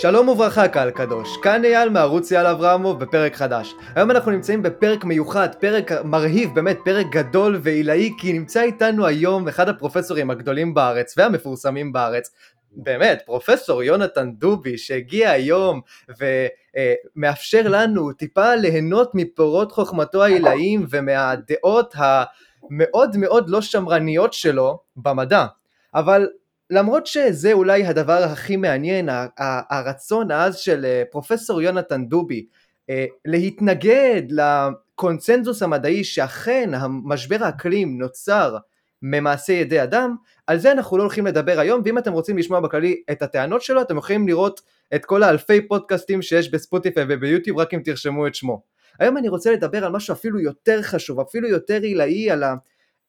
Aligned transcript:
שלום 0.00 0.28
וברכה 0.28 0.68
קהל 0.68 0.90
קדוש, 0.90 1.36
כאן 1.42 1.64
אייל 1.64 1.88
מערוץ 1.88 2.32
אייל 2.32 2.46
אברמוב 2.46 3.00
בפרק 3.00 3.34
חדש. 3.34 3.74
היום 3.94 4.10
אנחנו 4.10 4.30
נמצאים 4.30 4.62
בפרק 4.62 5.04
מיוחד, 5.04 5.54
פרק 5.54 5.92
מרהיב, 6.04 6.54
באמת 6.54 6.78
פרק 6.84 7.06
גדול 7.10 7.58
ועילאי, 7.62 8.10
כי 8.18 8.32
נמצא 8.32 8.62
איתנו 8.62 9.06
היום 9.06 9.48
אחד 9.48 9.68
הפרופסורים 9.68 10.30
הגדולים 10.30 10.74
בארץ 10.74 11.14
והמפורסמים 11.18 11.92
בארץ, 11.92 12.30
באמת, 12.72 13.22
פרופסור 13.26 13.82
יונתן 13.82 14.32
דובי 14.32 14.78
שהגיע 14.78 15.30
היום 15.30 15.80
ומאפשר 17.16 17.62
לנו 17.64 18.12
טיפה 18.12 18.54
ליהנות 18.54 19.10
מפירות 19.14 19.72
חוכמתו 19.72 20.24
העילאיים 20.24 20.86
ומהדעות 20.90 21.94
המאוד 21.96 23.16
מאוד 23.16 23.50
לא 23.50 23.60
שמרניות 23.60 24.32
שלו 24.32 24.78
במדע. 24.96 25.46
אבל 25.94 26.26
למרות 26.70 27.06
שזה 27.06 27.52
אולי 27.52 27.86
הדבר 27.86 28.22
הכי 28.24 28.56
מעניין, 28.56 29.08
הרצון 29.70 30.30
העז 30.30 30.56
של 30.56 30.84
אה, 30.84 31.02
פרופסור 31.10 31.62
יונתן 31.62 32.06
דובי 32.06 32.46
אה, 32.90 33.04
להתנגד 33.24 34.22
לקונצנזוס 34.30 35.62
המדעי 35.62 36.04
שאכן 36.04 36.70
המשבר 36.74 37.44
האקלים 37.44 37.98
נוצר 37.98 38.56
ממעשה 39.02 39.52
ידי 39.52 39.82
אדם, 39.82 40.16
על 40.46 40.58
זה 40.58 40.72
אנחנו 40.72 40.96
לא 40.96 41.02
הולכים 41.02 41.26
לדבר 41.26 41.60
היום, 41.60 41.82
ואם 41.84 41.98
אתם 41.98 42.12
רוצים 42.12 42.38
לשמוע 42.38 42.60
בכללי 42.60 43.02
את 43.10 43.22
הטענות 43.22 43.62
שלו, 43.62 43.82
אתם 43.82 43.96
יכולים 43.96 44.28
לראות 44.28 44.60
את 44.94 45.04
כל 45.04 45.22
האלפי 45.22 45.68
פודקאסטים 45.68 46.22
שיש 46.22 46.50
בספוטיפיי 46.50 47.04
וביוטיוב, 47.08 47.58
רק 47.58 47.74
אם 47.74 47.80
תרשמו 47.84 48.26
את 48.26 48.34
שמו. 48.34 48.62
היום 48.98 49.16
אני 49.16 49.28
רוצה 49.28 49.52
לדבר 49.52 49.84
על 49.84 49.92
משהו 49.92 50.12
אפילו 50.12 50.40
יותר 50.40 50.82
חשוב, 50.82 51.20
אפילו 51.20 51.48
יותר 51.48 51.82
עילאי, 51.82 52.30
על 52.30 52.44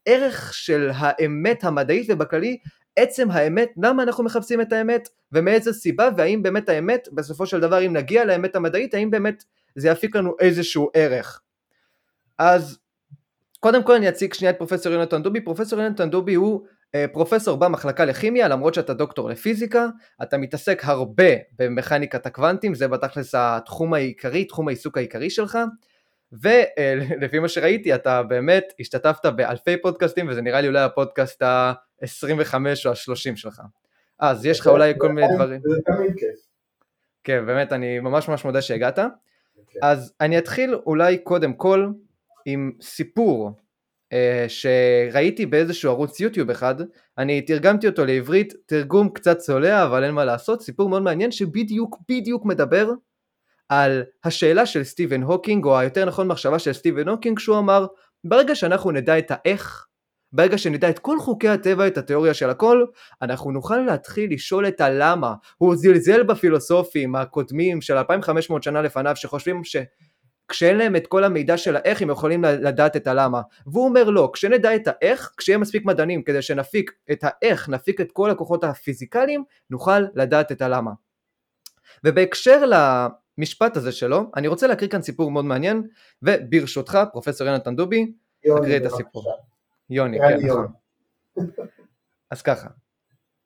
הערך 0.08 0.54
של 0.54 0.92
האמת 0.94 1.64
המדעית 1.64 2.06
ובכללי 2.10 2.58
עצם 2.98 3.32
האמת, 3.32 3.70
למה 3.84 4.04
אנחנו 4.04 4.24
מחפשים 4.24 4.62
את 4.62 4.74
האמת 4.74 5.10
ומאיזה 5.32 5.74
סיבה 5.74 6.10
והאם 6.18 6.44
באמת 6.44 6.70
האמת, 6.70 7.08
בסופו 7.14 7.46
של 7.46 7.60
דבר 7.60 7.86
אם 7.86 7.94
נגיע 7.94 8.26
לאמת 8.26 8.56
המדעית, 8.56 8.94
האם 8.94 9.12
באמת 9.12 9.44
זה 9.76 9.90
יפיק 9.90 10.16
לנו 10.16 10.36
איזשהו 10.40 10.90
ערך. 10.94 11.42
אז 12.38 12.80
קודם 13.60 13.84
כל 13.84 13.96
אני 13.96 14.10
אציג 14.10 14.34
שנייה 14.34 14.52
את 14.52 14.58
פרופסור 14.58 14.94
יונתן 14.94 15.24
דובי, 15.24 15.42
פרופסור 15.42 15.80
יונתן 15.80 16.10
דובי 16.10 16.34
הוא 16.34 16.66
אה, 16.96 17.06
פרופסור 17.14 17.58
במחלקה 17.58 18.06
לכימיה 18.06 18.48
למרות 18.48 18.74
שאתה 18.74 18.94
דוקטור 18.94 19.30
לפיזיקה, 19.30 19.88
אתה 20.24 20.38
מתעסק 20.38 20.82
הרבה 20.86 21.30
במכניקת 21.60 22.26
הקוונטים, 22.26 22.76
זה 22.76 22.88
בתכלס 22.88 23.36
התחום 23.36 23.94
העיקרי, 23.94 24.46
תחום 24.46 24.68
העיסוק 24.68 24.98
העיקרי 24.98 25.30
שלך, 25.30 25.58
ולפי 26.32 27.40
מה 27.40 27.50
שראיתי 27.50 27.96
אתה 27.96 28.24
באמת 28.24 28.74
השתתפת 28.80 29.26
באלפי 29.26 29.78
פודקאסטים 29.82 30.28
וזה 30.28 30.42
נראה 30.42 30.62
לי 30.62 30.68
אולי 30.68 30.80
הפודקאסט 30.80 31.42
ה-25 31.42 32.54
או 32.86 32.92
ה-30 32.92 33.36
שלך. 33.36 33.62
אז 34.20 34.46
יש 34.46 34.60
לך 34.60 34.68
אולי 34.68 34.94
כל 34.98 35.12
מיני 35.12 35.28
דברים. 35.36 35.62
זה 35.64 35.82
תמיד 35.86 36.14
כיף. 36.18 36.40
כן, 37.24 37.46
באמת 37.46 37.74
אני 37.74 38.00
ממש 38.00 38.28
ממש 38.28 38.46
מודה 38.46 38.62
שהגעת. 38.62 39.00
אז 39.82 40.14
אני 40.22 40.38
אתחיל 40.38 40.76
אולי 40.76 41.18
קודם 41.18 41.54
כל 41.54 41.88
עם 42.46 42.72
סיפור 42.82 43.52
אה, 44.14 44.46
שראיתי 44.48 45.46
באיזשהו 45.46 45.92
ערוץ 45.92 46.20
יוטיוב 46.20 46.50
אחד, 46.50 46.76
אני 47.18 47.42
תרגמתי 47.42 47.88
אותו 47.88 48.06
לעברית, 48.06 48.54
תרגום 48.66 49.10
קצת 49.10 49.38
צולע 49.38 49.84
אבל 49.84 50.04
אין 50.04 50.14
מה 50.14 50.26
לעשות, 50.26 50.62
סיפור 50.62 50.90
מאוד 50.90 51.02
מעניין 51.02 51.32
שבדיוק 51.32 51.98
בדיוק 52.10 52.46
מדבר 52.46 52.92
על 53.70 54.04
השאלה 54.24 54.66
של 54.66 54.84
סטיבן 54.84 55.22
הוקינג, 55.22 55.66
או 55.66 55.78
היותר 55.78 56.06
נכון 56.06 56.28
מחשבה 56.28 56.60
של 56.60 56.74
סטיבן 56.74 57.08
הוקינג, 57.08 57.40
שהוא 57.40 57.58
אמר, 57.58 57.86
ברגע 58.24 58.56
שאנחנו 58.56 58.92
נדע 58.92 59.18
את 59.18 59.32
האיך, 59.32 59.86
ברגע 60.32 60.58
שנדע 60.58 60.90
את 60.90 61.00
כל 61.00 61.20
חוקי 61.20 61.50
הטבע, 61.50 61.88
את 61.88 61.98
התיאוריה 61.98 62.34
של 62.34 62.50
הכל, 62.50 62.86
אנחנו 63.22 63.52
נוכל 63.52 63.78
להתחיל 63.78 64.34
לשאול 64.34 64.68
את 64.68 64.82
הלמה. 64.82 65.34
הוא 65.58 65.76
זלזל 65.76 66.24
בפילוסופים 66.24 67.16
הקודמים 67.16 67.82
של 67.82 67.98
2500 67.98 68.64
שנה 68.64 68.82
לפניו, 68.82 69.16
שחושבים 69.16 69.64
ש... 69.64 69.76
כשאין 70.50 70.78
להם 70.78 70.96
את 70.96 71.08
כל 71.08 71.24
המידע 71.24 71.58
של 71.58 71.76
האיך 71.76 72.02
הם 72.02 72.10
יכולים 72.10 72.44
לדעת 72.44 72.96
את 72.96 73.08
הלמה 73.08 73.42
והוא 73.66 73.86
אומר 73.86 74.04
לא 74.04 74.30
כשנדע 74.34 74.76
את 74.76 74.88
האיך 74.88 75.32
כשיהיה 75.38 75.58
מספיק 75.58 75.86
מדענים 75.86 76.24
כדי 76.24 76.42
שנפיק 76.42 76.92
את 77.12 77.20
האיך 77.24 77.70
נפיק 77.70 78.02
את 78.02 78.12
כל 78.12 78.30
הכוחות 78.30 78.64
הפיזיקליים 78.64 79.44
נוכל 79.70 80.00
לדעת 80.16 80.52
את 80.52 80.62
הלמה 80.62 80.92
ובהקשר 82.04 82.66
המשפט 83.38 83.78
הזה 83.78 83.92
שלו, 83.92 84.32
אני 84.36 84.48
רוצה 84.48 84.68
להקריא 84.68 84.90
כאן 84.90 85.02
סיפור 85.02 85.32
מאוד 85.32 85.46
מעניין, 85.46 85.88
וברשותך, 86.22 87.00
פרופסור 87.12 87.48
יונתן 87.48 87.76
דובי, 87.76 88.12
תקריא 88.42 88.78
את 88.78 88.86
הסיפור. 88.86 89.38
יוני, 89.90 90.18
כן, 90.20 90.48
נכון. 90.48 90.68
אז 92.32 92.42
ככה, 92.42 92.70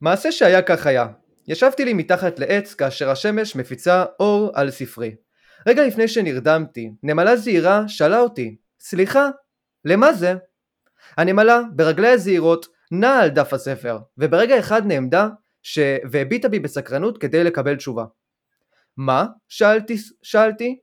מעשה 0.02 0.32
שהיה 0.32 0.62
כך 0.62 0.88
היה, 0.88 1.08
ישבתי 1.48 1.86
לי 1.86 1.94
מתחת 1.94 2.40
לעץ 2.40 2.74
כאשר 2.74 3.10
השמש 3.10 3.56
מפיצה 3.56 4.06
אור 4.20 4.52
על 4.54 4.72
ספרי. 4.72 5.16
רגע 5.68 5.88
לפני 5.88 6.08
שנרדמתי, 6.08 6.92
נמלה 7.04 7.36
זהירה 7.36 7.88
שאלה 7.88 8.20
אותי, 8.20 8.56
סליחה, 8.80 9.30
למה 9.86 10.14
זה? 10.14 10.34
הנמלה, 11.18 11.62
ברגליה 11.76 12.14
הזהירות, 12.14 12.66
נעה 12.92 13.24
על 13.24 13.30
דף 13.30 13.54
הספר, 13.54 14.00
וברגע 14.18 14.60
אחד 14.60 14.86
נעמדה 14.86 15.28
ש... 15.64 15.80
והביטה 16.12 16.50
בי 16.50 16.60
בסקרנות 16.60 17.18
כדי 17.18 17.44
לקבל 17.44 17.76
תשובה. 17.76 18.06
מה? 18.98 19.26
שאלתי, 19.50 19.98
שאלתי. 20.24 20.80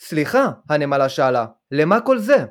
סליחה, 0.00 0.50
הנמלה 0.68 1.08
שאלה, 1.08 1.46
למה 1.70 2.00
כל 2.00 2.18
זה? 2.18 2.44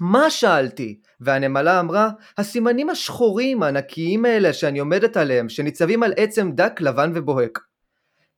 מה 0.00 0.30
שאלתי? 0.30 1.00
והנמלה 1.20 1.80
אמרה, 1.80 2.10
הסימנים 2.38 2.90
השחורים 2.90 3.62
הענקיים 3.62 4.24
האלה 4.24 4.52
שאני 4.52 4.78
עומדת 4.78 5.16
עליהם, 5.16 5.48
שניצבים 5.48 6.02
על 6.02 6.12
עצם 6.16 6.52
דק 6.52 6.80
לבן 6.80 7.12
ובוהק. 7.14 7.58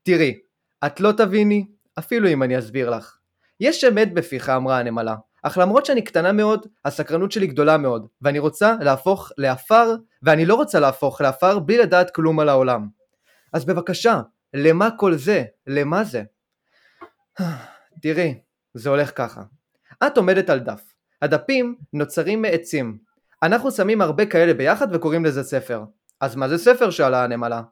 תראי, 0.02 0.38
את 0.86 1.00
לא 1.00 1.12
תביני, 1.12 1.66
אפילו 1.98 2.28
אם 2.28 2.42
אני 2.42 2.58
אסביר 2.58 2.90
לך. 2.90 3.16
יש 3.60 3.84
אמת 3.84 4.14
בפיך, 4.14 4.48
אמרה 4.48 4.78
הנמלה, 4.78 5.14
אך 5.42 5.58
למרות 5.58 5.86
שאני 5.86 6.02
קטנה 6.02 6.32
מאוד, 6.32 6.66
הסקרנות 6.84 7.32
שלי 7.32 7.46
גדולה 7.46 7.76
מאוד, 7.76 8.06
ואני 8.22 8.38
רוצה 8.38 8.74
להפוך 8.80 9.30
לעפר, 9.38 9.94
ואני 10.22 10.46
לא 10.46 10.54
רוצה 10.54 10.80
להפוך 10.80 11.20
לעפר 11.20 11.58
בלי 11.58 11.78
לדעת 11.78 12.10
כלום 12.10 12.40
על 12.40 12.48
העולם. 12.48 12.88
אז 13.52 13.64
בבקשה, 13.64 14.20
למה 14.56 14.88
כל 14.98 15.14
זה? 15.14 15.44
למה 15.66 16.04
זה? 16.04 16.22
תראי, 18.02 18.40
זה 18.74 18.90
הולך 18.90 19.12
ככה. 19.14 19.42
את 20.06 20.16
עומדת 20.16 20.50
על 20.50 20.58
דף. 20.58 20.82
הדפים 21.22 21.76
נוצרים 21.92 22.42
מעצים. 22.42 22.98
אנחנו 23.42 23.70
שמים 23.70 24.00
הרבה 24.00 24.26
כאלה 24.26 24.54
ביחד 24.54 24.94
וקוראים 24.94 25.24
לזה 25.24 25.42
ספר. 25.42 25.84
אז 26.20 26.36
מה 26.36 26.48
זה 26.48 26.58
ספר? 26.58 26.90
שאלה 26.90 27.24
הנמלה. 27.24 27.62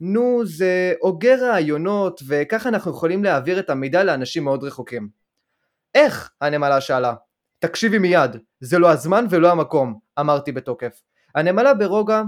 נו, 0.00 0.42
זה 0.44 0.92
אוגר 1.02 1.36
רעיונות, 1.40 2.20
וככה 2.26 2.68
אנחנו 2.68 2.90
יכולים 2.90 3.24
להעביר 3.24 3.58
את 3.58 3.70
המידע 3.70 4.04
לאנשים 4.04 4.44
מאוד 4.44 4.64
רחוקים. 4.64 5.08
איך? 5.94 6.30
הנמלה 6.40 6.80
שאלה. 6.80 7.14
תקשיבי 7.58 7.98
מיד, 7.98 8.36
זה 8.60 8.78
לא 8.78 8.90
הזמן 8.90 9.24
ולא 9.30 9.50
המקום, 9.50 9.98
אמרתי 10.20 10.52
בתוקף. 10.52 11.02
הנמלה 11.34 11.74
ברוגע, 11.74 12.22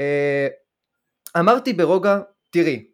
אה, 0.00 0.48
אמרתי 1.38 1.72
ברוגע, 1.72 2.18
תראי, 2.50 2.86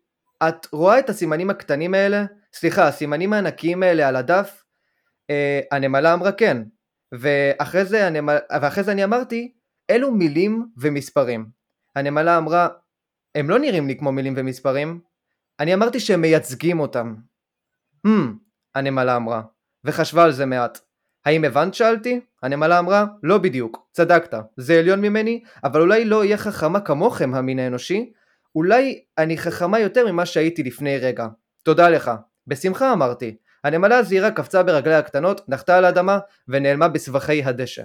את 0.49 0.67
רואה 0.73 0.99
את 0.99 1.09
הסימנים 1.09 1.51
הקטנים 1.51 1.95
האלה? 1.95 2.25
סליחה, 2.53 2.89
הסימנים 2.89 3.33
הענקיים 3.33 3.83
האלה 3.83 4.09
על 4.09 4.17
הדף? 4.17 4.65
אה, 5.31 5.61
הנמלה 5.73 6.15
אמרה 6.15 6.33
כן, 6.33 6.63
ואחרי 7.13 7.85
זה, 7.85 8.07
הנמל... 8.07 8.37
ואחרי 8.61 8.85
זה 8.85 8.93
אני 8.93 9.05
אמרתי, 9.05 9.53
אלו 9.91 10.11
מילים 10.11 10.67
ומספרים. 10.77 11.47
הנמלה 11.97 12.39
אמרה, 12.39 12.69
הם 13.35 13.51
לא 13.51 13.59
נראים 13.59 13.89
לי 13.89 13.99
כמו 13.99 14.13
מילים 14.13 14.35
ומספרים. 14.37 15.01
אני 15.61 15.75
אמרתי 15.75 16.01
שהם 16.01 16.21
מייצגים 16.21 16.81
אותם. 16.81 17.15
Hmm, 18.07 18.11
הנמלה 18.75 19.17
אמרה, 19.17 19.43
וחשבה 19.85 20.25
על 20.25 20.33
זה 20.33 20.47
מעט. 20.47 20.79
האם 21.25 21.45
הבנת 21.45 21.75
שאלתי? 21.75 22.21
הנמלה 22.43 22.79
אמרה, 22.79 23.05
לא 23.23 23.39
בדיוק, 23.39 23.89
צדקת, 23.93 24.35
זה 24.57 24.79
עליון 24.79 25.01
ממני, 25.01 25.43
אבל 25.65 25.81
אולי 25.81 26.05
לא 26.05 26.19
אהיה 26.19 26.37
חכמה 26.37 26.81
כמוכם 26.81 27.35
המין 27.35 27.59
האנושי, 27.59 28.13
אולי 28.55 29.01
אני 29.19 29.39
חכמה 29.39 29.79
יותר 29.79 30.13
ממה 30.13 30.27
שהייתי 30.27 30.63
לפני 30.63 30.99
רגע. 30.99 31.27
תודה 31.63 31.89
לך. 31.89 32.11
בשמחה 32.47 32.93
אמרתי. 32.93 33.37
הנמלה 33.65 33.99
הזהירה 33.99 34.31
קפצה 34.31 34.63
ברגליה 34.63 34.99
הקטנות, 34.99 35.49
נחתה 35.49 35.79
על 35.79 35.85
האדמה 35.85 36.19
ונעלמה 36.49 36.89
בסבכי 36.89 37.45
הדשא. 37.45 37.83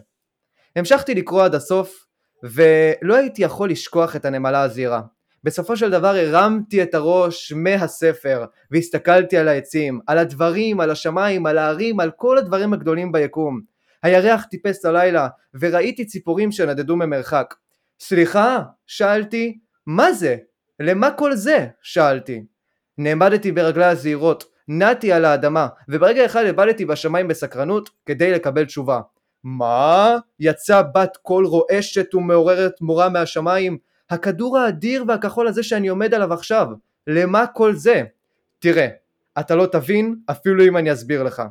המשכתי 0.75 1.15
לקרוא 1.15 1.43
עד 1.43 1.55
הסוף, 1.55 2.05
ולא 2.43 3.15
הייתי 3.15 3.43
יכול 3.43 3.69
לשכוח 3.69 4.15
את 4.15 4.25
הנמלה 4.25 4.61
הזהירה. 4.61 5.01
בסופו 5.43 5.77
של 5.77 5.91
דבר 5.91 6.15
הרמתי 6.15 6.83
את 6.83 6.93
הראש 6.93 7.51
מהספר 7.51 8.45
והסתכלתי 8.71 9.37
על 9.37 9.47
העצים, 9.47 9.99
על 10.07 10.17
הדברים, 10.17 10.79
על 10.79 10.91
השמיים, 10.91 11.45
על 11.45 11.57
ההרים, 11.57 11.99
על 11.99 12.11
כל 12.11 12.37
הדברים 12.37 12.73
הגדולים 12.73 13.11
ביקום. 13.11 13.61
הירח 14.03 14.43
טיפס 14.43 14.85
הלילה 14.85 15.27
וראיתי 15.53 16.05
ציפורים 16.05 16.51
שנדדו 16.51 16.95
ממרחק. 16.95 17.53
סליחה? 17.99 18.59
שאלתי, 18.87 19.59
מה 19.87 20.13
זה? 20.13 20.37
למה 20.85 21.11
כל 21.11 21.35
זה? 21.35 21.67
שאלתי. 21.81 22.43
נעמדתי 22.97 23.51
ברגלי 23.51 23.85
הזהירות, 23.85 24.43
נעתי 24.67 25.11
על 25.11 25.25
האדמה, 25.25 25.67
וברגע 25.89 26.25
אחד 26.25 26.45
הבדתי 26.45 26.85
בשמיים 26.85 27.27
בסקרנות 27.27 27.89
כדי 28.05 28.31
לקבל 28.31 28.65
תשובה. 28.65 29.01
מה? 29.43 30.17
יצא 30.39 30.81
בת 30.95 31.17
קול 31.17 31.45
רועשת 31.45 32.15
ומעוררת 32.15 32.81
מורה 32.81 33.09
מהשמיים. 33.09 33.77
הכדור 34.09 34.57
האדיר 34.57 35.03
והכחול 35.07 35.47
הזה 35.47 35.63
שאני 35.63 35.87
עומד 35.87 36.13
עליו 36.13 36.33
עכשיו. 36.33 36.67
למה 37.07 37.47
כל 37.47 37.75
זה? 37.75 38.03
תראה, 38.59 38.87
אתה 39.39 39.55
לא 39.55 39.65
תבין 39.65 40.15
אפילו 40.31 40.63
אם 40.63 40.77
אני 40.77 40.93
אסביר 40.93 41.23
לך. 41.23 41.43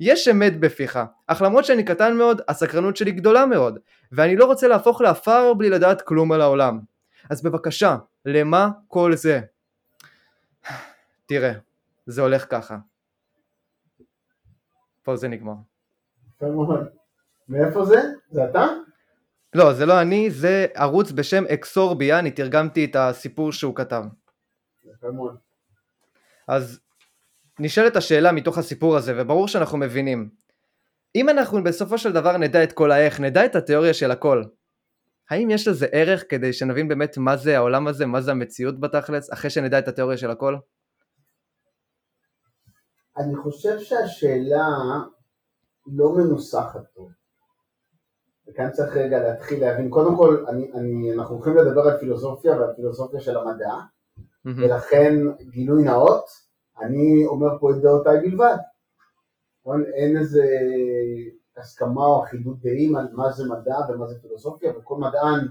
יש 0.00 0.28
אמת 0.28 0.60
בפיך, 0.60 0.98
אך 1.26 1.42
למרות 1.42 1.64
שאני 1.64 1.84
קטן 1.84 2.16
מאוד, 2.16 2.40
הסקרנות 2.48 2.96
שלי 2.96 3.10
גדולה 3.12 3.46
מאוד, 3.46 3.78
ואני 4.12 4.36
לא 4.36 4.44
רוצה 4.44 4.68
להפוך 4.68 5.00
לעפר 5.00 5.54
בלי 5.54 5.70
לדעת 5.70 6.02
כלום 6.02 6.32
על 6.32 6.40
העולם. 6.40 6.78
אז 7.30 7.42
בבקשה, 7.42 7.96
למה 8.24 8.68
כל 8.88 9.12
זה? 9.16 9.40
תראה, 11.26 11.52
זה 12.06 12.22
הולך 12.22 12.46
ככה. 12.50 12.76
פה 15.02 15.16
זה 15.16 15.28
נגמר. 15.28 15.54
מאיפה 17.48 17.84
זה? 17.84 18.02
זה 18.30 18.44
אתה? 18.44 18.66
לא, 19.54 19.72
זה 19.72 19.86
לא 19.86 20.00
אני, 20.00 20.30
זה 20.30 20.66
ערוץ 20.74 21.12
בשם 21.12 21.44
אקסורביה, 21.44 22.18
אני 22.18 22.30
תרגמתי 22.30 22.84
את 22.84 22.96
הסיפור 22.96 23.52
שהוא 23.52 23.76
כתב. 23.76 24.04
אז 26.48 26.80
נשאלת 27.58 27.96
השאלה 27.96 28.32
מתוך 28.32 28.58
הסיפור 28.58 28.96
הזה, 28.96 29.14
וברור 29.16 29.48
שאנחנו 29.48 29.78
מבינים. 29.78 30.30
אם 31.14 31.28
אנחנו 31.28 31.64
בסופו 31.64 31.98
של 31.98 32.12
דבר 32.12 32.36
נדע 32.36 32.64
את 32.64 32.72
כל 32.72 32.90
האיך, 32.90 33.20
נדע 33.20 33.44
את 33.44 33.56
התיאוריה 33.56 33.94
של 33.94 34.10
הכל, 34.10 34.42
האם 35.30 35.50
יש 35.50 35.68
לזה 35.68 35.86
ערך 35.92 36.24
כדי 36.28 36.52
שנבין 36.52 36.88
באמת 36.88 37.18
מה 37.18 37.36
זה 37.36 37.56
העולם 37.56 37.88
הזה, 37.88 38.06
מה 38.06 38.20
זה 38.20 38.30
המציאות 38.30 38.80
בתכלס, 38.80 39.32
אחרי 39.32 39.50
שנדע 39.50 39.78
את 39.78 39.88
התיאוריה 39.88 40.16
של 40.16 40.30
הכל? 40.30 40.56
אני 43.16 43.36
חושב 43.36 43.78
שהשאלה 43.78 44.68
לא 45.86 46.12
מנוסחת 46.12 46.80
טוב. 46.94 47.10
וכאן 48.48 48.70
צריך 48.70 48.96
רגע 48.96 49.22
להתחיל 49.22 49.60
להבין, 49.60 49.90
קודם 49.90 50.16
כל 50.16 50.44
אני, 50.48 50.72
אני, 50.72 51.14
אנחנו 51.14 51.34
הולכים 51.34 51.56
לדבר 51.56 51.80
על 51.80 51.98
פילוסופיה 51.98 52.52
ועל 52.52 52.74
פילוסופיה 52.76 53.20
של 53.20 53.36
המדע, 53.36 53.72
mm-hmm. 54.18 54.50
ולכן 54.56 55.14
גילוי 55.50 55.84
נאות, 55.84 56.24
אני 56.80 57.26
אומר 57.26 57.58
פה 57.60 57.70
את 57.70 57.76
דעותיי 57.82 58.20
בלבד. 58.20 58.56
אין 59.94 60.16
איזה 60.16 60.44
הסכמה 61.58 62.06
או 62.06 62.24
אחידות 62.24 62.60
דעים 62.60 62.96
על 62.96 63.08
מה 63.12 63.32
זה 63.32 63.44
מדע 63.48 63.76
ומה 63.88 64.06
זה 64.06 64.20
פילוסופיה, 64.22 64.72
וכל 64.78 64.96
מדען 64.96 65.48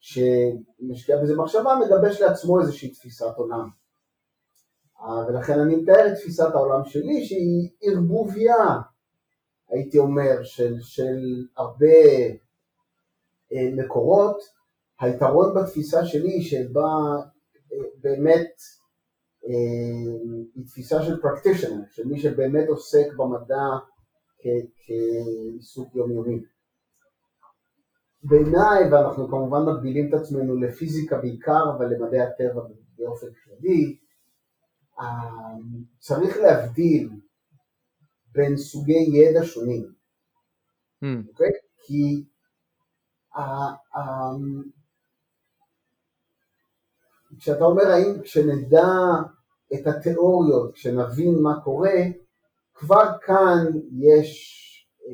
שמשקיע 0.00 1.22
בזה 1.22 1.36
מחשבה 1.36 1.74
מגבש 1.84 2.20
לעצמו 2.20 2.60
איזושהי 2.60 2.90
תפיסת 2.90 3.34
עולם. 3.36 3.68
אה, 5.00 5.26
ולכן 5.28 5.60
אני 5.60 5.76
מתאר 5.76 6.08
את 6.08 6.14
תפיסת 6.14 6.54
העולם 6.54 6.84
שלי 6.84 7.24
שהיא 7.24 7.70
ערבוביה, 7.82 8.56
הייתי 9.68 9.98
אומר, 9.98 10.42
של, 10.42 10.74
של 10.80 11.46
הרבה 11.56 11.86
אה, 13.52 13.70
מקורות. 13.76 14.62
היתרון 15.00 15.54
בתפיסה 15.54 16.06
שלי 16.06 16.42
שבה 16.42 16.88
אה, 17.72 17.78
באמת 17.96 18.60
היא 20.54 20.66
תפיסה 20.66 21.02
של 21.02 21.20
practitioner, 21.20 21.90
של 21.90 22.06
מי 22.06 22.20
שבאמת 22.20 22.68
עוסק 22.68 23.06
במדע 23.16 23.62
כעיסוק 24.42 25.94
יומיומי. 25.94 26.40
בעיניי, 28.24 28.92
ואנחנו 28.92 29.28
כמובן 29.28 29.58
מגבילים 29.62 30.08
את 30.08 30.14
עצמנו 30.14 30.56
לפיזיקה 30.56 31.18
בעיקר, 31.18 31.64
אבל 31.76 31.86
למדעי 31.86 32.20
הטבע 32.20 32.62
באופן 32.98 33.26
כללי, 33.44 33.98
צריך 35.98 36.36
להבדיל 36.36 37.10
בין 38.32 38.56
סוגי 38.56 39.08
ידע 39.12 39.44
שונים, 39.44 39.92
mm. 41.04 41.06
okay? 41.06 41.56
כי 41.76 42.24
כשאתה 47.38 47.64
אומר 47.64 47.82
האם 47.82 48.22
כשנדע 48.22 48.88
את 49.74 49.86
התיאוריות, 49.86 50.74
כשנבין 50.74 51.42
מה 51.42 51.60
קורה, 51.64 51.94
כבר 52.74 53.18
כאן 53.22 53.66
יש 53.98 54.58
אה, 55.06 55.12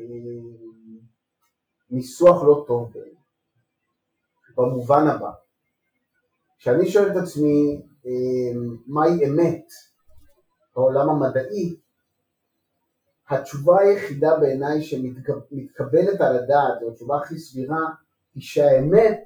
ניסוח 1.89 2.43
לא 2.43 2.63
טוב 2.67 2.93
במובן 4.57 5.07
הבא. 5.07 5.31
כשאני 6.57 6.89
שואל 6.89 7.11
את 7.11 7.15
עצמי 7.15 7.81
אה, 8.05 8.61
מהי 8.87 9.25
אמת 9.25 9.65
בעולם 10.75 11.09
המדעי, 11.09 11.75
התשובה 13.29 13.79
היחידה 13.79 14.37
בעיניי 14.39 14.81
שמתקבלת 14.81 16.21
על 16.21 16.35
הדעת, 16.37 16.81
או 16.81 16.91
התשובה 16.91 17.17
הכי 17.17 17.39
סבירה, 17.39 17.85
היא 18.35 18.43
שהאמת 18.43 19.23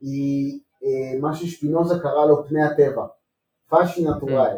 היא 0.00 0.60
אה, 0.84 1.20
מה 1.20 1.34
ששפינוזה 1.34 1.94
קרא 2.02 2.26
לו 2.26 2.44
פני 2.48 2.62
הטבע, 2.62 3.06
פאשי 3.68 4.04
נטורל, 4.08 4.56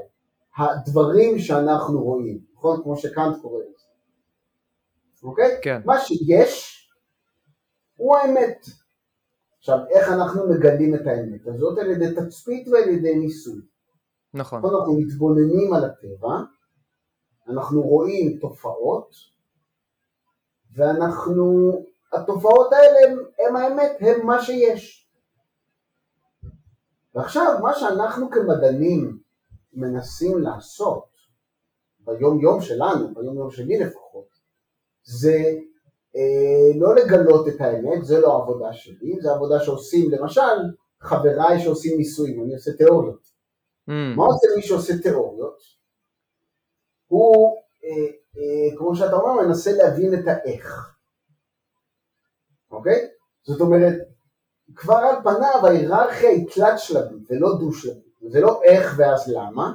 הדברים 0.56 1.38
שאנחנו 1.38 2.04
רואים, 2.04 2.40
נכון? 2.72 2.82
כמו 2.82 2.96
שקאנט 2.96 3.42
קורא 3.42 3.58
לזה, 3.58 3.86
אוקיי? 5.22 5.58
כן. 5.62 5.80
מה 5.84 6.00
שיש 6.00 6.76
הוא 7.96 8.16
האמת. 8.16 8.66
עכשיו, 9.58 9.78
איך 9.90 10.08
אנחנו 10.08 10.48
מגלים 10.48 10.94
את 10.94 11.06
האמת 11.06 11.46
הזאת? 11.46 11.78
על 11.78 11.90
ידי 11.90 12.14
תצפית 12.14 12.68
ועל 12.68 12.88
ידי 12.88 13.14
ניסוי. 13.14 13.60
נכון. 14.34 14.62
אנחנו 14.64 15.00
מתבוננים 15.00 15.74
על 15.74 15.84
הטבע, 15.84 16.34
אנחנו 17.48 17.82
רואים 17.82 18.38
תופעות, 18.40 19.10
ואנחנו, 20.76 21.72
התופעות 22.12 22.72
האלה 22.72 22.98
הם, 23.08 23.18
הם 23.48 23.56
האמת, 23.56 23.96
הם 24.00 24.26
מה 24.26 24.42
שיש. 24.42 25.10
ועכשיו, 27.14 27.58
מה 27.62 27.74
שאנחנו 27.74 28.30
כמדענים 28.30 29.18
מנסים 29.72 30.38
לעשות 30.38 31.15
ביום 32.06 32.40
יום 32.40 32.60
שלנו, 32.60 33.14
ביום 33.14 33.36
יום 33.36 33.50
שלי 33.50 33.78
לפחות, 33.78 34.28
זה 35.04 35.36
אה, 36.16 36.78
לא 36.78 36.94
לגלות 36.94 37.48
את 37.48 37.60
האמת, 37.60 38.04
זה 38.04 38.20
לא 38.20 38.38
העבודה 38.38 38.72
שלי, 38.72 39.20
זה 39.20 39.32
עבודה 39.32 39.60
שעושים 39.60 40.10
למשל 40.10 40.56
חבריי 41.00 41.60
שעושים 41.60 41.98
ניסויים, 41.98 42.44
אני 42.44 42.54
עושה 42.54 42.72
תיאוריות. 42.72 43.20
Mm. 43.90 43.92
מה 44.16 44.24
עושה 44.24 44.46
מי 44.56 44.62
שעושה 44.62 44.98
תיאוריות? 45.02 45.58
הוא, 47.06 47.56
אה, 47.84 48.06
אה, 48.36 48.76
כמו 48.76 48.96
שאתה 48.96 49.16
אומר, 49.16 49.46
מנסה 49.46 49.72
להבין 49.72 50.14
את 50.14 50.26
האיך. 50.26 50.96
אוקיי? 52.70 53.08
זאת 53.42 53.60
אומרת, 53.60 53.94
כבר 54.74 54.96
על 54.96 55.16
פניו 55.22 55.66
ההיררכיה 55.66 56.30
היא 56.30 56.46
תלת 56.54 56.78
שלבית 56.78 57.30
ולא 57.30 57.48
דו 57.60 57.72
שלבית. 57.72 58.06
זה 58.28 58.40
לא 58.40 58.62
איך 58.62 58.94
ואז 58.98 59.28
למה, 59.28 59.72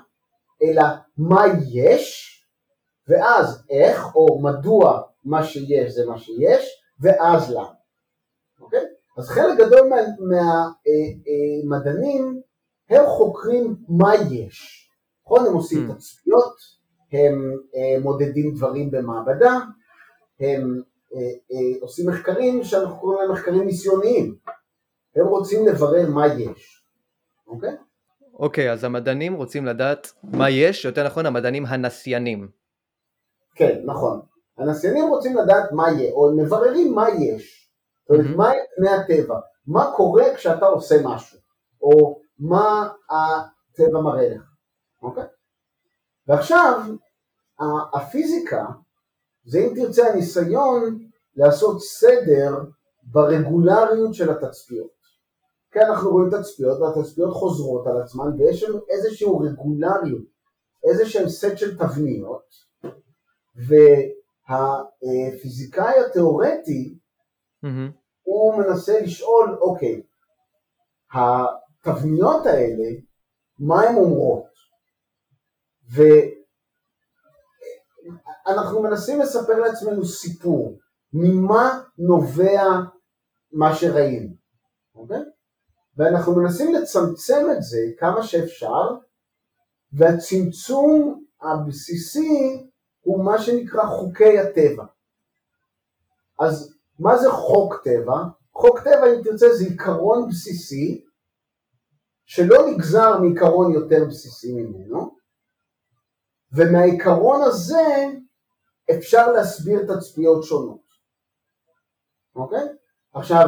אלא 0.62 0.84
מה 1.17 1.44
יש 1.72 2.30
ואז 3.08 3.63
איך 3.70 4.15
או 4.15 4.41
מדוע 4.41 5.01
מה 5.24 5.43
שיש 5.43 5.91
זה 5.91 6.05
מה 6.05 6.17
שיש 6.17 6.81
ואז 7.00 7.51
למה. 7.51 7.74
אוקיי? 8.62 8.86
אז 9.17 9.29
חלק 9.29 9.58
גדול 9.58 9.89
מהמדענים 11.70 12.24
מה, 12.24 12.98
אה, 12.98 12.98
אה, 12.98 13.01
הם 13.01 13.05
חוקרים 13.08 13.75
מה 13.89 14.15
יש. 14.15 14.88
נכון? 15.25 15.46
הם 15.48 15.53
עושים 15.53 15.89
mm. 15.89 15.93
תצפיות, 15.93 16.55
הם 17.13 17.58
אה, 17.75 18.00
מודדים 18.03 18.53
דברים 18.55 18.91
במעבדה, 18.91 19.60
הם 20.39 20.81
עושים 21.81 22.10
מחקרים 22.10 22.63
שאנחנו 22.63 23.00
קוראים 23.00 23.22
להם 23.22 23.31
מחקרים 23.31 23.65
ניסיוניים. 23.65 24.36
הם 25.15 25.27
רוצים 25.27 25.67
לברר 25.67 26.10
מה 26.10 26.27
יש. 26.27 26.86
אוקיי? 27.48 27.75
אוקיי, 28.34 28.72
אז 28.72 28.84
המדענים 28.84 29.34
רוצים 29.34 29.65
לדעת 29.65 30.12
מה 30.24 30.50
יש, 30.50 30.86
יותר 30.86 31.05
נכון 31.05 31.25
המדענים 31.25 31.65
הנסיינים. 31.65 32.61
כן, 33.55 33.81
נכון. 33.86 34.22
הנסיינים 34.58 35.10
רוצים 35.10 35.38
לדעת 35.38 35.72
מה 35.72 35.91
יהיה, 35.91 36.12
או 36.12 36.29
הם 36.29 36.39
מבררים 36.39 36.96
מה 36.96 37.10
יש. 37.10 37.72
זאת 38.01 38.10
אומרת, 38.10 38.25
mm-hmm. 38.25 38.38
מה 38.38 38.51
פני 38.75 38.89
הטבע, 38.89 39.39
מה 39.67 39.91
קורה 39.96 40.36
כשאתה 40.36 40.65
עושה 40.65 40.96
משהו, 41.03 41.39
או 41.81 42.20
מה 42.39 42.89
הטבע 43.10 44.01
מראה 44.01 44.29
לך, 44.29 44.43
אוקיי? 45.01 45.24
ועכשיו, 46.27 46.81
הפיזיקה, 47.93 48.65
זה 49.46 49.60
אם 49.60 49.74
תרצה 49.75 50.08
הניסיון 50.08 51.00
לעשות 51.36 51.81
סדר 51.81 52.55
ברגולריות 53.03 54.13
של 54.13 54.31
התצפיות. 54.31 55.01
כי 55.72 55.79
אנחנו 55.79 56.12
רואים 56.12 56.29
תצפיות 56.29 56.79
והתצפיות 56.81 57.34
חוזרות 57.34 57.88
על 57.88 58.01
עצמן 58.01 58.25
ויש 58.38 58.63
לנו 58.63 58.79
איזושהי 58.89 59.27
רגולריות, 59.27 60.25
איזשהם 60.84 61.29
סט 61.29 61.58
של 61.58 61.77
תבניות 61.77 62.71
והפיזיקאי 64.50 66.00
התיאורטי 66.00 67.00
mm-hmm. 67.65 67.91
הוא 68.22 68.55
מנסה 68.55 69.01
לשאול 69.01 69.58
אוקיי, 69.62 70.01
התבניות 71.13 72.46
האלה 72.46 72.89
מה 73.60 73.81
הן 73.81 73.96
אומרות 73.96 74.51
ואנחנו 78.46 78.81
מנסים 78.84 79.20
לספר 79.20 79.60
לעצמנו 79.60 80.05
סיפור 80.05 80.77
ממה 81.13 81.81
נובע 81.98 82.63
מה 83.51 83.75
שראינו, 83.75 84.34
אוקיי? 84.96 85.22
ואנחנו 85.98 86.36
מנסים 86.36 86.74
לצמצם 86.74 87.46
את 87.51 87.63
זה 87.63 87.79
כמה 87.98 88.24
שאפשר 88.24 88.96
והצמצום 89.93 91.24
הבסיסי 91.41 92.71
הוא 93.01 93.25
מה 93.25 93.41
שנקרא 93.41 93.86
חוקי 93.86 94.39
הטבע. 94.39 94.86
אז 96.39 96.77
מה 97.00 97.17
זה 97.17 97.31
חוק 97.31 97.81
טבע? 97.84 98.17
חוק 98.53 98.79
טבע, 98.79 99.13
אם 99.15 99.24
תרצה, 99.24 99.55
זה 99.55 99.65
עיקרון 99.65 100.29
בסיסי 100.29 101.05
שלא 102.25 102.58
נגזר 102.67 103.20
מעיקרון 103.20 103.74
יותר 103.74 104.05
בסיסי 104.08 104.53
ממנו, 104.53 105.15
ומהעיקרון 106.51 107.41
הזה 107.41 108.05
אפשר 108.91 109.31
להסביר 109.31 109.79
תצפיות 109.88 110.43
שונות. 110.43 110.81
אוקיי? 112.36 112.67
עכשיו, 113.13 113.48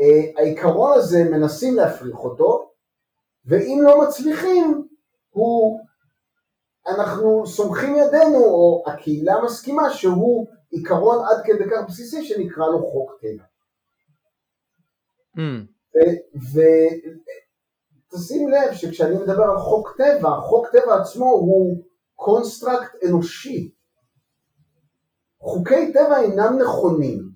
אה, 0.00 0.42
העיקרון 0.42 0.98
הזה 0.98 1.24
מנסים 1.30 1.74
להפריך 1.74 2.16
אותו, 2.16 2.70
ואם 3.44 3.78
לא 3.82 4.02
מצליחים, 4.02 4.88
הוא, 5.30 5.80
אנחנו 6.86 7.46
סומכים 7.46 7.96
ידינו, 7.96 8.44
או 8.44 8.84
הקהילה 8.86 9.34
מסכימה 9.44 9.90
שהוא 9.90 10.46
עיקרון 10.70 11.18
עד 11.24 11.42
כדי 11.44 11.64
כך 11.70 11.84
בסיסי 11.88 12.24
שנקרא 12.24 12.66
לו 12.66 12.90
חוק 12.90 13.20
טבע. 13.20 13.44
Mm. 15.36 15.40
ותשים 18.12 18.48
לב 18.48 18.74
שכשאני 18.74 19.14
מדבר 19.14 19.42
על 19.42 19.58
חוק 19.58 19.96
טבע, 19.96 20.30
חוק 20.40 20.68
טבע 20.72 21.00
עצמו 21.00 21.30
הוא 21.30 21.84
construct 22.14 23.04
אנושי. 23.08 23.74
חוקי 25.40 25.92
טבע 25.92 26.20
אינם 26.20 26.58
נכונים. 26.62 27.30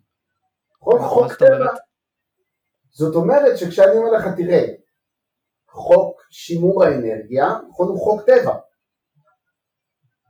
כל 0.79 0.99
חוק 0.99 1.33
טבע... 1.33 1.75
זאת 2.91 3.15
אומרת 3.15 3.59
שכשאני 3.59 3.97
אומר 3.97 4.11
לך, 4.11 4.25
תראה, 4.37 4.67
חוק 5.69 6.23
שימור 6.31 6.85
האנרגיה, 6.85 7.47
נכון, 7.69 7.89
הוא 7.89 7.99
חוק 7.99 8.23
טבע. 8.23 8.55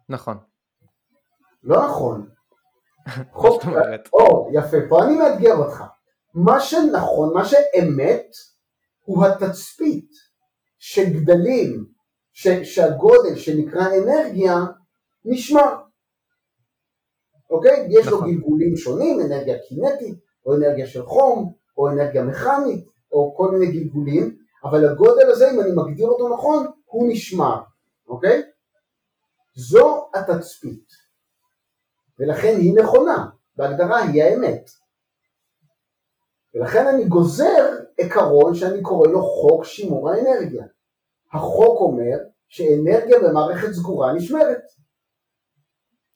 נכון. 0.09 0.39
לא 1.63 1.87
נכון. 1.87 2.29
חוק, 3.41 3.63
או, 4.13 4.51
יפה, 4.53 4.77
פה 4.89 5.05
אני 5.05 5.17
מאתגר 5.17 5.55
אותך. 5.57 5.83
מה 6.35 6.61
שנכון, 6.61 7.35
מה 7.35 7.45
שאמת, 7.45 8.27
הוא 9.05 9.27
התצפית 9.27 10.11
שגדלים, 10.79 11.87
ש, 12.33 12.49
שהגודל 12.49 13.37
שנקרא 13.37 13.83
אנרגיה 13.99 14.55
נשמר. 15.25 15.75
אוקיי? 17.51 17.87
יש 17.91 18.07
נכון. 18.07 18.19
לו 18.19 18.35
גלגולים 18.35 18.77
שונים, 18.77 19.21
אנרגיה 19.21 19.59
קינטית, 19.69 20.19
או 20.47 20.57
אנרגיה 20.57 20.87
של 20.87 21.07
חום, 21.07 21.53
או 21.79 21.89
אנרגיה 21.89 22.23
מכנית, 22.23 22.87
או 23.13 23.35
כל 23.37 23.51
מיני 23.51 23.73
גלגולים, 23.73 24.37
אבל 24.65 24.89
הגודל 24.89 25.31
הזה, 25.31 25.51
אם 25.51 25.61
אני 25.61 25.71
מגדיר 25.75 26.07
אותו 26.07 26.29
נכון, 26.29 26.67
הוא 26.85 27.09
נשמר, 27.13 27.61
אוקיי? 28.09 28.43
זו 29.59 30.09
התצפית. 30.15 30.93
ולכן 32.19 32.55
היא 32.59 32.75
נכונה, 32.83 33.27
בהגדרה 33.57 33.99
היא 33.99 34.23
האמת. 34.23 34.71
ולכן 36.55 36.87
אני 36.87 37.05
גוזר 37.05 37.77
עקרון 37.99 38.55
שאני 38.55 38.83
קורא 38.83 39.09
לו 39.09 39.23
חוק 39.23 39.65
שימור 39.65 40.11
האנרגיה. 40.11 40.65
החוק 41.33 41.81
אומר 41.81 42.19
שאנרגיה 42.49 43.19
במערכת 43.19 43.73
סגורה 43.73 44.13
נשמרת. 44.13 44.63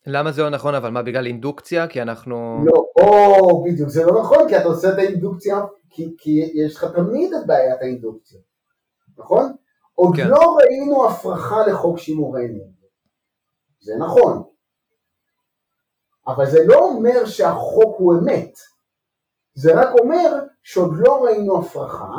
למה 0.07 0.33
זה 0.33 0.43
לא 0.43 0.51
נכון 0.51 0.75
אבל 0.75 0.91
מה 0.91 1.03
בגלל 1.03 1.27
אינדוקציה 1.27 1.89
כי 1.89 2.03
אנחנו 2.03 2.65
לא 2.65 2.87
או 3.01 3.65
בדיוק 3.65 3.89
זה 3.89 4.05
לא 4.05 4.21
נכון 4.21 4.49
כי 4.49 4.57
אתה 4.57 4.65
עושה 4.65 4.93
את 4.93 4.99
האינדוקציה 4.99 5.61
כי, 5.91 6.15
כי 6.19 6.51
יש 6.55 6.77
לך 6.77 6.85
תמיד 6.85 7.33
את 7.35 7.47
בעיית 7.47 7.81
האינדוקציה 7.81 8.41
נכון? 9.19 9.53
עוד 9.95 10.17
כן. 10.17 10.29
לא 10.29 10.57
ראינו 10.57 11.07
הפרחה 11.07 11.67
לחוק 11.67 11.99
שימור 11.99 12.37
האנרגיה 12.37 12.82
זה 13.83 13.93
נכון 13.99 14.53
אבל 16.27 16.51
זה 16.51 16.59
לא 16.67 16.79
אומר 16.79 17.27
שהחוק 17.27 17.97
הוא 17.99 18.15
אמת, 18.15 18.53
זה 19.55 19.81
רק 19.81 19.89
אומר 20.01 20.41
שעוד 20.63 20.91
לא 20.97 21.25
ראינו 21.25 21.59
הפרחה, 21.59 22.15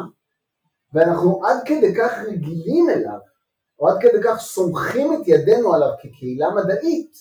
ואנחנו 0.94 1.46
עד 1.46 1.58
כדי 1.66 1.96
כך 1.96 2.12
רגילים 2.28 2.90
אליו, 2.90 3.20
או 3.80 3.88
עד 3.88 3.98
כדי 4.02 4.24
כך 4.24 4.40
סומכים 4.40 5.14
את 5.14 5.28
ידינו 5.28 5.74
עליו 5.74 5.90
כקהילה 6.02 6.48
מדעית, 6.56 7.12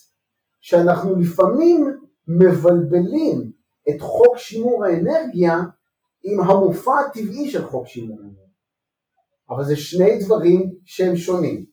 שאנחנו 0.61 1.17
לפעמים 1.17 2.01
מבלבלים 2.29 3.53
את 3.89 4.01
חוק 4.01 4.37
שימור 4.37 4.85
האנרגיה 4.85 5.59
עם 6.25 6.41
המופע 6.41 7.01
הטבעי 7.01 7.51
של 7.51 7.67
חוק 7.69 7.87
שימור 7.87 8.19
האנרגיה. 8.21 8.43
אבל 9.51 9.65
זה 9.65 9.77
שני 9.77 10.25
דברים 10.25 10.75
שהם 10.85 11.17
שונים. 11.17 11.72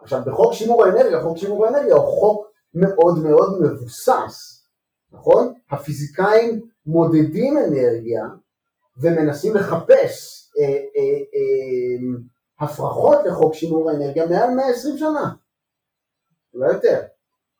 עכשיו 0.00 0.22
בחוק 0.26 0.52
שימור 0.52 0.84
האנרגיה, 0.84 1.22
חוק 1.22 1.36
שימור 1.38 1.66
האנרגיה 1.66 1.94
הוא 1.94 2.20
חוק 2.20 2.46
מאוד 2.74 3.18
מאוד 3.18 3.60
מבוסס, 3.62 4.64
נכון? 5.12 5.54
הפיזיקאים 5.70 6.68
מודדים 6.86 7.58
אנרגיה 7.58 8.24
ומנסים 8.96 9.54
לחפש 9.54 10.48
אה, 10.58 10.64
אה, 10.64 11.18
אה, 11.34 12.18
הפרחות 12.60 13.18
לחוק 13.26 13.54
שימור 13.54 13.90
האנרגיה 13.90 14.26
מעל 14.26 14.50
120 14.50 14.98
שנה, 14.98 15.32
אולי 16.54 16.72
יותר, 16.72 17.02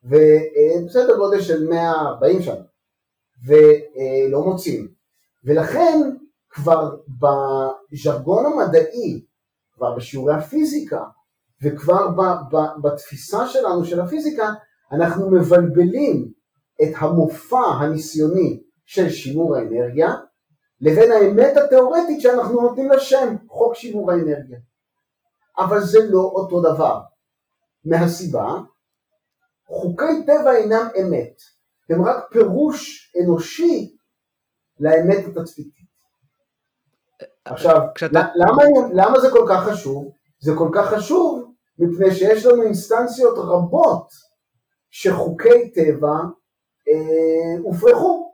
ובסדר 0.04 1.16
גודל 1.16 1.40
של 1.40 1.68
140 1.68 2.42
שנה, 2.42 2.64
ולא 3.47 4.42
מוצאים. 4.45 4.88
ולכן 5.45 6.11
כבר 6.50 6.97
בז'רגון 7.09 8.47
המדעי, 8.47 9.25
כבר 9.73 9.97
בשיעורי 9.97 10.35
הפיזיקה, 10.35 11.04
וכבר 11.62 12.09
בתפיסה 12.83 13.47
שלנו 13.47 13.85
של 13.85 14.00
הפיזיקה, 14.00 14.53
אנחנו 14.93 15.31
מבלבלים 15.31 16.33
את 16.83 16.88
המופע 16.97 17.61
הניסיוני 17.61 18.62
של 18.87 19.11
שימור 19.11 19.57
האנרגיה 19.57 20.15
לבין 20.81 21.12
האמת 21.12 21.57
התיאורטית 21.57 22.21
שאנחנו 22.21 22.61
נותנים 22.61 22.91
לשם 22.91 23.37
חוק 23.49 23.75
שימור 23.75 24.11
האנרגיה. 24.11 24.59
אבל 25.59 25.81
זה 25.81 25.99
לא 26.11 26.21
אותו 26.21 26.61
דבר. 26.61 27.00
מהסיבה, 27.85 28.49
חוקי 29.67 30.27
טבע 30.27 30.57
אינם 30.57 30.88
אמת, 31.00 31.43
הם 31.91 32.05
רק 32.05 32.33
פירוש 32.33 33.12
אנושי 33.23 33.97
לאמת 34.81 35.25
התצפיתית. 35.27 35.88
עכשיו, 37.45 37.81
כשאתה... 37.95 38.19
למה, 38.35 38.62
למה 38.95 39.21
זה 39.21 39.29
כל 39.31 39.47
כך 39.49 39.69
חשוב? 39.69 40.12
זה 40.41 40.53
כל 40.59 40.69
כך 40.75 40.95
חשוב 40.95 41.48
מפני 41.79 42.15
שיש 42.15 42.47
לנו 42.47 42.63
אינסטנציות 42.63 43.39
רבות 43.39 44.09
שחוקי 44.91 45.71
טבע 45.71 46.15
אה, 46.89 47.59
הופרכו. 47.63 48.33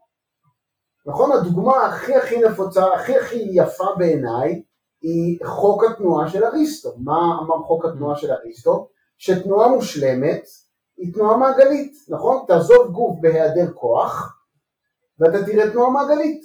נכון? 1.07 1.33
הדוגמה 1.33 1.87
הכי 1.87 2.15
הכי 2.15 2.39
נפוצה, 2.39 2.95
הכי 2.95 3.19
הכי 3.19 3.49
יפה 3.51 3.85
בעיניי, 3.99 4.63
היא 5.03 5.39
חוק 5.45 5.85
התנועה 5.85 6.29
של 6.29 6.45
אריסטו. 6.45 6.97
מה 6.99 7.39
אמר 7.41 7.59
חוק 7.67 7.85
התנועה 7.85 8.17
של 8.17 8.33
אריסטו? 8.33 8.89
שתנועה 9.19 9.69
מושלמת 9.69 10.45
היא 10.97 11.15
תנועה 11.15 11.37
מעגלית, 11.37 11.93
נכון? 12.09 12.45
תעזוב 12.47 12.93
גוף 12.93 13.19
בהיעדר 13.21 13.73
כוח 13.73 14.39
ואתה 15.19 15.47
תראה 15.47 15.71
תנועה 15.71 15.91
מעגלית, 15.91 16.43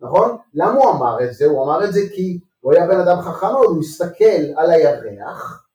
נכון? 0.00 0.36
למה 0.54 0.72
הוא 0.72 0.90
אמר 0.90 1.24
את 1.24 1.34
זה? 1.34 1.46
הוא 1.46 1.64
אמר 1.64 1.84
את 1.84 1.92
זה 1.92 2.00
כי 2.14 2.40
הוא 2.62 2.72
היה 2.72 2.86
בן 2.86 3.00
אדם 3.00 3.20
חכם 3.20 3.46
מאוד, 3.46 3.66
הוא 3.66 3.78
מסתכל 3.78 4.42
על 4.56 4.70
הירח 4.70 5.66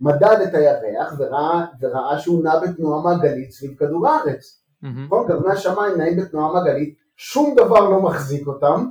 מדד 0.00 0.38
את 0.48 0.54
הירח 0.54 1.12
וראה, 1.18 1.64
וראה 1.80 2.18
שהוא 2.18 2.44
נע 2.44 2.60
בתנועה 2.60 3.02
מעגלית 3.02 3.50
סביב 3.50 3.78
כדור 3.78 4.08
הארץ. 4.08 4.62
נכון? 4.82 5.26
mm 5.26 5.28
גרמי 5.28 5.52
השמיים 5.52 5.98
נעים 5.98 6.20
בתנועה 6.20 6.52
מעגלית, 6.52 6.98
שום 7.16 7.54
דבר 7.54 7.90
לא 7.90 8.02
מחזיק 8.02 8.46
אותם, 8.46 8.88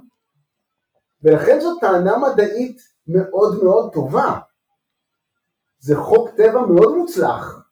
ולכן 1.24 1.60
זו 1.60 1.80
טענה 1.80 2.18
מדעית 2.18 2.78
מאוד 3.08 3.64
מאוד 3.64 3.94
טובה. 3.94 4.40
זה 5.80 5.96
חוק 5.96 6.30
טבע 6.30 6.62
מאוד 6.62 6.98
מוצלח, 6.98 7.68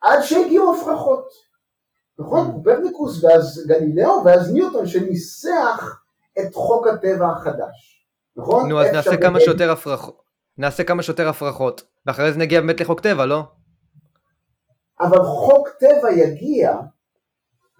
עד 0.00 0.20
שהגיעו 0.22 0.74
הפרחות. 0.74 1.28
נכון? 2.18 2.52
קופרניקוס 2.52 3.24
ואז 3.24 3.66
גלילאו 3.66 4.24
ואז 4.24 4.52
ניוטון 4.52 4.86
שניסח 4.86 6.02
את 6.38 6.54
חוק 6.54 6.86
הטבע 6.86 7.30
החדש. 7.30 8.03
נכון? 8.36 8.68
נו 8.68 8.80
אז 8.80 8.92
נעשה 8.92 9.16
כמה 9.16 9.40
שיותר 9.40 9.70
הפרחות. 9.70 10.24
נעשה 10.58 10.84
כמה 10.84 11.02
שיותר 11.02 11.28
הפרחות, 11.28 11.82
ואחרי 12.06 12.32
זה 12.32 12.38
נגיע 12.38 12.60
באמת 12.60 12.80
לחוק 12.80 13.00
טבע, 13.00 13.26
לא? 13.26 13.42
אבל 15.00 15.18
חוק 15.18 15.68
טבע 15.68 16.12
יגיע 16.12 16.76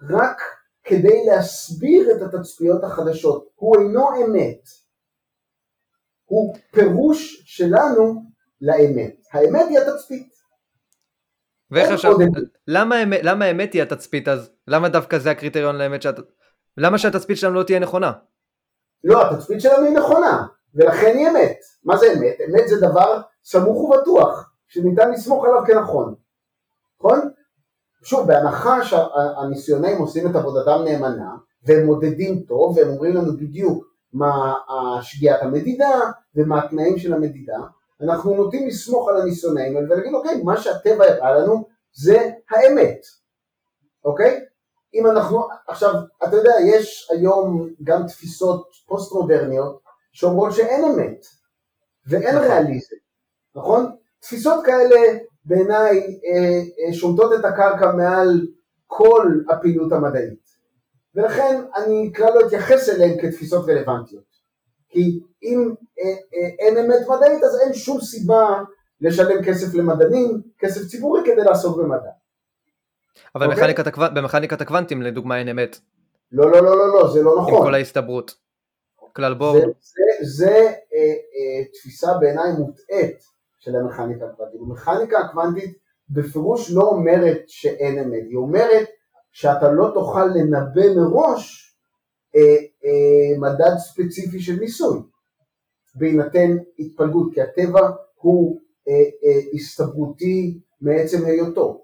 רק 0.09 0.41
כדי 0.83 1.25
להסביר 1.25 2.11
את 2.11 2.21
התצפיות 2.21 2.83
החדשות. 2.83 3.47
הוא 3.55 3.75
אינו 3.79 4.09
אמת. 4.25 4.61
הוא 6.25 6.55
פירוש 6.71 7.43
שלנו 7.45 8.23
לאמת. 8.61 9.15
האמת 9.33 9.65
היא 9.69 9.79
התצפית. 9.79 10.35
ואיך 11.71 11.91
אפשר, 11.91 12.09
למה, 12.67 12.95
למה 13.05 13.45
האמת 13.45 13.73
היא 13.73 13.81
התצפית 13.81 14.27
אז? 14.27 14.51
למה 14.67 14.89
דווקא 14.89 15.17
זה 15.17 15.31
הקריטריון 15.31 15.75
לאמת 15.75 16.01
שאת... 16.01 16.15
למה 16.77 16.97
שהתצפית 16.97 17.37
שלנו 17.37 17.55
לא 17.55 17.63
תהיה 17.63 17.79
נכונה? 17.79 18.11
לא, 19.05 19.21
התצפית 19.21 19.61
שלנו 19.61 19.85
היא 19.85 19.97
נכונה. 19.97 20.47
ולכן 20.75 21.17
היא 21.17 21.29
אמת. 21.29 21.57
מה 21.83 21.97
זה 21.97 22.05
אמת? 22.13 22.35
אמת 22.49 22.67
זה 22.67 22.81
דבר 22.81 23.21
סמוך 23.43 23.77
ובטוח, 23.77 24.51
שניתן 24.67 25.11
לסמוך 25.11 25.45
עליו 25.45 25.63
כנכון. 25.67 26.15
נכון? 26.99 27.29
שוב, 28.03 28.27
בהנחה 28.27 28.79
שהניסיונאים 28.83 29.97
עושים 29.97 30.31
את 30.31 30.35
עבודתם 30.35 30.81
נאמנה, 30.85 31.35
והם 31.65 31.85
מודדים 31.85 32.43
טוב, 32.47 32.77
והם 32.77 32.89
אומרים 32.89 33.15
לנו 33.15 33.37
בדיוק 33.37 33.85
מה 34.13 34.53
שגיאת 35.01 35.41
המדידה, 35.41 35.99
ומה 36.35 36.63
התנאים 36.63 36.97
של 36.97 37.13
המדידה, 37.13 37.57
אנחנו 38.01 38.35
נוטים 38.35 38.67
לסמוך 38.67 39.09
על 39.09 39.21
הניסיונאים 39.21 39.75
ולהגיד, 39.75 40.13
אוקיי, 40.13 40.43
מה 40.43 40.57
שהטבע 40.57 41.05
הראה 41.05 41.39
לנו 41.39 41.67
זה 41.93 42.31
האמת, 42.49 42.99
אוקיי? 44.05 44.45
אם 44.95 45.07
אנחנו, 45.07 45.47
עכשיו, 45.67 45.93
אתה 46.23 46.35
יודע, 46.35 46.53
יש 46.67 47.11
היום 47.11 47.69
גם 47.83 48.07
תפיסות 48.07 48.69
פוסט 48.87 49.13
מודרניות 49.13 49.79
שאומרות 50.11 50.53
שאין 50.53 50.83
אמת 50.83 51.25
ואין 52.07 52.35
נכון. 52.35 52.47
ריאליזם, 52.47 52.95
נכון? 53.55 53.95
תפיסות 54.19 54.65
כאלה 54.65 55.17
בעיניי 55.45 55.97
אה, 55.97 56.87
אה, 56.87 56.93
שומטות 56.93 57.33
את 57.39 57.45
הקרקע 57.45 57.91
מעל 57.91 58.47
כל 58.87 59.31
הפעילות 59.49 59.91
המדעית 59.91 60.45
ולכן 61.15 61.61
אני 61.75 62.11
כלל 62.15 62.33
לא 62.33 62.47
אתייחס 62.47 62.89
אליהן 62.89 63.21
כתפיסות 63.21 63.69
רלוונטיות 63.69 64.35
כי 64.89 65.19
אם 65.43 65.73
אה, 65.99 66.09
אה, 66.09 66.47
אין 66.59 66.77
אמת 66.77 67.07
מדעית 67.07 67.43
אז 67.43 67.59
אין 67.63 67.73
שום 67.73 68.01
סיבה 68.01 68.63
לשלם 69.01 69.43
כסף 69.43 69.73
למדענים, 69.73 70.41
כסף 70.59 70.87
ציבורי 70.87 71.21
כדי 71.25 71.43
לעסוק 71.43 71.77
במדע. 71.77 72.09
אבל 73.35 73.45
okay? 73.45 73.49
אוקיי? 73.49 73.63
במכניקת, 73.63 73.87
הקו... 73.87 74.01
במכניקת 74.15 74.61
הקוונטים 74.61 75.01
לדוגמה 75.01 75.39
אין 75.39 75.47
אמת. 75.47 75.79
לא, 76.31 76.51
לא, 76.51 76.63
לא, 76.63 76.77
לא, 76.77 76.87
לא, 76.87 77.07
זה 77.13 77.23
לא 77.23 77.35
נכון. 77.41 77.53
עם 77.53 77.63
כל 77.63 77.73
ההסתברות. 77.73 78.45
כלל 79.15 79.33
בור. 79.33 79.59
זה, 79.59 79.65
זה, 79.81 80.03
זה 80.21 80.55
אה, 80.55 80.73
אה, 81.35 81.65
תפיסה 81.73 82.17
בעיניי 82.19 82.51
מוטעית 82.57 83.23
של 83.59 83.75
המכניקה 83.75 84.25
הקוונטית. 84.25 84.61
המכניקה 84.61 85.19
הקוונטית 85.19 85.77
בפירוש 86.09 86.71
לא 86.71 86.81
אומרת 86.81 87.43
שאין 87.47 87.99
אמת, 87.99 88.23
היא 88.29 88.37
אומרת 88.37 88.87
שאתה 89.31 89.71
לא 89.71 89.91
תוכל 89.93 90.25
לנבא 90.25 90.95
מראש 90.95 91.75
אה, 92.35 92.55
אה, 92.85 93.39
מדד 93.39 93.77
ספציפי 93.77 94.39
של 94.39 94.53
ניסוי, 94.53 94.99
בהינתן 95.95 96.57
התפלגות, 96.79 97.33
כי 97.33 97.41
הטבע 97.41 97.89
הוא 98.15 98.59
אה, 98.87 98.93
אה, 98.93 99.39
הסתברותי 99.53 100.59
מעצם 100.81 101.25
היותו. 101.25 101.83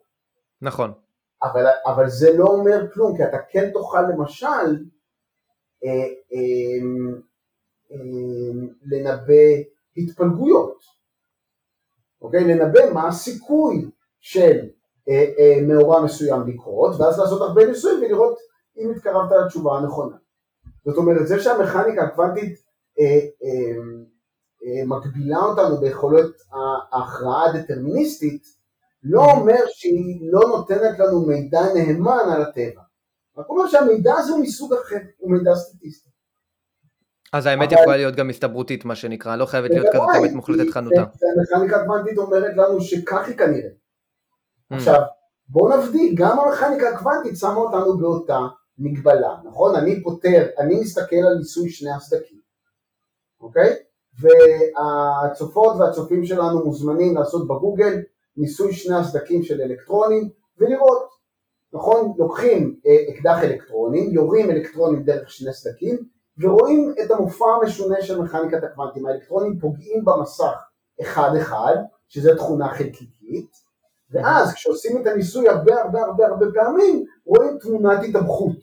נכון. 0.61 0.91
אבל, 1.43 1.65
אבל 1.85 2.09
זה 2.09 2.37
לא 2.37 2.45
אומר 2.45 2.91
כלום, 2.93 3.17
כי 3.17 3.23
אתה 3.23 3.37
כן 3.49 3.69
תוכל 3.73 4.01
למשל 4.01 4.85
אה, 5.83 6.07
אה, 6.33 6.85
אה, 7.91 7.97
לנבא 8.83 9.63
התפלגויות, 9.97 10.77
אוקיי? 12.21 12.43
לנבא 12.43 12.93
מה 12.93 13.07
הסיכוי 13.07 13.89
של 14.19 14.59
אה, 15.09 15.25
אה, 15.39 15.61
מאורע 15.67 16.03
מסוים 16.03 16.47
לקרות, 16.47 16.95
ואז 16.99 17.19
לעשות 17.19 17.41
הרבה 17.41 17.65
ניסויים 17.65 18.03
ולראות 18.03 18.37
אם 18.77 18.91
התקרבת 18.91 19.31
לתשובה 19.45 19.77
הנכונה. 19.77 20.15
זאת 20.85 20.97
אומרת, 20.97 21.27
זה 21.27 21.39
שהמכניקה 21.39 22.03
הקוונטית 22.03 22.59
אה, 22.99 23.19
אה, 23.43 23.75
אה, 24.63 24.85
מגבילה 24.85 25.37
אותנו 25.37 25.77
ביכולות 25.77 26.35
ההכרעה 26.51 27.49
הדטרמיניסטית, 27.49 28.60
לא 29.03 29.25
אומר 29.31 29.59
שהיא 29.67 30.31
לא 30.31 30.39
נותנת 30.47 30.99
לנו 30.99 31.25
מידע 31.27 31.61
נאמן 31.73 32.33
על 32.33 32.41
הטבע. 32.41 32.81
רק 33.37 33.49
אומר 33.49 33.67
שהמידע 33.67 34.13
הזה 34.17 34.31
הוא 34.31 34.41
מסוג 34.41 34.73
אחר, 34.73 34.97
הוא 35.17 35.31
מידע 35.31 35.55
סטטיסטי. 35.55 36.09
אז 37.33 37.45
האמת 37.45 37.73
אבל... 37.73 37.81
יכולה 37.81 37.97
להיות 37.97 38.15
גם 38.15 38.29
הסתברותית 38.29 38.85
מה 38.85 38.95
שנקרא, 38.95 39.35
לא 39.35 39.45
חייבת 39.45 39.69
להיות 39.69 39.87
כזאת 39.93 40.09
אמת 40.19 40.31
מוחלטת 40.31 40.69
חנותה. 40.71 41.03
המכניקה 41.37 41.81
הקוונטית 41.81 42.17
אומרת 42.17 42.57
לנו 42.57 42.81
שכך 42.81 43.27
היא 43.27 43.37
כנראה. 43.37 43.69
Mm. 43.69 44.75
עכשיו, 44.75 45.01
בואו 45.49 45.77
נבדיל, 45.77 46.15
גם 46.17 46.39
המכניקה 46.39 46.89
הקוונטית 46.89 47.37
שמה 47.37 47.55
אותנו 47.55 47.97
באותה 47.97 48.39
מגבלה, 48.77 49.35
נכון? 49.43 49.75
אני 49.75 50.03
פותר, 50.03 50.47
אני 50.59 50.79
מסתכל 50.79 51.15
על 51.15 51.37
ניסוי 51.37 51.69
שני 51.69 51.91
הסדקים, 51.91 52.39
אוקיי? 53.41 53.75
והצופות 54.19 55.75
והצופים 55.79 56.25
שלנו 56.25 56.65
מוזמנים 56.65 57.15
לעשות 57.15 57.47
בגוגל 57.47 58.01
ניסוי 58.37 58.73
שני 58.73 58.95
הסדקים 58.95 59.43
של 59.43 59.61
אלקטרונים 59.61 60.29
ולראות, 60.57 61.09
נכון? 61.73 62.13
לוקחים 62.17 62.79
אה, 62.85 63.13
אקדח 63.13 63.43
אלקטרונים, 63.43 64.11
יורים 64.11 64.51
אלקטרונים 64.51 65.03
דרך 65.03 65.31
שני 65.31 65.53
סדקים 65.53 65.97
ורואים 66.37 66.93
את 67.05 67.11
המופע 67.11 67.45
המשונה 67.61 68.01
של 68.01 68.21
מכניקת 68.21 68.63
הקוונטים, 68.63 69.05
האלקטרונים 69.05 69.59
פוגעים 69.59 70.05
במסך 70.05 70.63
אחד 71.01 71.31
אחד, 71.41 71.75
שזה 72.07 72.35
תכונה 72.35 72.69
חלקיקית, 72.69 73.51
ואז 74.11 74.53
כשעושים 74.53 75.01
את 75.01 75.07
הניסוי 75.07 75.49
הרבה 75.49 75.81
הרבה 75.81 76.01
הרבה 76.01 76.27
הרבה 76.27 76.45
פעמים, 76.53 77.05
רואים 77.25 77.57
תמונת 77.59 77.99
התאבכות, 78.09 78.57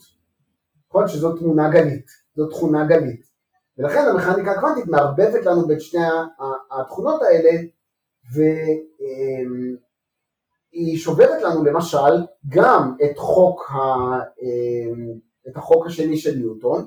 נכון? 0.89 1.09
שזו 1.09 1.37
תמונה 1.37 1.71
גלית, 1.71 2.07
זו 2.37 2.47
תכונה 2.47 2.85
גלית. 2.85 3.29
ולכן 3.79 4.09
המכניקה 4.09 4.51
הקוונטית 4.51 4.87
מערבבת 4.87 5.47
לנו 5.47 5.67
בין 5.67 5.81
שני 5.81 6.01
התכונות 6.71 7.23
האלה 7.23 7.51
והיא 10.73 10.99
שוברת 10.99 11.43
לנו 11.43 11.65
למשל 11.65 12.27
גם 12.49 12.97
את 13.05 13.19
חוק, 13.19 13.71
ה, 13.71 13.75
את 15.49 15.57
החוק 15.57 15.87
השני 15.87 16.17
של 16.17 16.37
ניוטון 16.37 16.87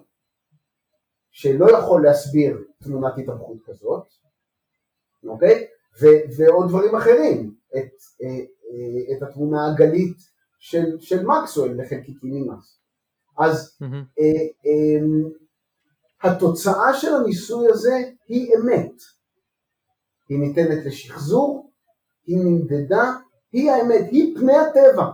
שלא 1.32 1.72
יכול 1.78 2.04
להסביר 2.04 2.58
תמונת 2.84 3.14
התארכות 3.18 3.58
כזאת, 3.66 4.08
אוקיי? 5.28 5.68
ו, 6.02 6.06
ועוד 6.38 6.70
דברים 6.70 6.96
אחרים, 6.96 7.56
את, 7.78 7.92
את 9.18 9.24
התמונה 9.24 9.72
הגלית 9.72 10.18
של, 10.60 11.00
של 11.00 11.26
מקסואל 11.26 11.82
לחלקיקים 11.82 12.34
ממס. 12.34 12.82
אז 13.38 13.78
mm-hmm. 13.84 14.22
התוצאה 16.24 16.94
של 16.94 17.14
הניסוי 17.14 17.68
הזה 17.70 17.98
היא 18.28 18.52
אמת. 18.56 18.94
היא 20.30 20.40
ניתנת 20.40 20.86
לשחזור, 20.86 21.71
היא 22.26 22.38
נמדדה, 22.38 23.12
היא 23.52 23.72
האמת, 23.72 24.06
היא 24.12 24.38
פני 24.38 24.54
הטבע. 24.58 25.12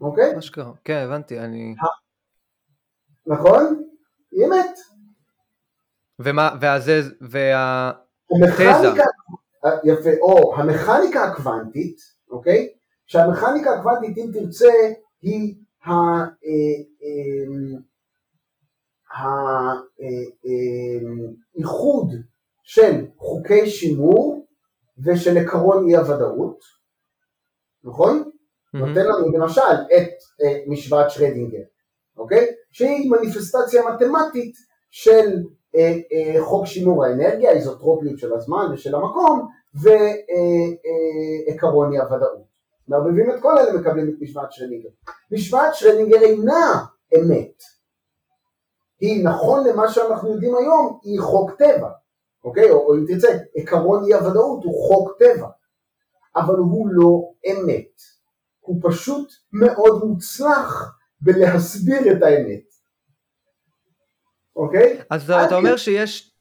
אוקיי? 0.00 0.34
מה 0.34 0.42
שקרה, 0.42 0.72
כן 0.84 0.96
הבנתי, 0.96 1.38
אני... 1.38 1.74
נכון? 3.26 3.82
היא 4.30 4.46
אמת. 4.46 4.78
ומה, 6.18 6.56
והזה, 6.60 7.00
וה... 7.20 7.92
המכניקה, 8.30 9.04
יפה, 9.84 10.10
או 10.20 10.56
המכניקה 10.56 11.24
הקוונטית, 11.24 11.96
אוקיי? 12.30 12.68
שהמכניקה 13.06 13.70
הקוונטית 13.70 14.18
אם 14.18 14.30
תרצה 14.32 14.72
היא 15.22 15.54
ה... 15.84 15.90
אה, 15.90 16.26
אה, 17.02 17.50
האיחוד 21.54 22.12
של 22.62 23.06
חוקי 23.18 23.70
שימור 23.70 24.39
ושל 25.04 25.38
עקרון 25.38 25.88
אי 25.88 25.96
הוודאות, 25.96 26.58
נכון? 27.84 28.22
Mm-hmm. 28.22 28.78
נותן 28.78 29.06
לנו 29.06 29.32
למשל 29.32 29.60
את 29.96 30.10
אה, 30.42 30.58
משוואת 30.66 31.10
שרדינגר, 31.10 31.62
אוקיי? 32.16 32.46
שהיא 32.72 33.10
מניפסטציה 33.10 33.82
מתמטית 33.90 34.54
של 34.90 35.42
אה, 35.76 35.96
אה, 36.12 36.44
חוק 36.44 36.66
שימור 36.66 37.04
האנרגיה, 37.04 37.50
האיזוטרופיות 37.50 38.18
של 38.18 38.32
הזמן 38.34 38.66
ושל 38.72 38.94
המקום 38.94 39.48
ועקרון 41.48 41.92
אי 41.92 41.98
הוודאות. 41.98 42.50
מערבבים 42.88 43.30
את 43.30 43.40
כל 43.40 43.58
אלה 43.58 43.80
מקבלים 43.80 44.08
את 44.08 44.14
משוואת 44.20 44.52
שרדינגר. 44.52 44.88
משוואת 45.32 45.74
שרדינגר 45.74 46.22
אינה 46.22 46.84
אמת, 47.18 47.62
היא 49.00 49.24
נכון 49.24 49.66
למה 49.68 49.88
שאנחנו 49.88 50.32
יודעים 50.32 50.56
היום, 50.56 50.98
היא 51.02 51.20
חוק 51.20 51.50
טבע, 51.50 51.88
אוקיי? 52.44 52.70
או, 52.70 52.76
או 52.76 52.94
אם 52.94 53.04
תרצה, 53.08 53.28
עקרון 53.56 54.04
אי 54.04 54.14
הוודאות 54.14 54.64
הוא 54.64 54.88
חוק 54.88 55.16
טבע, 55.18 55.48
אבל 56.36 56.54
הוא 56.54 56.88
לא 56.90 57.32
אמת, 57.50 58.00
הוא 58.60 58.80
פשוט 58.82 59.32
מאוד 59.52 60.04
מוצלח 60.04 60.96
בלהסביר 61.20 62.12
את 62.12 62.22
האמת, 62.22 62.64
אוקיי? 64.56 65.02
אז 65.10 65.30
אתה 65.30 65.56
אומר 65.56 65.76
שיש, 65.76 66.36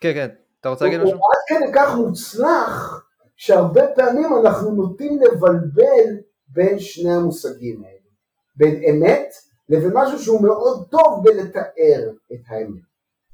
כן 0.00 0.12
כן, 0.14 0.28
אתה 0.60 0.68
רוצה 0.68 0.84
להגיד 0.84 1.00
משהו? 1.00 1.16
הוא 1.16 1.26
עד 1.32 1.58
כדי 1.58 1.72
כך 1.74 1.94
מוצלח, 1.94 3.04
שהרבה 3.36 3.82
פעמים 3.94 4.28
אנחנו 4.40 4.70
נוטים 4.70 5.20
לבלבל 5.22 6.20
בין 6.48 6.78
שני 6.78 7.12
המושגים 7.12 7.84
האלה, 7.84 8.10
בין 8.56 8.82
אמת 8.90 9.34
לבין 9.68 9.90
משהו 9.94 10.18
שהוא 10.18 10.42
מאוד 10.42 10.88
טוב 10.90 11.24
בלתאר 11.24 12.10
את 12.32 12.40
האמת. 12.48 12.82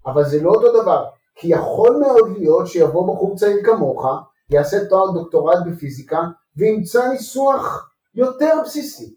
אבל 0.06 0.24
זה 0.24 0.42
לא 0.42 0.50
אותו 0.50 0.83
דבר, 0.83 1.04
כי 1.40 1.48
יכול 1.48 1.96
מאוד 2.00 2.38
להיות 2.38 2.66
שיבוא 2.66 3.14
בחור 3.14 3.37
צעיר 3.37 3.64
כמוך, 3.64 4.07
יעשה 4.50 4.85
תואר 4.88 5.11
דוקטורט 5.11 5.59
בפיזיקה, 5.66 6.20
וימצא 6.57 7.09
ניסוח 7.09 7.90
יותר 8.14 8.55
בסיסי 8.64 9.14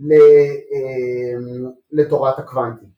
אמ, 0.00 1.70
לתורת 1.90 2.38
הקוונטים. 2.38 2.88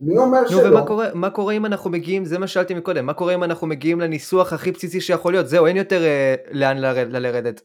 מי 0.00 0.18
אומר 0.18 0.40
נו, 0.40 0.48
שלא? 0.48 0.68
ומה 0.68 0.86
קורה, 0.86 1.08
מה 1.14 1.30
קורה 1.30 1.54
אם 1.54 1.66
אנחנו 1.66 1.90
מגיעים, 1.90 2.24
זה 2.24 2.38
מה 2.38 2.46
שאלתי 2.46 2.74
מקודם, 2.74 3.06
מה 3.06 3.14
קורה 3.14 3.34
אם 3.34 3.44
אנחנו 3.44 3.66
מגיעים 3.66 4.00
לניסוח 4.00 4.52
הכי 4.52 4.72
בסיסי 4.72 5.00
שיכול 5.00 5.32
להיות, 5.32 5.48
זהו, 5.48 5.66
אין 5.66 5.76
יותר 5.76 6.04
אה, 6.04 6.34
לאן 6.50 6.78
לרד, 6.78 7.08
לרדת. 7.08 7.60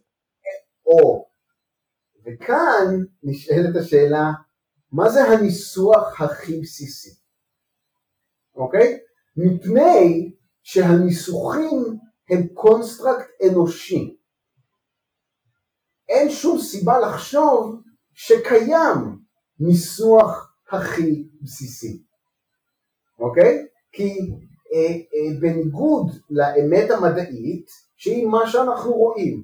או. 0.86 1.26
וכאן 2.26 3.04
נשאלת 3.24 3.76
השאלה, 3.76 4.32
מה 4.92 5.10
זה 5.10 5.24
הניסוח 5.24 6.22
הכי 6.22 6.60
בסיסי? 6.62 7.10
אוקיי? 8.56 9.00
מפני 9.38 10.32
שהניסוחים 10.64 11.98
הם 12.30 12.48
construct 12.54 13.28
אנושי. 13.50 14.18
אין 16.10 16.30
שום 16.30 16.60
סיבה 16.60 17.00
לחשוב 17.00 17.82
שקיים 18.14 19.20
ניסוח 19.60 20.56
הכי 20.72 21.30
בסיסי, 21.42 22.04
אוקיי? 23.20 23.68
כי 23.92 24.10
אה, 24.74 24.96
אה, 25.14 25.40
בניגוד 25.40 26.12
לאמת 26.30 26.92
המדעית, 26.92 27.68
שהיא 27.96 28.28
מה 28.28 28.48
שאנחנו 28.48 28.92
רואים, 28.92 29.44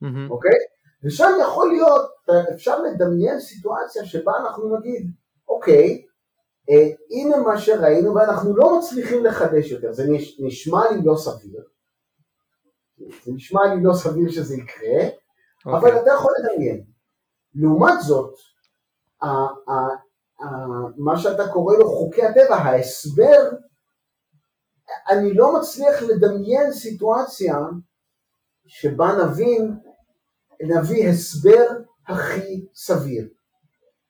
מהמם. 0.00 0.30
אוקיי? 0.30 0.58
ושם 1.04 1.30
יכול 1.42 1.68
להיות, 1.72 2.10
אפשר 2.54 2.82
לדמיין 2.82 3.40
סיטואציה 3.40 4.04
שבה 4.04 4.32
אנחנו 4.40 4.76
נגיד, 4.78 5.10
אוקיי, 5.48 6.02
הנה 7.10 7.36
מה 7.36 7.58
שראינו 7.58 8.14
ואנחנו 8.14 8.56
לא 8.56 8.78
מצליחים 8.78 9.24
לחדש 9.24 9.70
יותר, 9.70 9.92
זה 9.92 10.04
נש, 10.08 10.40
נשמע 10.40 10.90
לי 10.90 10.98
לא 11.04 11.16
סביר, 11.16 11.64
זה 13.24 13.32
נשמע 13.32 13.60
לי 13.74 13.82
לא 13.82 13.94
סביר 13.94 14.30
שזה 14.30 14.56
יקרה, 14.56 15.08
אבל 15.66 15.74
אוקיי. 15.74 16.02
אתה 16.02 16.10
יכול 16.10 16.32
לדמיין. 16.38 16.84
לעומת 17.54 18.00
זאת, 18.00 18.34
ה- 19.22 19.26
ה- 19.26 19.96
ה- 20.44 20.88
מה 20.96 21.18
שאתה 21.18 21.48
קורא 21.48 21.76
לו 21.76 21.88
חוקי 21.90 22.22
הטבע, 22.22 22.54
ההסבר, 22.56 23.50
אני 25.10 25.34
לא 25.34 25.58
מצליח 25.58 26.02
לדמיין 26.02 26.72
סיטואציה 26.72 27.56
שבה 28.66 29.06
נבין, 29.24 29.76
נביא 30.62 31.08
הסבר 31.08 31.66
הכי 32.08 32.66
סביר. 32.74 33.28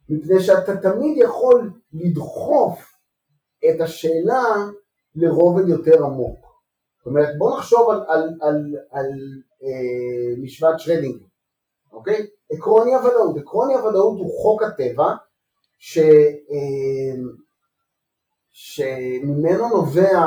מפני 0.08 0.40
שאתה 0.40 0.76
תמיד 0.76 1.16
יכול 1.16 1.70
לדחוף 1.94 2.94
את 3.68 3.80
השאלה 3.80 4.44
לרובד 5.14 5.68
יותר 5.68 6.04
עמוק. 6.04 6.54
זאת 6.98 7.06
אומרת, 7.06 7.28
בוא 7.38 7.58
נחשוב 7.58 7.90
על, 7.90 8.00
על, 8.08 8.38
על, 8.40 8.74
על 8.90 9.06
אה, 9.62 10.42
משוואת 10.42 10.80
שרדינגר, 10.80 11.26
אוקיי? 11.92 12.26
עקרון 12.50 12.88
אי 12.88 12.94
הוודאות. 12.94 13.36
עקרון 13.36 13.70
אי 13.70 13.76
הוודאות 13.76 14.18
הוא 14.18 14.42
חוק 14.42 14.62
הטבע 14.62 15.14
ש, 15.78 15.98
אה, 15.98 17.22
שממנו 18.50 19.68
נובע 19.68 20.20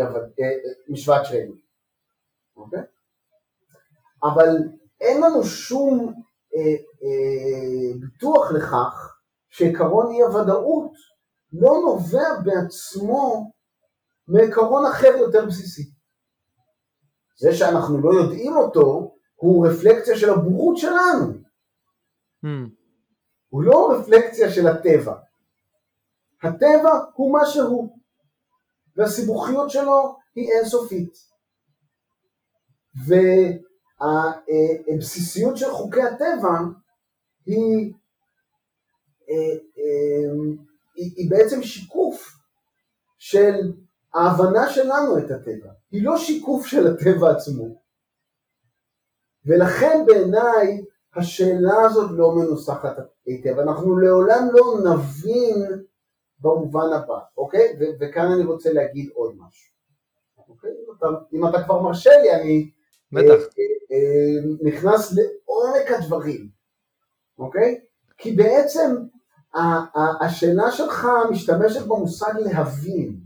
הוודאות, 0.00 0.40
אה, 0.40 0.72
משוואת 0.88 1.24
שרדינגר, 1.24 1.60
אוקיי? 2.56 2.82
אבל 4.22 4.56
אין 5.00 5.22
לנו 5.22 5.44
שום 5.44 6.14
אה, 6.56 6.74
אה, 7.02 7.98
ביטוח 8.00 8.52
לכך 8.52 9.19
שעקרון 9.50 10.12
אי 10.12 10.22
הוודאות 10.22 10.92
לא 11.52 11.70
נובע 11.84 12.40
בעצמו 12.44 13.50
מעקרון 14.28 14.86
אחר 14.86 15.16
יותר 15.18 15.46
בסיסי. 15.46 15.82
זה 17.40 17.54
שאנחנו 17.54 18.00
לא 18.00 18.10
יודעים 18.20 18.56
אותו 18.56 19.14
הוא 19.34 19.66
רפלקציה 19.66 20.16
של 20.16 20.30
הבורות 20.30 20.76
שלנו, 20.76 21.32
מהמם. 22.42 22.70
הוא 23.48 23.62
לא 23.62 23.92
רפלקציה 23.92 24.50
של 24.50 24.66
הטבע. 24.66 25.16
הטבע 26.42 26.90
הוא 27.14 27.32
מה 27.32 27.46
שהוא, 27.46 27.98
והסיבוכיות 28.96 29.70
שלו 29.70 30.16
היא 30.34 30.50
אינסופית. 30.52 31.12
והבסיסיות 34.96 35.56
של 35.56 35.70
חוקי 35.70 36.02
הטבע 36.02 36.58
היא, 37.46 37.92
היא, 40.94 41.12
היא 41.16 41.30
בעצם 41.30 41.62
שיקוף 41.62 42.36
של 43.18 43.72
ההבנה 44.14 44.70
שלנו 44.70 45.18
את 45.18 45.30
הטבע, 45.30 45.70
היא 45.90 46.04
לא 46.04 46.18
שיקוף 46.18 46.66
של 46.66 46.86
הטבע 46.86 47.30
עצמו. 47.30 47.80
ולכן 49.46 50.04
בעיניי 50.06 50.84
השאלה 51.16 51.80
הזאת 51.82 52.10
לא 52.10 52.34
מנוסחת 52.36 52.96
היטב, 53.26 53.58
אנחנו 53.58 53.98
לעולם 53.98 54.48
לא 54.52 54.78
נבין 54.84 55.84
במובן 56.40 56.92
הבא, 56.92 57.18
אוקיי? 57.36 57.76
ו- 57.80 57.92
וכאן 58.00 58.32
אני 58.32 58.44
רוצה 58.44 58.72
להגיד 58.72 59.10
עוד 59.14 59.34
משהו. 59.38 59.70
אוקיי? 60.48 60.70
אם, 60.70 60.92
אתה, 60.98 61.06
אם 61.32 61.48
אתה 61.48 61.64
כבר 61.64 61.82
מרשה 61.82 62.10
לי, 62.22 62.32
אני 62.32 62.70
בטח. 63.12 63.42
אה, 63.58 63.96
אה, 63.96 64.54
נכנס 64.62 65.14
לעומק 65.14 65.90
הדברים, 65.90 66.48
אוקיי? 67.38 67.80
כי 68.18 68.32
בעצם 68.32 68.96
השאלה 70.20 70.70
שלך 70.70 71.06
משתמשת 71.30 71.86
במושג 71.86 72.32
להבין. 72.36 73.20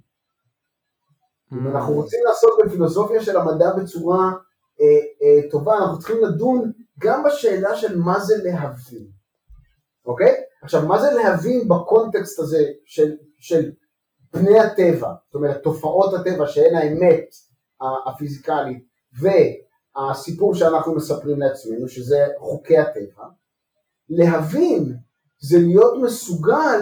אם 1.53 1.77
אנחנו 1.77 1.95
רוצים 1.95 2.21
לעסוק 2.25 2.61
בפילוסופיה 2.65 3.23
של 3.23 3.37
המדע 3.37 3.73
בצורה 3.77 4.33
אה, 4.81 4.87
אה, 5.23 5.51
טובה, 5.51 5.79
אנחנו 5.79 5.99
צריכים 5.99 6.25
לדון 6.25 6.73
גם 6.99 7.25
בשאלה 7.25 7.77
של 7.77 7.99
מה 7.99 8.21
זה 8.21 8.35
להבין, 8.45 9.07
אוקיי? 10.07 10.35
עכשיו, 10.63 10.87
מה 10.87 11.01
זה 11.01 11.11
להבין 11.11 11.69
בקונטקסט 11.69 12.39
הזה 12.39 12.65
של, 12.85 13.17
של 13.39 13.73
פני 14.31 14.61
הטבע, 14.61 15.15
זאת 15.27 15.35
אומרת, 15.35 15.63
תופעות 15.63 16.15
הטבע 16.15 16.47
שהן 16.47 16.75
האמת 16.75 17.29
הפיזיקלית 18.07 18.85
והסיפור 19.21 20.55
שאנחנו 20.55 20.95
מספרים 20.95 21.41
לעצמנו, 21.41 21.89
שזה 21.89 22.27
חוקי 22.39 22.79
הטבע, 22.79 23.25
להבין 24.09 24.97
זה 25.49 25.59
להיות 25.59 25.95
מסוגל 26.03 26.81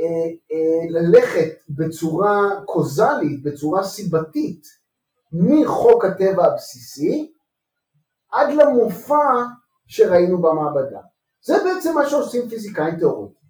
אה, 0.00 0.28
אה, 0.52 1.00
ללכת 1.00 1.52
בצורה 1.68 2.60
קוזלית, 2.64 3.42
בצורה 3.42 3.84
סיבתית, 3.84 4.62
מחוק 5.32 6.04
הטבע 6.04 6.46
הבסיסי 6.46 7.32
עד 8.32 8.48
למופע 8.54 9.44
שראינו 9.86 10.38
במעבדה. 10.38 11.00
זה 11.44 11.54
בעצם 11.64 11.94
מה 11.94 12.08
שעושים 12.08 12.48
פיזיקאים 12.48 12.96
תיאורטיים, 12.96 13.48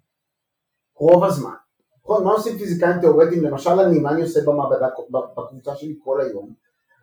רוב 0.95 1.23
הזמן. 1.23 1.55
נכון, 2.03 2.23
מה 2.23 2.31
עושים 2.31 2.57
פיזיקאים 2.57 2.99
תיאורטיים? 2.99 3.43
למשל 3.43 3.79
אני, 3.79 3.99
מה 3.99 4.11
אני 4.11 4.21
עושה 4.21 4.39
במעבדה 4.45 4.87
בקבוצה 5.37 5.75
שלי 5.75 5.99
כל 6.03 6.21
היום? 6.21 6.53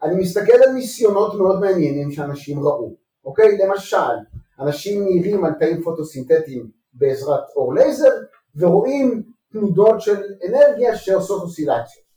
אני 0.02 0.14
מסתכל 0.20 0.52
על 0.66 0.72
ניסיונות 0.72 1.34
מאוד 1.34 1.60
מעניינים 1.60 2.10
שאנשים 2.10 2.60
ראו, 2.60 2.94
אוקיי? 3.24 3.58
למשל, 3.58 4.14
אנשים 4.60 5.04
מאירים 5.04 5.44
על 5.44 5.52
תאים 5.58 5.82
פוטוסינתטיים 5.82 6.70
בעזרת 6.92 7.44
אור 7.56 7.74
לייזר 7.74 8.10
ורואים 8.56 9.22
תנודות 9.52 10.00
של 10.00 10.22
אנרגיה 10.48 10.96
שעושות 10.96 11.42
אוסילציות. 11.42 12.08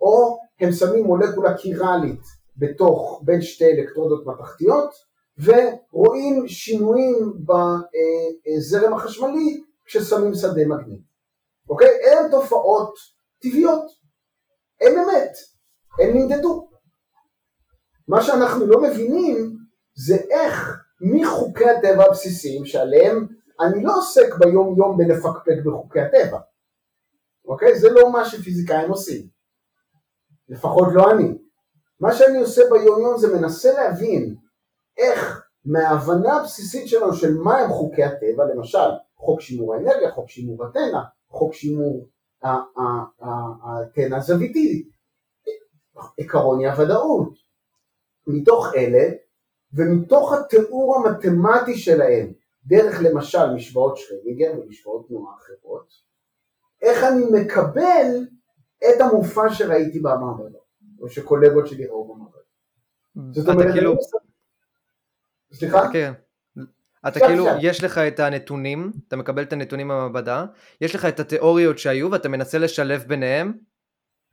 או 0.00 0.38
הם 0.60 0.72
שמים 0.72 1.04
מולקולה 1.04 1.56
קירלית 1.56 2.20
בתוך, 2.56 3.22
בין 3.24 3.42
שתי 3.42 3.64
אלקטרודות 3.64 4.26
מתכתיות 4.26 4.90
ורואים 5.38 6.48
שינויים 6.48 7.32
בזרם 7.46 8.94
החשמלי 8.94 9.62
כששמים 9.84 10.34
שדה 10.34 10.66
מגנטי. 10.66 11.02
אוקיי? 11.68 11.88
אלה 11.88 12.30
תופעות 12.30 12.94
טבעיות, 13.42 13.84
הם 14.80 14.92
אמת, 14.98 15.32
הם 16.00 16.16
נמדדו. 16.16 16.68
מה 18.08 18.22
שאנחנו 18.22 18.66
לא 18.66 18.80
מבינים 18.82 19.56
זה 20.06 20.16
איך 20.16 20.77
מחוקי 21.00 21.70
הטבע 21.70 22.04
הבסיסיים 22.04 22.66
שעליהם 22.66 23.26
אני 23.60 23.84
לא 23.84 23.92
עוסק 23.96 24.34
ביום 24.38 24.74
יום 24.78 24.96
בלפקפק 24.96 25.56
בחוקי 25.66 26.00
הטבע, 26.00 26.38
אוקיי? 27.44 27.78
זה 27.78 27.90
לא 27.90 28.12
מה 28.12 28.24
שפיזיקאים 28.24 28.90
עושים, 28.90 29.26
לפחות 30.48 30.88
לא 30.92 31.10
אני. 31.10 31.38
מה 32.00 32.14
שאני 32.14 32.38
עושה 32.38 32.62
ביום 32.70 33.00
יום 33.00 33.18
זה 33.18 33.38
מנסה 33.38 33.72
להבין 33.72 34.36
איך 34.98 35.48
מההבנה 35.64 36.36
הבסיסית 36.36 36.88
שלנו 36.88 37.14
של 37.14 37.34
מה 37.34 37.58
הם 37.58 37.70
חוקי 37.70 38.02
הטבע, 38.04 38.44
למשל 38.54 38.88
חוק 39.16 39.40
שימור 39.40 39.74
האנרגיה, 39.74 40.12
חוק 40.12 40.28
שימור 40.28 40.64
הטנא, 40.64 41.00
חוק 41.28 41.54
שימור 41.54 42.08
הטנא 43.62 44.16
הזוויתי, 44.16 44.88
עקרון 46.18 46.64
הוודאות, 46.64 47.32
מתוך 48.26 48.66
אלה 48.76 49.14
ומתוך 49.72 50.32
התיאור 50.32 50.96
המתמטי 50.96 51.78
שלהם, 51.78 52.32
דרך 52.66 53.00
למשל 53.02 53.50
משוואות 53.54 53.96
שרדינגר 53.96 54.52
ומשוואות 54.60 55.08
תנועה 55.08 55.34
אחרות, 55.36 55.92
איך 56.82 57.04
אני 57.04 57.24
מקבל 57.32 58.26
את 58.78 59.00
המופע 59.00 59.54
שראיתי 59.54 60.00
במעבדה, 60.00 60.58
או 61.00 61.08
שקולגות 61.08 61.66
שלי 61.66 61.86
ראו 61.86 62.14
במעבדה. 62.14 62.38
זאת 63.32 63.44
אתה 63.44 63.52
אומרת, 63.52 63.72
כאילו, 63.72 63.92
אני- 63.92 64.00
סליחה? 65.58 65.92
כן. 65.92 66.12
אתה 67.08 67.20
כאילו, 67.20 67.46
יש 67.60 67.84
לך 67.84 67.98
את 67.98 68.20
הנתונים, 68.20 68.92
אתה 69.08 69.16
מקבל 69.16 69.42
את 69.42 69.52
הנתונים 69.52 69.88
מהמעבדה, 69.88 70.46
יש 70.80 70.94
לך 70.94 71.04
את 71.04 71.20
התיאוריות 71.20 71.78
שהיו 71.78 72.10
ואתה 72.10 72.28
מנסה 72.28 72.58
לשלב 72.58 73.04
ביניהם. 73.08 73.52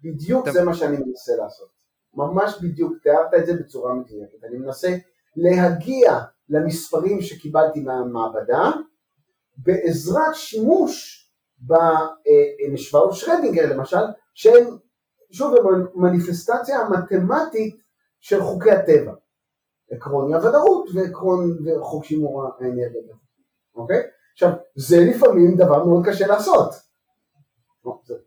בדיוק 0.03 0.49
זה 0.49 0.63
מה 0.63 0.73
שאני 0.73 0.97
מנסה 0.97 1.31
לעשות. 1.43 1.69
ממש 2.13 2.57
בדיוק, 2.61 2.93
תיארת 3.03 3.33
את 3.37 3.45
זה 3.45 3.53
בצורה 3.53 3.93
מדויקת. 3.93 4.43
אני 4.43 4.57
מנסה 4.57 4.95
להגיע 5.35 6.19
למספרים 6.49 7.21
שקיבלתי 7.21 7.79
מהמעבדה 7.79 8.71
בעזרת 9.57 10.35
שימוש 10.35 11.21
במשוואות 11.59 13.13
שרדינגר 13.13 13.73
למשל, 13.73 14.05
שהם 14.33 14.77
שוב 15.31 15.55
מניפסטציה 15.95 16.79
המתמטית 16.79 17.81
של 18.19 18.41
חוקי 18.43 18.71
הטבע. 18.71 19.13
עקרון 19.91 20.33
הוודאות 20.33 20.89
ועקרון 20.93 21.57
וחוק 21.65 22.05
שימור 22.05 22.43
האנרגיה. 22.59 23.15
אוקיי? 23.75 24.01
עכשיו, 24.33 24.49
זה 24.75 24.97
לפעמים 24.99 25.55
דבר 25.57 25.85
מאוד 25.85 26.05
קשה 26.05 26.27
לעשות. 26.27 26.69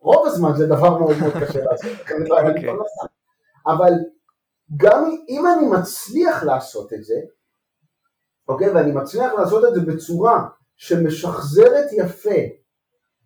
רוב 0.01 0.27
הזמן 0.27 0.51
זה 0.57 0.67
דבר 0.67 0.99
מאוד 0.99 1.17
מאוד 1.21 1.33
קשה 1.33 1.65
לעשות. 1.65 1.91
אוקיי. 2.01 2.73
אבל 3.67 3.93
גם 4.77 5.05
אם 5.29 5.43
אני 5.47 5.67
מצליח 5.81 6.43
לעשות 6.43 6.93
את 6.93 7.05
זה, 7.05 7.21
אוקיי, 8.49 8.71
ואני 8.71 8.93
מצליח 8.93 9.33
לעשות 9.33 9.65
את 9.69 9.75
זה 9.75 9.81
בצורה 9.93 10.49
שמשחזרת 10.77 11.87
יפה 11.93 12.41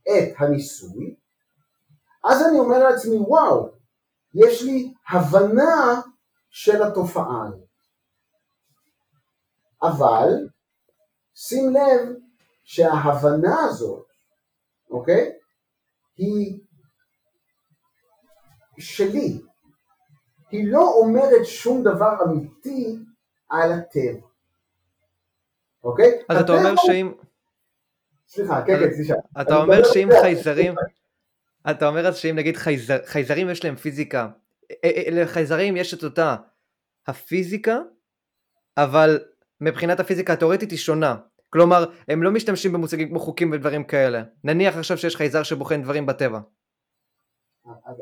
את 0.03 0.35
הניסוי, 0.39 1.17
אז 2.25 2.47
אני 2.49 2.59
אומר 2.59 2.79
לעצמי, 2.79 3.17
וואו, 3.17 3.69
יש 4.35 4.63
לי 4.63 4.95
הבנה 5.09 6.01
של 6.51 6.83
התופעה 6.83 7.49
הזאת. 7.49 7.69
אבל 9.83 10.29
שים 11.35 11.75
לב 11.75 12.17
שההבנה 12.65 13.61
הזאת, 13.65 14.07
אוקיי, 14.91 15.33
היא 16.17 16.61
שלי, 18.79 19.41
היא 20.53 20.73
לא 20.73 20.93
אומרת 20.95 21.47
שום 21.47 21.83
דבר 21.83 22.15
אמיתי 22.25 22.99
על 23.51 23.73
הטבע, 23.73 24.27
אוקיי? 25.85 26.11
אז 26.29 26.41
אתה 26.41 26.53
אומר 26.53 26.77
שאם... 26.77 27.13
סליחה, 28.29 28.63
כן, 28.67 28.79
כן, 28.79 28.95
סליחה. 28.95 29.15
אתה 29.41 29.57
אומר 29.57 29.85
שאם 29.85 30.09
חייזרים... 30.21 30.75
אתה 31.71 31.89
אומר 31.89 32.07
אז 32.07 32.17
שאם 32.17 32.37
נגיד 32.37 32.57
חייזר, 32.57 32.99
חייזרים 33.07 33.51
יש 33.51 33.65
להם 33.65 33.77
פיזיקה, 33.77 34.29
אה, 34.71 34.91
אה, 34.97 35.23
לחייזרים 35.23 35.77
יש 35.77 35.95
את 35.95 36.05
אותה 36.05 36.37
הפיזיקה, 37.07 37.79
אבל 38.77 39.21
מבחינת 39.61 40.01
הפיזיקה 40.01 40.33
התאורטית 40.33 40.71
היא 40.71 40.79
שונה. 40.79 41.17
כלומר, 41.51 41.85
הם 42.09 42.23
לא 42.23 42.31
משתמשים 42.31 42.73
במושגים 42.73 43.09
כמו 43.09 43.19
חוקים 43.19 43.53
ודברים 43.53 43.85
כאלה. 43.85 44.23
נניח 44.45 44.77
עכשיו 44.77 44.99
שיש 44.99 45.17
חייזר 45.17 45.43
שבוחן 45.43 45.83
דברים 45.83 46.07
בטבע. 46.07 46.39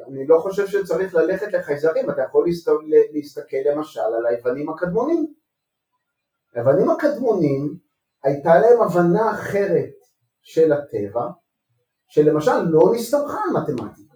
אני 0.09 0.27
לא 0.27 0.39
חושב 0.39 0.67
שצריך 0.67 1.15
ללכת 1.15 1.53
לחייזרים, 1.53 2.11
אתה 2.11 2.23
יכול 2.23 2.47
להסתכל 3.13 3.57
למשל 3.67 4.01
על 4.01 4.27
היוונים 4.27 4.71
הקדמונים. 4.71 5.35
היוונים 6.55 6.91
הקדמונים 6.91 7.77
הייתה 8.25 8.59
להם 8.59 8.83
הבנה 8.83 9.31
אחרת 9.31 9.91
של 10.43 10.73
הטבע, 10.73 11.27
שלמשל 12.09 12.63
לא 12.69 12.93
נסתמכה 12.95 13.39
על 13.49 13.63
מתמטיקה. 13.63 14.15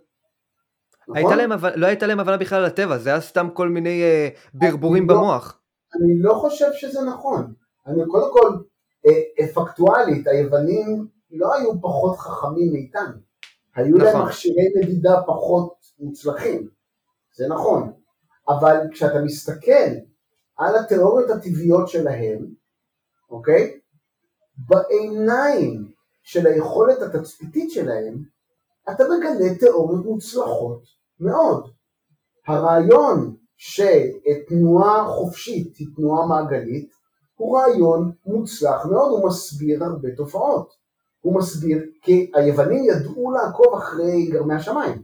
נכון? 1.09 1.17
הייתה 1.17 1.37
להם, 1.37 1.51
לא 1.77 1.87
הייתה 1.87 2.07
להם 2.07 2.21
הבנה 2.21 2.37
בכלל 2.37 2.59
על 2.59 2.65
הטבע, 2.65 2.99
זה 2.99 3.11
היה 3.11 3.21
סתם 3.21 3.49
כל 3.55 3.69
מיני 3.69 4.03
אה, 4.03 4.29
ברבורים 4.55 5.09
לא, 5.11 5.15
במוח. 5.15 5.61
אני 5.95 6.23
לא 6.23 6.35
חושב 6.35 6.69
שזה 6.73 7.01
נכון. 7.03 7.53
אני 7.87 8.03
קודם 8.09 8.33
כל, 8.33 8.49
אה, 9.07 9.47
פקטואלית, 9.55 10.27
היוונים 10.27 11.07
לא 11.31 11.55
היו 11.55 11.81
פחות 11.81 12.19
חכמים 12.19 12.73
מאיתנו. 12.73 13.24
היו 13.77 13.97
נכון. 13.97 14.13
להם 14.13 14.27
מכשירי 14.27 14.73
מדידה 14.77 15.21
פחות 15.27 15.75
מוצלחים, 15.99 16.69
זה 17.37 17.49
נכון. 17.49 17.93
אבל 18.49 18.77
כשאתה 18.93 19.23
מסתכל 19.25 19.91
על 20.57 20.77
התיאוריות 20.77 21.31
הטבעיות 21.31 21.89
שלהם, 21.89 22.47
אוקיי? 23.31 23.81
בעיניים 24.57 25.93
של 26.23 26.47
היכולת 26.47 27.03
התצפיתית 27.03 27.71
שלהם, 27.71 28.23
אתה 28.91 29.05
מגלה 29.05 29.55
תיאוריות 29.59 30.05
מוצלחות 30.05 30.83
מאוד. 31.21 31.71
הרעיון 32.47 33.37
שתנועה 33.57 35.09
חופשית 35.09 35.77
היא 35.77 35.87
תנועה 35.97 36.27
מעגלית 36.27 36.91
הוא 37.37 37.59
רעיון 37.59 38.13
מוצלח 38.27 38.87
מאוד, 38.87 39.11
הוא 39.11 39.29
מסביר 39.29 39.85
הרבה 39.85 40.09
תופעות. 40.17 40.84
הוא 41.25 41.35
מסביר 41.35 41.83
כי 42.03 42.31
היוונים 42.35 42.85
ידעו 42.85 43.31
לעקוב 43.31 43.75
אחרי 43.75 44.27
גרמי 44.27 44.55
השמיים. 44.55 45.03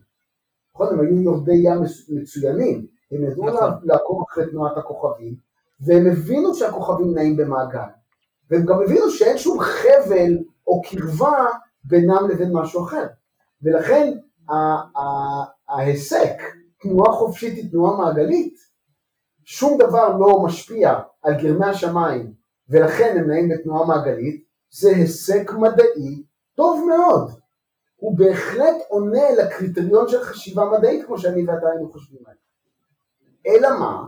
נכון, 0.74 0.88
הם 0.88 1.00
היו 1.00 1.22
יורדי 1.22 1.54
ים 1.54 1.82
מצוינים, 2.08 2.86
הם 3.12 3.24
ידעו 3.24 3.46
נכון. 3.46 3.70
לעקוב 3.82 4.24
אחרי 4.28 4.50
תנועת 4.50 4.76
הכוכבים, 4.76 5.34
והם 5.80 6.06
הבינו 6.06 6.54
שהכוכבים 6.54 7.14
נעים 7.14 7.36
במעגל. 7.36 7.88
והם 8.50 8.66
גם 8.66 8.82
הבינו 8.82 9.10
שאין 9.10 9.38
שום 9.38 9.60
חבל 9.60 10.38
או 10.66 10.82
קרבה 10.82 11.46
בינם 11.84 12.28
לבין 12.30 12.52
משהו 12.52 12.84
אחר. 12.84 13.06
ולכן 13.62 14.12
ההיסק 15.68 16.42
תנועה 16.80 17.12
חופשית 17.12 17.54
היא 17.54 17.70
תנועה 17.70 17.96
מעגלית, 17.96 18.54
שום 19.44 19.78
דבר 19.78 20.16
לא 20.18 20.42
משפיע 20.44 20.98
על 21.22 21.34
גרמי 21.42 21.66
השמיים 21.66 22.32
ולכן 22.68 23.16
הם 23.18 23.30
נעים 23.30 23.48
בתנועה 23.48 23.86
מעגלית, 23.86 24.49
זה 24.70 24.90
היסק 24.90 25.52
מדעי 25.52 26.22
טוב 26.54 26.88
מאוד. 26.88 27.30
הוא 27.96 28.18
בהחלט 28.18 28.76
עונה 28.88 29.30
לקריטריון 29.38 30.08
של 30.08 30.22
חשיבה 30.22 30.64
מדעית 30.78 31.06
כמו 31.06 31.18
שאני 31.18 31.46
ואתה 31.46 31.68
היינו 31.68 31.92
חושבים 31.92 32.20
עליו. 32.26 32.40
אלא 33.46 33.78
מה? 33.78 34.02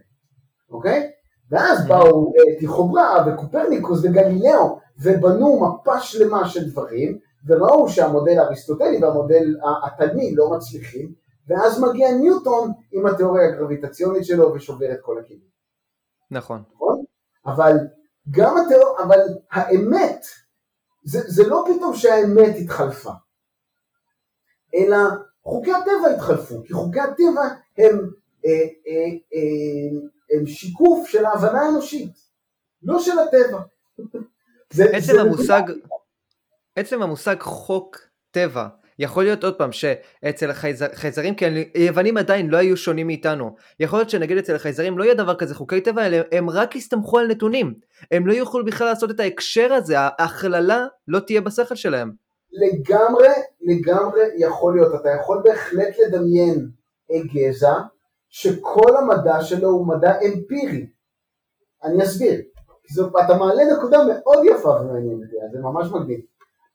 אוקיי? 0.70 1.12
ואז 1.52 1.88
באו 1.88 2.34
טיכוברה 2.60 3.26
וקופרניקוס 3.28 4.00
וגלילאו 4.04 4.80
ובנו 5.00 5.60
מפה 5.60 6.00
שלמה 6.00 6.50
של 6.50 6.70
דברים 6.70 7.20
וראו 7.48 7.90
שהמודל 7.90 8.40
האריסטוטלי 8.40 9.04
והמודל 9.04 9.56
התלמי 9.86 10.36
לא 10.36 10.50
מצליחים 10.50 11.14
ואז 11.48 11.84
מגיע 11.84 12.12
ניוטון 12.12 12.72
עם 12.92 13.06
התיאוריה 13.06 13.50
הגרביטציונית 13.50 14.26
שלו 14.26 14.54
ושובר 14.54 14.92
את 14.92 15.00
כל 15.02 15.20
הכלים. 15.20 15.50
נכון. 16.32 16.64
נכון? 16.76 17.04
אבל 17.46 17.78
גם 18.32 18.58
התיאוריה, 18.58 19.04
אבל 19.04 19.20
האמת, 19.52 20.26
זה, 21.04 21.20
זה 21.28 21.48
לא 21.48 21.66
פתאום 21.68 21.96
שהאמת 21.96 22.56
התחלפה, 22.62 23.12
אלא 24.76 24.98
חוקי 25.44 25.72
הטבע 25.72 26.10
התחלפו, 26.16 26.64
כי 26.64 26.74
חוקי 26.74 27.00
הטבע 27.00 27.42
הם, 27.78 28.10
אה, 28.46 28.52
אה, 28.88 29.10
אה, 29.34 30.00
הם 30.32 30.46
שיקוף 30.48 31.08
של 31.10 31.26
ההבנה 31.26 31.62
האנושית, 31.62 32.12
לא 32.84 33.00
של 33.00 33.20
הטבע. 33.20 33.60
זה, 34.74 34.84
עצם, 34.84 35.14
זה 35.14 35.22
המושג, 35.22 35.62
עצם 36.76 37.02
המושג 37.02 37.36
חוק 37.40 37.98
טבע 38.32 38.68
יכול 39.00 39.24
להיות 39.24 39.44
עוד 39.44 39.56
פעם 39.58 39.72
שאצל 39.72 40.52
החייזרים, 40.52 41.36
כי 41.36 41.46
היוונים 41.74 42.18
עדיין 42.18 42.50
לא 42.50 42.58
היו 42.58 42.78
שונים 42.78 43.08
מאיתנו. 43.08 43.56
יכול 43.80 44.00
להיות 44.00 44.10
שנגיד 44.10 44.38
אצל 44.38 44.56
החייזרים 44.56 44.98
לא 44.98 45.04
יהיה 45.04 45.14
דבר 45.14 45.36
כזה 45.36 45.56
חוקי 45.56 45.82
טבע, 45.82 46.06
אלא 46.06 46.18
הם 46.32 46.50
רק 46.50 46.76
יסתמכו 46.76 47.20
על 47.20 47.28
נתונים. 47.28 47.74
הם 48.12 48.28
לא 48.28 48.34
יוכלו 48.34 48.66
בכלל 48.66 48.88
לעשות 48.88 49.12
את 49.12 49.20
ההקשר 49.20 49.74
הזה, 49.74 49.96
ההכללה 50.00 50.86
לא 51.08 51.20
תהיה 51.20 51.42
בשכל 51.42 51.76
שלהם. 51.76 52.12
לגמרי, 52.52 53.28
לגמרי 53.62 54.22
יכול 54.38 54.76
להיות. 54.76 55.02
אתה 55.02 55.10
יכול 55.22 55.42
בהחלט 55.44 55.96
לדמיין 56.08 56.70
גזע 57.34 57.74
שכל 58.30 58.98
המדע 58.98 59.42
שלו 59.42 59.70
הוא 59.70 59.88
מדע 59.88 60.20
אמפירי. 60.22 60.90
אני 61.84 62.04
אסביר. 62.04 62.42
זאת, 62.94 63.14
אתה 63.26 63.38
מעלה 63.38 63.64
נקודה 63.78 63.98
מאוד 64.04 64.46
יפה 64.46 64.70
ומעניינת, 64.70 65.30
זה 65.52 65.60
ממש 65.60 65.88
מגניב. 65.92 66.20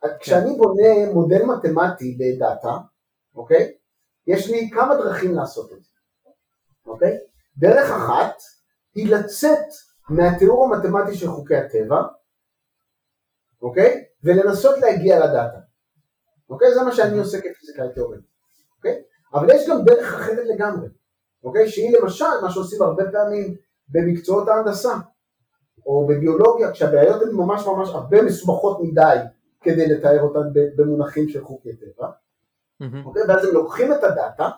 כן. 0.03 0.09
כשאני 0.21 0.57
בונה 0.57 1.13
מודל 1.13 1.43
מתמטי 1.45 2.19
לדאטה, 2.21 2.77
אוקיי? 3.35 3.75
יש 4.27 4.51
לי 4.51 4.71
כמה 4.71 4.97
דרכים 4.97 5.35
לעשות 5.35 5.73
את 5.73 5.83
זה, 5.83 5.91
אוקיי? 6.87 7.19
דרך 7.57 7.91
אחת 7.91 8.35
היא 8.95 9.15
לצאת 9.15 9.67
מהתיאור 10.09 10.65
המתמטי 10.65 11.15
של 11.15 11.29
חוקי 11.29 11.57
הטבע, 11.57 12.03
אוקיי? 13.63 14.05
ולנסות 14.25 14.79
להגיע 14.79 15.19
לדאטה. 15.19 15.59
אוקיי? 16.51 16.75
זה 16.75 16.83
מה 16.83 16.93
שאני 16.93 17.19
עושה 17.19 17.39
כפיזיקאי 17.41 17.89
תיאורטי, 17.95 18.27
אוקיי? 18.77 19.03
אבל 19.35 19.51
יש 19.55 19.69
גם 19.69 19.85
דרך 19.85 20.15
אחרת 20.15 20.47
לגמרי, 20.55 20.89
אוקיי? 21.45 21.69
שהיא 21.69 21.99
למשל 21.99 22.41
מה 22.43 22.51
שעושים 22.51 22.83
הרבה 22.83 23.05
פעמים 23.13 23.55
במקצועות 23.89 24.49
ההנדסה, 24.49 24.95
או 25.87 26.07
בביולוגיה, 26.07 26.73
כשהבעיות 26.73 27.23
הן 27.23 27.31
ממש 27.33 27.67
ממש 27.67 27.89
הרבה 27.89 28.23
מסובכות 28.23 28.79
מדי 28.83 29.17
כדי 29.61 29.87
לתאר 29.87 30.23
אותן 30.23 30.61
במונחים 30.77 31.29
של 31.29 31.45
חוקי 31.45 31.77
טבע, 31.77 32.09
mm-hmm. 32.09 33.07
אוקיי? 33.07 33.23
ואז 33.29 33.45
הם 33.45 33.55
לוקחים 33.55 33.93
את 33.93 34.05
הדאטה 34.05 34.49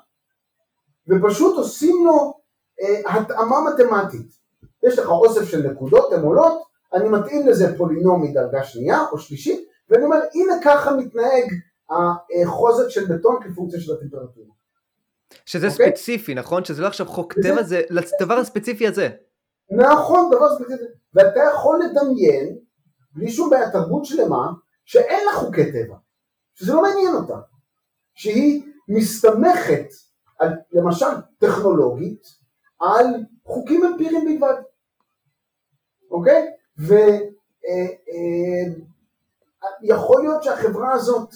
ופשוט 1.08 1.56
עושים 1.56 2.06
לו 2.06 2.34
אה, 2.82 3.16
התאמה 3.16 3.56
מתמטית. 3.70 4.36
יש 4.82 4.98
לך 4.98 5.08
אוסף 5.08 5.44
של 5.44 5.70
נקודות, 5.70 6.12
הן 6.12 6.22
עולות, 6.22 6.62
אני 6.92 7.08
מתאים 7.08 7.46
לזה 7.48 7.78
פולינום 7.78 8.22
מדרגה 8.22 8.64
שנייה 8.64 9.04
או 9.12 9.18
שלישית, 9.18 9.68
ואני 9.90 10.04
אומר 10.04 10.16
הנה 10.34 10.52
ככה 10.64 10.96
מתנהג 10.96 11.44
החוזק 11.90 12.88
של 12.88 13.04
בטון 13.06 13.36
כפונקציה 13.42 13.80
של 13.80 13.92
הטמפרטורה. 13.92 14.54
שזה 15.46 15.66
okay? 15.66 15.70
אוקיי? 15.70 15.86
ספציפי, 15.86 16.34
נכון? 16.34 16.64
שזה 16.64 16.82
לא 16.82 16.86
עכשיו 16.86 17.06
חוק 17.06 17.32
טבע, 17.32 17.62
זה 17.62 17.82
לדבר 17.90 18.34
הספציפי 18.34 18.86
הזה. 18.86 19.08
נכון, 19.70 20.30
דבר 20.30 20.56
ספציפי. 20.58 20.84
ואתה 21.14 21.40
יכול 21.54 21.80
לדמיין, 21.84 22.58
בלי 23.12 23.30
שום 23.30 23.50
בעיה, 23.50 23.70
תרבות 23.70 24.04
שלמה, 24.04 24.46
שאין 24.84 25.26
לה 25.26 25.32
חוקי 25.32 25.72
טבע, 25.72 25.96
שזה 26.54 26.72
לא 26.72 26.82
מעניין 26.82 27.14
אותה, 27.14 27.36
שהיא 28.14 28.62
מסתמכת, 28.88 29.86
על, 30.38 30.48
למשל 30.72 31.06
טכנולוגית, 31.38 32.22
על 32.80 33.06
חוקים 33.44 33.84
אמפיריים 33.84 34.24
בלבד, 34.24 34.62
אוקיי? 36.10 36.46
ויכול 36.78 37.06
אה, 40.16 40.20
אה, 40.20 40.22
להיות 40.22 40.42
שהחברה 40.42 40.92
הזאת 40.92 41.30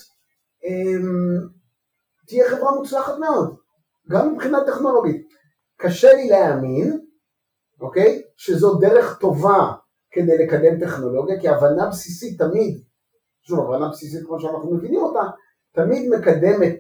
אה, 0.64 1.00
תהיה 2.26 2.50
חברה 2.50 2.74
מוצלחת 2.74 3.18
מאוד, 3.18 3.57
גם 4.08 4.32
מבחינה 4.32 4.58
טכנולוגית. 4.66 5.28
קשה 5.76 6.12
לי 6.12 6.28
להאמין, 6.28 7.00
אוקיי? 7.80 8.22
שזו 8.36 8.78
דרך 8.78 9.18
טובה 9.18 9.72
כדי 10.10 10.38
לקדם 10.38 10.80
טכנולוגיה, 10.80 11.40
כי 11.40 11.48
הבנה 11.48 11.88
בסיסית 11.88 12.42
תמיד, 12.42 12.82
שוב, 13.42 13.60
הבנה 13.60 13.88
בסיסית 13.88 14.26
כמו 14.26 14.40
שאנחנו 14.40 14.74
מבינים 14.74 15.00
אותה, 15.00 15.30
תמיד 15.72 16.08
מקדמת 16.08 16.78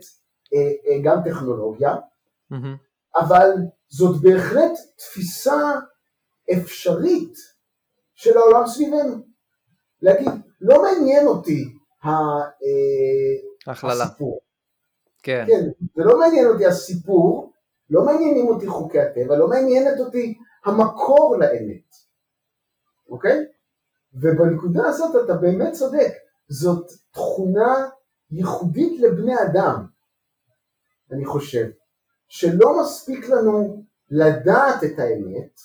אה, 0.54 0.92
אה, 0.92 0.98
גם 1.04 1.16
טכנולוגיה, 1.24 1.94
mm-hmm. 1.94 3.16
אבל 3.16 3.50
זאת 3.88 4.22
בהחלט 4.22 4.72
תפיסה 4.96 5.72
אפשרית 6.52 7.34
של 8.14 8.36
העולם 8.38 8.66
סביבנו. 8.66 9.16
להגיד, 10.02 10.32
לא 10.60 10.82
מעניין 10.82 11.26
אותי 11.26 11.64
אה, 12.04 12.10
הסיפור. 14.02 14.40
כן. 15.22 15.44
כן, 15.46 15.86
זה 15.96 16.04
לא 16.04 16.18
מעניין 16.18 16.46
אותי 16.46 16.66
הסיפור, 16.66 17.52
לא 17.90 18.04
מעניינים 18.04 18.48
אותי 18.48 18.66
חוקי 18.66 19.00
הטבע, 19.00 19.36
לא 19.36 19.48
מעניינת 19.48 20.00
אותי 20.00 20.38
המקור 20.64 21.36
לאמת, 21.40 21.94
אוקיי? 23.08 23.38
ובנקודה 24.14 24.86
הזאת 24.86 25.24
אתה 25.24 25.34
באמת 25.34 25.72
צודק, 25.72 26.12
זאת 26.48 26.86
תכונה 27.10 27.88
ייחודית 28.30 29.00
לבני 29.00 29.34
אדם, 29.42 29.86
אני 31.12 31.24
חושב, 31.24 31.66
שלא 32.28 32.80
מספיק 32.80 33.28
לנו 33.28 33.84
לדעת 34.10 34.84
את 34.84 34.98
האמת, 34.98 35.60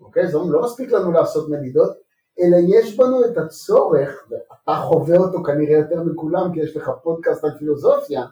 אוקיי? 0.00 0.28
זה 0.28 0.38
לא 0.38 0.62
מספיק 0.62 0.90
לנו 0.90 1.12
לעשות 1.12 1.50
מדידות, 1.50 1.96
אלא 2.40 2.56
יש 2.68 2.96
בנו 2.96 3.24
את 3.24 3.38
הצורך, 3.38 4.28
ואתה 4.30 4.80
חווה 4.88 5.16
אותו 5.16 5.42
כנראה 5.42 5.78
יותר 5.78 6.02
מכולם 6.02 6.52
כי 6.54 6.60
יש 6.60 6.76
לך 6.76 6.90
פודקאסט 7.02 7.44
על 7.44 7.58
פילוסופיה, 7.58 8.22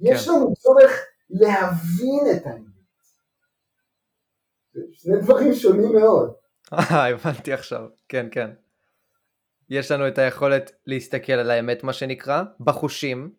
יש 0.00 0.28
כן. 0.28 0.32
לנו 0.32 0.54
צורך 0.54 0.90
להבין 1.30 2.36
את 2.36 2.46
האמת. 2.46 2.68
שני 4.92 5.20
דברים 5.20 5.54
שונים 5.54 5.92
מאוד. 5.92 6.32
אה, 6.72 7.08
הבנתי 7.08 7.52
עכשיו, 7.52 7.80
כן, 8.08 8.26
כן. 8.30 8.50
יש 9.70 9.90
לנו 9.90 10.08
את 10.08 10.18
היכולת 10.18 10.72
להסתכל 10.86 11.32
על 11.32 11.50
האמת, 11.50 11.84
מה 11.84 11.92
שנקרא, 11.92 12.42
בחושים, 12.60 13.30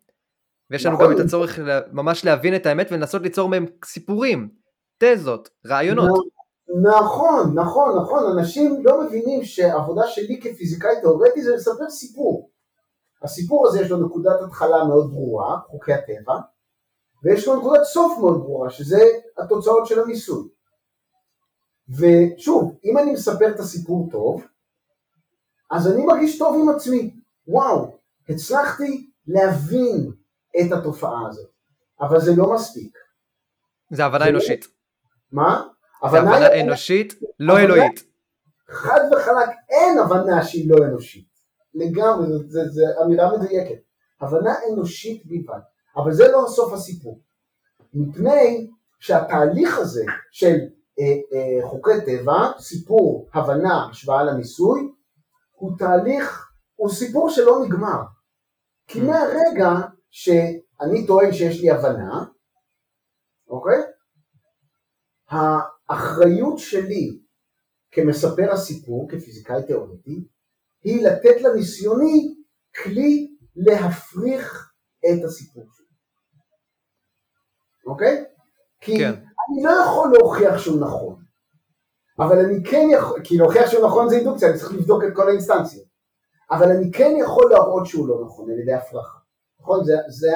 ויש 0.69 0.85
לנו 0.85 0.95
נכון. 0.95 1.05
גם 1.05 1.19
את 1.19 1.25
הצורך 1.25 1.59
ממש 1.91 2.25
להבין 2.25 2.55
את 2.55 2.65
האמת 2.65 2.87
ולנסות 2.91 3.21
ליצור 3.21 3.49
מהם 3.49 3.65
סיפורים, 3.85 4.49
תזות, 4.97 5.49
רעיונות. 5.65 6.09
נכון, 6.81 7.51
נכון, 7.55 7.97
נכון, 8.01 8.37
אנשים 8.37 8.85
לא 8.85 9.03
מבינים 9.03 9.43
שהעבודה 9.43 10.07
שלי 10.07 10.39
כפיזיקאי 10.41 11.01
תאורטי 11.01 11.43
זה 11.43 11.55
לספר 11.55 11.89
סיפור. 11.89 12.49
הסיפור 13.21 13.67
הזה 13.67 13.81
יש 13.81 13.91
לו 13.91 14.05
נקודת 14.05 14.41
התחלה 14.47 14.83
מאוד 14.83 15.11
ברורה, 15.11 15.59
חוקי 15.67 15.93
הטבע, 15.93 16.33
ויש 17.23 17.47
לו 17.47 17.55
נקודת 17.55 17.83
סוף 17.83 18.17
מאוד 18.19 18.37
ברורה, 18.37 18.69
שזה 18.69 19.03
התוצאות 19.37 19.87
של 19.87 19.99
הניסוי. 19.99 20.49
ושוב, 21.89 22.75
אם 22.83 22.97
אני 22.97 23.11
מספר 23.11 23.49
את 23.55 23.59
הסיפור 23.59 24.09
טוב, 24.11 24.43
אז 25.71 25.87
אני 25.91 26.05
מרגיש 26.05 26.39
טוב 26.39 26.55
עם 26.61 26.75
עצמי. 26.75 27.15
וואו, 27.47 27.97
הצלחתי 28.29 29.11
להבין 29.27 30.11
את 30.61 30.71
התופעה 30.71 31.27
הזאת. 31.29 31.49
אבל 32.01 32.19
זה 32.19 32.31
לא 32.37 32.53
מספיק. 32.53 32.97
זה 33.91 34.05
הבנה 34.05 34.25
לא- 34.25 34.29
אנושית. 34.29 34.65
מה? 35.31 35.67
זה 36.11 36.19
הבנה 36.19 36.61
אנושית, 36.61 37.13
לא 37.39 37.59
אלוהית. 37.59 38.03
חד 38.69 38.99
וחלק, 39.11 39.49
אין 39.69 39.99
הבנה 39.99 40.43
שהיא 40.43 40.71
לא 40.71 40.85
אנושית. 40.85 41.28
לגמרי, 41.73 42.27
זו 42.47 42.81
אמירה 43.05 43.37
מדויקת. 43.37 43.79
הבנה 44.21 44.53
אנושית 44.71 45.25
בלבד. 45.25 45.59
אבל 45.97 46.13
זה 46.13 46.31
לא 46.31 46.45
סוף 46.47 46.73
הסיפור. 46.73 47.21
מפני 47.93 48.69
שהתהליך 48.99 49.77
הזה 49.77 50.03
של 50.31 50.55
אה, 50.99 51.37
אה, 51.37 51.67
חוקי 51.69 51.91
טבע, 52.05 52.51
סיפור, 52.59 53.29
הבנה, 53.33 53.89
השוואה 53.91 54.23
לניסוי, 54.23 54.91
הוא 55.51 55.77
תהליך, 55.77 56.51
הוא 56.75 56.89
סיפור 56.89 57.29
שלא 57.29 57.65
נגמר. 57.65 58.01
כי 58.87 58.99
mm. 58.99 59.03
מהרגע 59.03 59.69
שאני 60.09 61.07
טוען 61.07 61.31
שיש 61.33 61.61
לי 61.61 61.71
הבנה, 61.71 62.25
אוקיי? 63.47 63.81
האחריות 65.29 66.57
שלי 66.57 67.19
כמספר 67.91 68.51
הסיפור, 68.51 69.09
כפיזיקאי 69.09 69.63
תיאורטי, 69.67 70.27
היא 70.83 71.07
לתת 71.07 71.41
לניסיוני 71.41 72.35
כלי 72.83 73.35
להפריך 73.55 74.71
את 75.05 75.23
הסיפור 75.25 75.67
שלי. 75.71 75.85
אוקיי? 77.85 78.25
כי 78.81 78.97
כן. 78.97 79.11
אני 79.11 79.63
לא 79.63 79.69
יכול 79.69 80.11
להוכיח 80.13 80.57
שהוא 80.57 80.81
נכון, 80.81 81.15
אבל 82.19 82.39
אני 82.39 82.63
כן 82.63 82.87
יכול, 82.91 83.21
כי 83.23 83.37
להוכיח 83.37 83.69
שהוא 83.71 83.85
נכון 83.85 84.09
זה 84.09 84.15
אינדוקציה, 84.15 84.49
אני 84.49 84.57
צריך 84.57 84.73
לבדוק 84.73 85.03
את 85.03 85.15
כל 85.15 85.29
האינסטנציות, 85.29 85.85
אבל 86.51 86.71
אני 86.71 86.91
כן 86.91 87.11
יכול 87.19 87.51
להראות 87.51 87.85
שהוא 87.85 88.07
לא 88.07 88.25
נכון 88.25 88.51
על 88.51 88.59
ידי 88.59 88.73
הפרחה, 88.73 89.17
נכון? 89.59 89.83
זה, 89.83 89.93
זה 90.07 90.31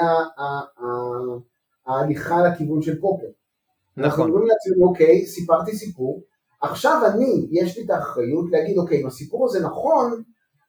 ההליכה 1.86 2.48
לכיוון 2.48 2.82
של 2.82 3.00
פופר. 3.00 3.26
נכון. 3.96 4.04
אנחנו 4.04 4.24
אומרים 4.24 4.46
לעצמנו, 4.46 4.88
אוקיי, 4.88 5.26
סיפרתי 5.26 5.76
סיפור, 5.76 6.22
עכשיו 6.62 7.02
אני, 7.06 7.48
יש 7.50 7.78
לי 7.78 7.84
את 7.84 7.90
האחריות 7.90 8.44
להגיד, 8.50 8.78
אוקיי, 8.78 9.02
אם 9.02 9.06
הסיפור 9.06 9.46
הזה 9.46 9.60
נכון, 9.60 10.22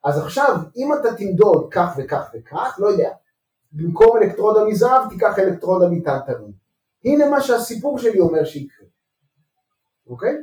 אז 0.05 0.17
עכשיו, 0.17 0.55
אם 0.77 0.93
אתה 0.93 1.15
תמדוד 1.15 1.67
כך 1.71 1.95
וכך 1.97 2.31
וכך, 2.33 2.75
לא 2.79 2.87
יודע, 2.87 3.11
במקום 3.71 4.17
אלקטרודה 4.17 4.63
מזהב, 4.65 5.09
תיקח 5.09 5.39
אלקטרודה 5.39 5.85
מטנטרון. 5.89 6.51
הנה 7.05 7.29
מה 7.29 7.41
שהסיפור 7.41 7.99
שלי 7.99 8.19
אומר 8.19 8.45
שיקרה, 8.45 8.87
אוקיי? 10.07 10.35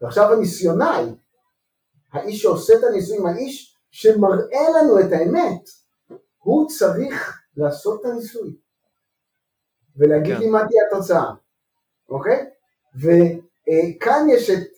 ועכשיו 0.00 0.32
הניסיונאי, 0.32 1.04
האיש 2.12 2.42
שעושה 2.42 2.74
את 2.78 2.84
הניסויים, 2.84 3.26
האיש 3.26 3.76
שמראה 3.90 4.70
לנו 4.76 5.00
את 5.00 5.12
האמת, 5.12 5.68
הוא 6.38 6.68
צריך 6.68 7.40
לעשות 7.56 8.00
את 8.00 8.06
הניסוי 8.06 8.56
ולהגיד 9.96 10.34
כן. 10.34 10.40
לי 10.40 10.50
מה 10.50 10.58
תהיה 10.58 10.82
התוצאה, 10.92 11.32
אוקיי? 12.08 12.50
וכאן 12.94 14.26
יש 14.28 14.50
את 14.50 14.75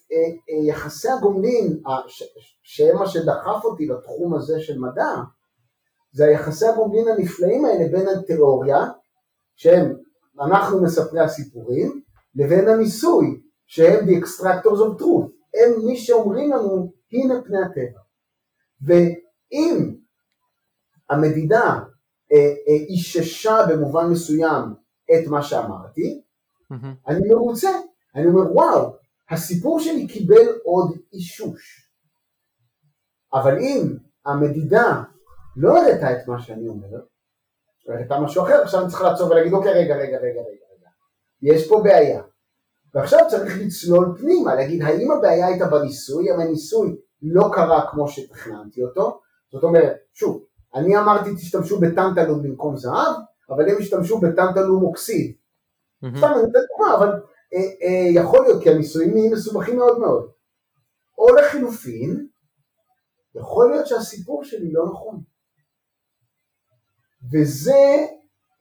יחסי 0.69 1.09
הגומלין, 1.09 1.83
שהם 2.63 2.96
מה 2.96 3.06
שדחף 3.06 3.65
אותי 3.65 3.87
לתחום 3.87 4.35
הזה 4.35 4.61
של 4.61 4.79
מדע, 4.79 5.15
זה 6.13 6.25
היחסי 6.25 6.67
הגומלין 6.67 7.09
הנפלאים 7.09 7.65
האלה 7.65 7.88
בין 7.92 8.09
התיאוריה, 8.09 8.87
שהם 9.56 9.96
אנחנו 10.40 10.83
מספרי 10.83 11.21
הסיפורים, 11.21 12.02
לבין 12.35 12.69
הניסוי, 12.69 13.40
שהם 13.67 14.09
the 14.09 14.25
extractors 14.25 14.79
of 14.79 15.00
truth, 15.00 15.29
הם 15.54 15.87
מי 15.87 15.96
שאומרים 15.96 16.52
לנו 16.52 16.92
הנה 17.13 17.35
פני 17.44 17.59
הטבע. 17.59 18.00
ואם 18.83 19.94
המדידה 21.11 21.79
אה, 22.33 22.54
אה, 22.69 22.75
איששה 22.88 23.56
במובן 23.71 24.06
מסוים 24.06 24.65
את 25.11 25.27
מה 25.27 25.42
שאמרתי, 25.42 26.23
mm-hmm. 26.73 27.09
אני 27.09 27.29
מרוצה, 27.29 27.71
אני 28.15 28.27
אומר 28.27 28.52
וואו, 28.52 28.96
הסיפור 29.31 29.81
שלי 29.81 30.06
קיבל 30.06 30.58
עוד 30.64 30.96
אישוש. 31.12 31.90
אבל 33.35 33.58
אם 33.58 33.96
המדידה 34.26 35.02
לא 35.56 35.79
הראתה 35.79 36.12
את 36.12 36.29
מה 36.29 36.42
שאני 36.42 36.68
אומר, 36.68 36.98
הייתה 37.88 38.20
משהו 38.20 38.42
אחר, 38.42 38.62
עכשיו 38.62 38.81
אני 38.81 38.90
צריך 38.90 39.02
לעצור 39.02 39.31
ולהגיד 39.31 39.52
אוקיי 39.52 39.72
רגע 39.72 39.96
רגע 39.96 40.16
רגע 40.16 40.40
רגע 40.40 40.40
רגע, 40.40 40.88
יש 41.42 41.68
פה 41.68 41.81
בעיה. 41.85 42.22
ועכשיו 42.94 43.18
צריך 43.31 43.58
לצלול 43.60 44.16
פנימה, 44.20 44.54
להגיד 44.54 44.83
האם 44.83 45.10
הבעיה 45.10 45.46
הייתה 45.46 45.66
בניסוי, 45.66 46.31
האם 46.31 46.40
הניסוי 46.40 46.96
לא 47.22 47.50
קרה 47.52 47.90
כמו 47.90 48.08
שתכננתי 48.08 48.83
אותו, 48.83 49.20
זאת 49.52 49.62
אומרת, 49.62 49.96
שוב, 50.14 50.44
אני 50.74 50.98
אמרתי 50.98 51.35
תשתמשו 51.35 51.81
בטנטלום 51.81 52.42
במקום 52.42 52.76
זהב, 52.76 53.14
אבל 53.50 53.68
הם 53.68 53.76
השתמשו 53.79 54.18
בטנטלום 54.18 54.83
אוקסיד. 54.83 55.37
סתם 55.98 56.26
אני 56.26 56.42
נותן 56.42 56.58
דוגמה, 56.68 56.94
אבל 56.94 57.20
יכול 58.15 58.42
להיות 58.42 58.63
כי 58.63 58.71
הניסויים 58.71 59.15
נהיים 59.15 59.33
מסובכים 59.33 59.77
מאוד 59.77 59.99
מאוד. 59.99 60.31
או 61.19 61.35
לחילופין, 61.35 62.29
יכול 63.35 63.71
להיות 63.71 63.87
שהסיפור 63.87 64.44
שלי 64.44 64.73
לא 64.73 64.87
נכון. 64.87 65.23
וזה 67.33 68.07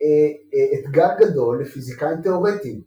אה, 0.01 0.27
אה, 0.53 0.79
אתגר 0.79 1.07
גדול 1.19 1.61
לפיזיקאים 1.61 2.21
תיאורטיים. 2.21 2.81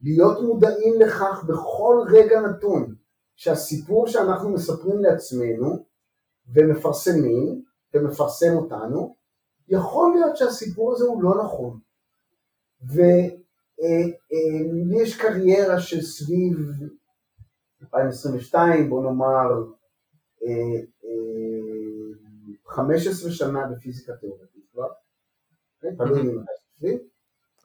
להיות 0.00 0.42
מודעים 0.42 1.00
לכך 1.00 1.44
בכל 1.48 2.04
רגע 2.10 2.40
נתון 2.40 2.94
שהסיפור 3.36 4.06
שאנחנו 4.06 4.50
מספרים 4.50 4.98
לעצמנו 4.98 5.86
ומפרסמים 6.54 7.62
ומפרסם 7.94 8.56
אותנו, 8.56 9.16
יכול 9.68 10.14
להיות 10.14 10.36
שהסיפור 10.36 10.92
הזה 10.92 11.04
הוא 11.04 11.22
לא 11.22 11.44
נכון. 11.44 11.80
אה, 13.00 13.28
יש 15.02 15.20
קריירה 15.20 15.80
של 15.80 16.00
סביב 16.02 16.58
2022, 17.82 18.90
בוא 18.90 19.02
נאמר 19.02 19.48
15 22.66 23.30
שנה 23.30 23.66
בפיזיקה 23.66 24.12
תיאורטית 24.16 24.64
כבר, 24.72 24.88
תלוי 25.80 26.22
מתי 26.22 26.52
חושבים. 26.74 26.98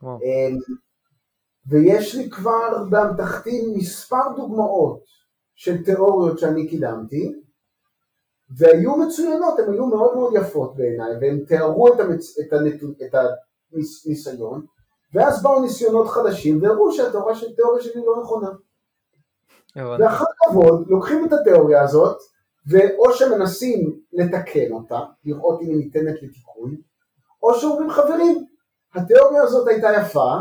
אמ, 0.03 0.57
ויש 1.67 2.15
לי 2.15 2.29
כבר 2.29 2.83
באמתחתי 2.89 3.73
מספר 3.75 4.35
דוגמאות 4.35 5.03
של 5.55 5.83
תיאוריות 5.83 6.39
שאני 6.39 6.69
קידמתי, 6.69 7.33
והיו 8.57 8.97
מצוינות, 8.97 9.59
הן 9.59 9.73
היו 9.73 9.85
מאוד 9.85 10.15
מאוד 10.15 10.33
יפות 10.35 10.75
בעיניי, 10.75 11.11
והן 11.21 11.45
תיארו 11.47 11.93
את, 11.93 11.99
המצ... 11.99 12.39
את, 12.39 12.53
הנתו... 12.53 12.87
את 13.05 13.15
הניסיון, 14.05 14.65
ואז 15.13 15.43
באו 15.43 15.61
ניסיונות 15.61 16.07
חדשים 16.07 16.61
והראו 16.61 16.91
שהתיאוריה 16.91 17.35
של 17.35 17.47
התיאוריה 17.51 17.83
שלי 17.83 18.01
לא 18.05 18.21
נכונה. 18.21 18.49
ואחר 19.75 20.25
כבוד 20.37 20.87
לוקחים 20.87 21.25
את 21.25 21.33
התיאוריה 21.33 21.81
הזאת, 21.81 22.17
ואו 22.67 23.13
שמנסים 23.13 23.99
לתקן 24.13 24.71
אותה, 24.71 24.99
לראות 25.25 25.61
אם 25.61 25.69
היא 25.69 25.77
ניתנת 25.77 26.23
לתיקון, 26.23 26.75
או 27.43 27.53
שאומרים 27.53 27.89
חברים, 27.89 28.45
התיאוריה 28.95 29.43
הזאת 29.43 29.67
הייתה 29.67 29.87
יפה, 30.01 30.33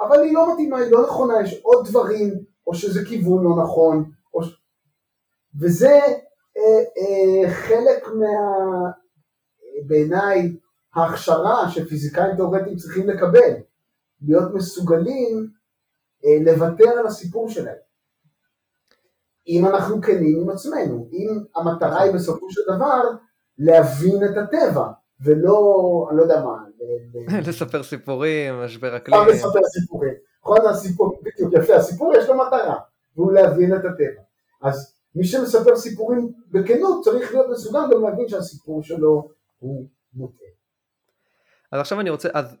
אבל 0.00 0.20
היא 0.20 0.34
לא 0.34 0.52
מתאימה, 0.52 0.78
היא 0.78 0.92
לא 0.92 1.02
נכונה, 1.02 1.40
יש 1.42 1.60
עוד 1.62 1.86
דברים, 1.88 2.34
או 2.66 2.74
שזה 2.74 3.00
כיוון 3.08 3.44
לא 3.44 3.64
נכון, 3.64 4.10
או... 4.34 4.40
וזה 5.60 6.00
אה, 6.56 6.82
אה, 6.98 7.50
חלק 7.50 8.08
מה... 8.08 8.90
בעיניי 9.86 10.56
ההכשרה 10.94 11.70
שפיזיקאים 11.70 12.36
תאורטיים 12.36 12.76
צריכים 12.76 13.08
לקבל, 13.08 13.52
להיות 14.22 14.54
מסוגלים 14.54 15.50
אה, 16.24 16.52
לוותר 16.52 16.88
על 16.88 17.06
הסיפור 17.06 17.48
שלהם. 17.48 17.76
אם 19.48 19.66
אנחנו 19.66 20.02
כנים 20.02 20.40
עם 20.42 20.50
עצמנו, 20.50 21.08
אם 21.12 21.44
המטרה 21.56 22.02
היא 22.02 22.12
בסופו 22.12 22.50
של 22.50 22.60
דבר 22.76 23.02
להבין 23.58 24.24
את 24.24 24.36
הטבע, 24.36 24.88
ולא, 25.24 26.06
אני 26.10 26.18
לא 26.18 26.22
יודע 26.22 26.44
מה, 26.44 26.64
לספר 27.48 27.82
סיפורים, 27.82 28.54
משבר 28.54 28.96
אקלים. 28.96 29.20
סתם 29.20 29.30
לספר 29.30 29.60
סיפורים. 29.80 30.14
נכון, 30.42 30.58
הסיפור, 30.70 31.20
בדיוק, 31.22 31.52
יפה, 31.54 31.74
הסיפור 31.74 32.12
יש 32.16 32.28
לו 32.28 32.34
מטרה, 32.34 32.76
והוא 33.16 33.32
להבין 33.32 33.74
את 33.74 33.84
הטבע. 33.84 34.22
אז 34.62 34.94
מי 35.14 35.24
שמספר 35.24 35.76
סיפורים 35.76 36.32
בכנות 36.50 37.04
צריך 37.04 37.32
להיות 37.34 37.46
מסוגל 37.50 37.80
גם 37.92 38.02
להבין 38.02 38.28
שהסיפור 38.28 38.82
שלו 38.82 39.28
הוא 39.58 39.88
מוטעה. 40.14 40.48
אז 41.72 41.80
עכשיו 41.80 42.00
אני 42.00 42.10
רוצה, 42.10 42.28
אז 42.34 42.56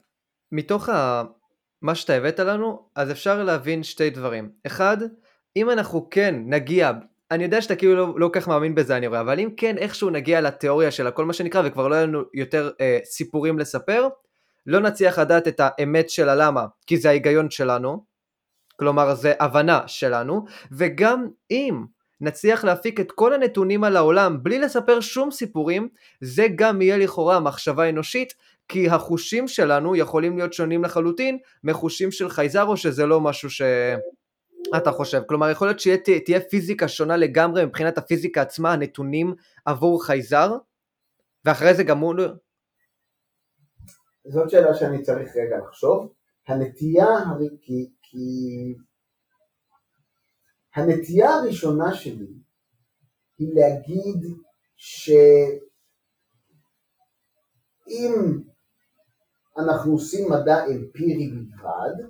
מתוך 0.52 0.88
ה... 0.88 1.22
מה 1.84 1.94
שאתה 1.94 2.14
הבאת 2.14 2.40
לנו, 2.40 2.82
אז 2.94 3.10
אפשר 3.10 3.42
להבין 3.42 3.82
שתי 3.82 4.10
דברים. 4.10 4.50
אחד, 4.66 4.96
אם 5.56 5.70
אנחנו 5.70 6.10
כן 6.10 6.34
נגיע, 6.46 6.92
אני 7.30 7.44
יודע 7.44 7.62
שאתה 7.62 7.76
כאילו 7.76 7.94
לא, 7.94 8.14
לא 8.16 8.30
כך 8.32 8.48
מאמין 8.48 8.74
בזה 8.74 8.96
אני 8.96 9.06
רואה, 9.06 9.20
אבל 9.20 9.40
אם 9.40 9.50
כן 9.56 9.78
איכשהו 9.78 10.10
נגיע 10.10 10.40
לתיאוריה 10.40 10.90
של 10.90 11.06
הכל 11.06 11.24
מה 11.24 11.32
שנקרא 11.32 11.62
וכבר 11.64 11.88
לא 11.88 11.94
יהיו 11.94 12.06
לנו 12.06 12.22
יותר 12.34 12.70
אה, 12.80 12.98
סיפורים 13.04 13.58
לספר, 13.58 14.08
לא 14.66 14.80
נצליח 14.80 15.18
לדעת 15.18 15.48
את 15.48 15.60
האמת 15.62 16.10
של 16.10 16.28
הלמה, 16.28 16.66
כי 16.86 16.96
זה 16.96 17.08
ההיגיון 17.08 17.50
שלנו, 17.50 18.04
כלומר 18.76 19.14
זה 19.14 19.32
הבנה 19.40 19.80
שלנו, 19.86 20.44
וגם 20.72 21.28
אם 21.50 21.84
נצליח 22.20 22.64
להפיק 22.64 23.00
את 23.00 23.12
כל 23.12 23.32
הנתונים 23.34 23.84
על 23.84 23.96
העולם 23.96 24.42
בלי 24.42 24.58
לספר 24.58 25.00
שום 25.00 25.30
סיפורים, 25.30 25.88
זה 26.20 26.46
גם 26.56 26.82
יהיה 26.82 26.98
לכאורה 26.98 27.40
מחשבה 27.40 27.88
אנושית, 27.88 28.34
כי 28.68 28.88
החושים 28.88 29.48
שלנו 29.48 29.96
יכולים 29.96 30.36
להיות 30.36 30.52
שונים 30.52 30.84
לחלוטין 30.84 31.38
מחושים 31.64 32.10
של 32.10 32.28
חייזר 32.28 32.64
או 32.64 32.76
שזה 32.76 33.06
לא 33.06 33.20
משהו 33.20 33.50
שאתה 33.50 34.92
חושב. 34.92 35.22
כלומר 35.28 35.50
יכול 35.50 35.68
להיות 35.68 35.80
שתהיה 35.80 36.40
פיזיקה 36.50 36.88
שונה 36.88 37.16
לגמרי 37.16 37.64
מבחינת 37.64 37.98
הפיזיקה 37.98 38.42
עצמה, 38.42 38.72
הנתונים 38.72 39.34
עבור 39.64 40.04
חייזר, 40.04 40.52
ואחרי 41.44 41.74
זה 41.74 41.82
גם 41.82 41.98
הוא... 41.98 42.14
זאת 44.24 44.50
שאלה 44.50 44.74
שאני 44.74 45.02
צריך 45.02 45.28
רגע 45.36 45.58
לחשוב. 45.68 46.12
הנטייה, 46.48 47.06
כי, 47.60 47.90
כי 48.02 48.26
הנטייה 50.74 51.30
הראשונה 51.30 51.94
שלי 51.94 52.26
היא 53.38 53.48
להגיד 53.54 54.22
שאם 54.76 55.34
אנחנו 59.58 59.92
עושים 59.92 60.30
מדע 60.30 60.66
אמפירי 60.66 61.28
בלבד, 61.28 62.08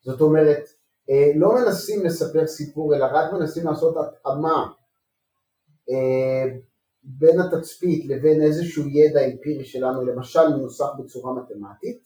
זאת 0.00 0.20
אומרת 0.20 0.68
אה, 1.10 1.32
לא 1.36 1.54
מנסים 1.54 2.04
לספר 2.04 2.46
סיפור 2.46 2.94
אלא 2.94 3.06
רק 3.12 3.32
מנסים 3.32 3.66
לעשות 3.66 3.96
התאמה 3.96 4.72
אה, 5.90 6.56
בין 7.02 7.40
התצפית 7.40 8.06
לבין 8.06 8.42
איזשהו 8.42 8.88
ידע 8.88 9.20
אמפירי 9.26 9.64
שלנו, 9.64 10.04
למשל 10.04 10.48
מנוסח 10.48 10.88
בצורה 10.98 11.34
מתמטית, 11.34 12.02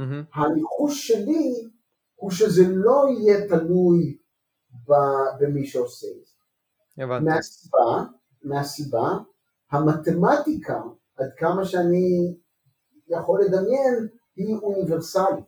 mm-hmm. 0.00 0.38
הניחוש 0.40 1.08
שלי 1.08 1.68
הוא 2.14 2.30
שזה 2.30 2.62
לא 2.68 3.04
יהיה 3.10 3.48
תלוי 3.48 4.18
במי 5.40 5.66
שעושה 5.66 6.06
את 6.06 6.24
זה. 6.24 7.04
הבנתי. 7.04 7.24
מהסיבה, 7.24 8.04
מהסיבה, 8.42 9.08
המתמטיקה, 9.70 10.82
עד 11.16 11.30
כמה 11.36 11.64
שאני 11.64 12.34
יכול 13.08 13.42
לדמיין, 13.44 14.08
היא 14.36 14.56
אוניברסלית. 14.62 15.44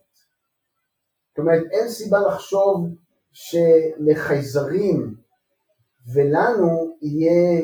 זאת 1.29 1.39
אומרת, 1.39 1.63
אין 1.71 1.89
סיבה 1.89 2.19
לחשוב 2.19 2.87
שלחייזרים 3.31 5.15
ולנו 6.13 6.97
יהיה 7.01 7.61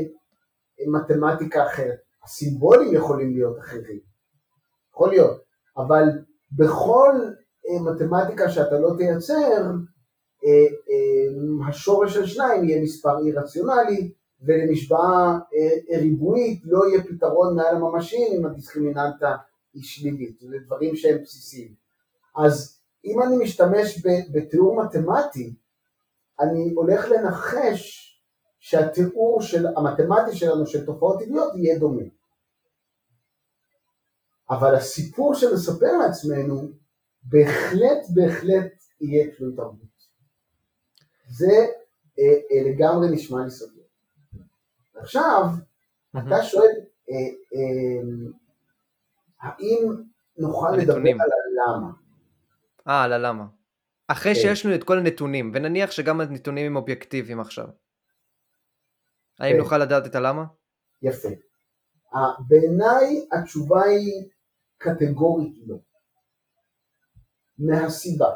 מתמטיקה 0.87 1.67
אחרת. 1.67 1.99
הסימבולים 2.23 2.93
יכולים 2.93 3.33
להיות 3.33 3.59
אחרים, 3.59 3.99
יכול 4.93 5.09
להיות, 5.09 5.41
אבל 5.77 6.03
בכל 6.51 7.15
אה, 7.69 7.79
מתמטיקה 7.91 8.49
שאתה 8.49 8.79
לא 8.79 8.93
תייצר, 8.97 9.71
אה, 10.45 10.67
אה, 10.89 11.67
השורש 11.69 12.13
של 12.13 12.25
שניים 12.25 12.63
יהיה 12.63 12.81
מספר 12.81 13.19
אי 13.19 13.31
רציונלי 13.31 14.11
ולמשוואה 14.41 15.39
ריבועית 15.99 16.61
לא 16.65 16.87
יהיה 16.87 17.03
פתרון 17.03 17.55
מעל 17.55 17.75
הממשיים 17.75 18.39
אם 18.39 18.45
הדיסקרימיננטה 18.45 19.35
היא 19.73 19.83
שלילית, 19.83 20.39
זה 20.39 20.57
דברים 20.65 20.95
שהם 20.95 21.21
בסיסיים. 21.21 21.75
אז 22.35 22.79
אם 23.05 23.21
אני 23.21 23.43
משתמש 23.43 24.05
בתיאור 24.31 24.83
מתמטי, 24.83 25.53
אני 26.39 26.71
הולך 26.75 27.05
לנחש 27.09 28.07
שהתיאור 28.59 29.41
של, 29.41 29.67
המתמטי 29.67 30.35
שלנו 30.35 30.67
של 30.67 30.85
תופעות 30.85 31.19
טבעיות 31.19 31.53
יהיה 31.55 31.79
דומה. 31.79 32.03
אבל 34.49 34.75
הסיפור 34.75 35.35
שנספר 35.35 35.97
לעצמנו 35.97 36.71
בהחלט 37.23 38.05
בהחלט 38.13 38.73
יהיה 39.01 39.35
תלוי 39.35 39.55
תרבות. 39.55 39.91
זה 41.29 41.65
אה, 42.19 42.23
אה, 42.51 42.71
לגמרי 42.71 43.09
נשמע 43.11 43.43
לי 43.43 43.51
סביר. 43.51 43.83
עכשיו, 44.95 45.43
אתה 46.11 46.43
שואל, 46.43 46.69
אה, 47.09 47.15
אה, 47.55 48.01
האם 49.41 50.03
נוכל 50.37 50.67
הנתונים. 50.73 51.15
לדבר 51.15 51.23
על 51.23 51.75
הלמה? 51.75 51.91
אה, 52.87 53.03
על 53.03 53.13
הלמה. 53.13 53.45
אחרי 54.07 54.33
כן. 54.33 54.39
שיש 54.39 54.65
לנו 54.65 54.75
את 54.75 54.83
כל 54.83 54.97
הנתונים, 54.97 55.51
ונניח 55.53 55.91
שגם 55.91 56.21
הנתונים 56.21 56.65
הם 56.65 56.75
אובייקטיביים 56.75 57.39
עכשיו. 57.39 57.67
האם 59.39 59.53
כן. 59.53 59.57
נוכל 59.57 59.77
לדעת 59.77 60.05
את 60.05 60.15
הלמה? 60.15 60.45
יפה. 61.01 61.29
בעיניי 62.47 63.27
התשובה 63.31 63.83
היא 63.83 64.29
קטגורית 64.77 65.55
לא. 65.67 65.75
מהסיבה 67.57 68.29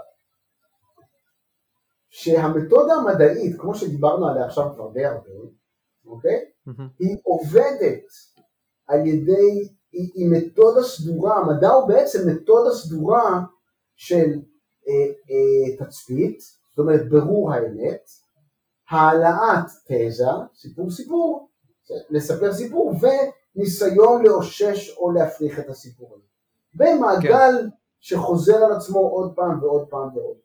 שהמתודה 2.10 2.94
המדעית, 2.94 3.62
כמו 3.62 3.76
שדיברנו 3.76 4.28
עליה 4.28 4.46
עכשיו 4.46 4.74
כבר 4.76 4.92
די 4.94 5.06
הרבה, 5.06 5.30
אוקיי? 6.06 6.52
היא 7.00 7.18
עובדת 7.24 8.04
על 8.88 9.06
ידי, 9.08 9.74
היא, 9.96 10.12
היא 10.14 10.32
מתודה 10.32 10.84
סדורה, 10.84 11.38
המדע 11.38 11.70
הוא 11.70 11.88
בעצם 11.88 12.30
מתודה 12.30 12.72
סדורה 12.72 13.42
של 13.96 14.40
אה, 14.88 14.94
אה, 15.30 15.86
תצפית, 15.86 16.40
זאת 16.70 16.80
אומרת 16.80 17.10
ברור 17.10 17.54
האמת, 17.54 18.10
העלאת 18.90 19.66
תזה, 19.88 20.26
סיפור 20.56 20.92
סיפור, 20.92 21.50
לספר 22.10 22.54
סיפור, 22.54 22.94
וניסיון 23.02 24.26
לאושש 24.26 24.98
או 24.98 25.12
להפריך 25.12 25.60
את 25.60 25.70
הסיפור 25.70 26.10
הזה. 26.16 26.26
במעגל 26.74 27.62
כן. 27.62 27.68
שחוזר 28.00 28.56
על 28.56 28.72
עצמו 28.72 29.00
עוד 29.00 29.36
פעם 29.36 29.64
ועוד 29.64 29.88
פעם 29.90 30.18
ועוד. 30.18 30.38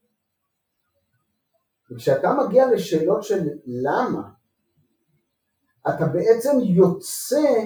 וכשאתה 1.90 2.34
מגיע 2.34 2.66
לשאלות 2.72 3.22
של 3.22 3.48
למה, 3.66 4.22
אתה 5.88 6.07
בעצם 6.07 6.51
יוצא 6.61 7.64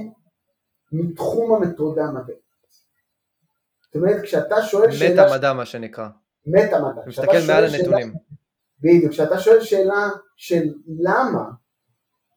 מתחום 0.95 1.55
המתודה 1.55 2.05
המדעית. 2.05 2.38
זאת 3.84 3.97
אומרת, 3.97 4.22
כשאתה 4.22 4.62
שואל 4.62 4.92
שאלה... 4.92 5.24
מטה 5.24 5.36
מדע 5.36 5.53
מה 5.53 5.66
שנקרא. 5.66 6.09
מטה 6.47 6.78
מדע. 6.80 7.01
מסתכל 7.07 7.38
מעל 7.47 7.64
הנתונים. 7.64 8.09
שאלה... 8.09 8.18
בדיוק, 8.80 9.12
כשאתה 9.12 9.38
שואל 9.38 9.61
שאלה 9.61 10.09
של 10.36 10.74
למה, 10.99 11.45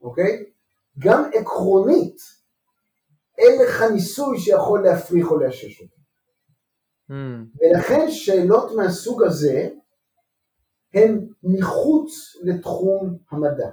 אוקיי? 0.01 0.45
גם 0.99 1.29
עקרונית, 1.33 2.17
אין 3.37 3.61
לך 3.61 3.81
ניסוי 3.93 4.39
שיכול 4.39 4.83
להפריך 4.83 5.31
או 5.31 5.39
לאשש 5.39 5.81
אותה. 5.81 5.97
Mm. 7.11 7.13
ולכן 7.59 8.11
שאלות 8.11 8.71
מהסוג 8.75 9.23
הזה 9.23 9.69
הן 10.93 11.27
מחוץ 11.43 12.35
לתחום 12.43 13.17
המדע. 13.31 13.69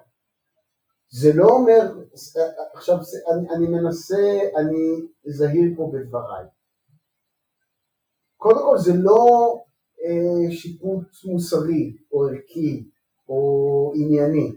זה 1.21 1.33
לא 1.35 1.47
אומר, 1.47 1.93
עכשיו 2.75 2.97
אני, 3.33 3.51
אני 3.51 3.67
מנסה, 3.67 4.39
אני 4.57 5.07
זהיר 5.25 5.73
פה 5.77 5.91
בדבריי. 5.93 6.45
קודם 8.37 8.63
כל 8.65 8.79
זה 8.79 8.93
לא 8.97 9.55
אה, 10.05 10.53
שיפוט 10.53 11.05
מוסרי 11.25 11.97
או 12.13 12.27
ערכי 12.29 12.89
או 13.29 13.93
ענייני, 13.97 14.53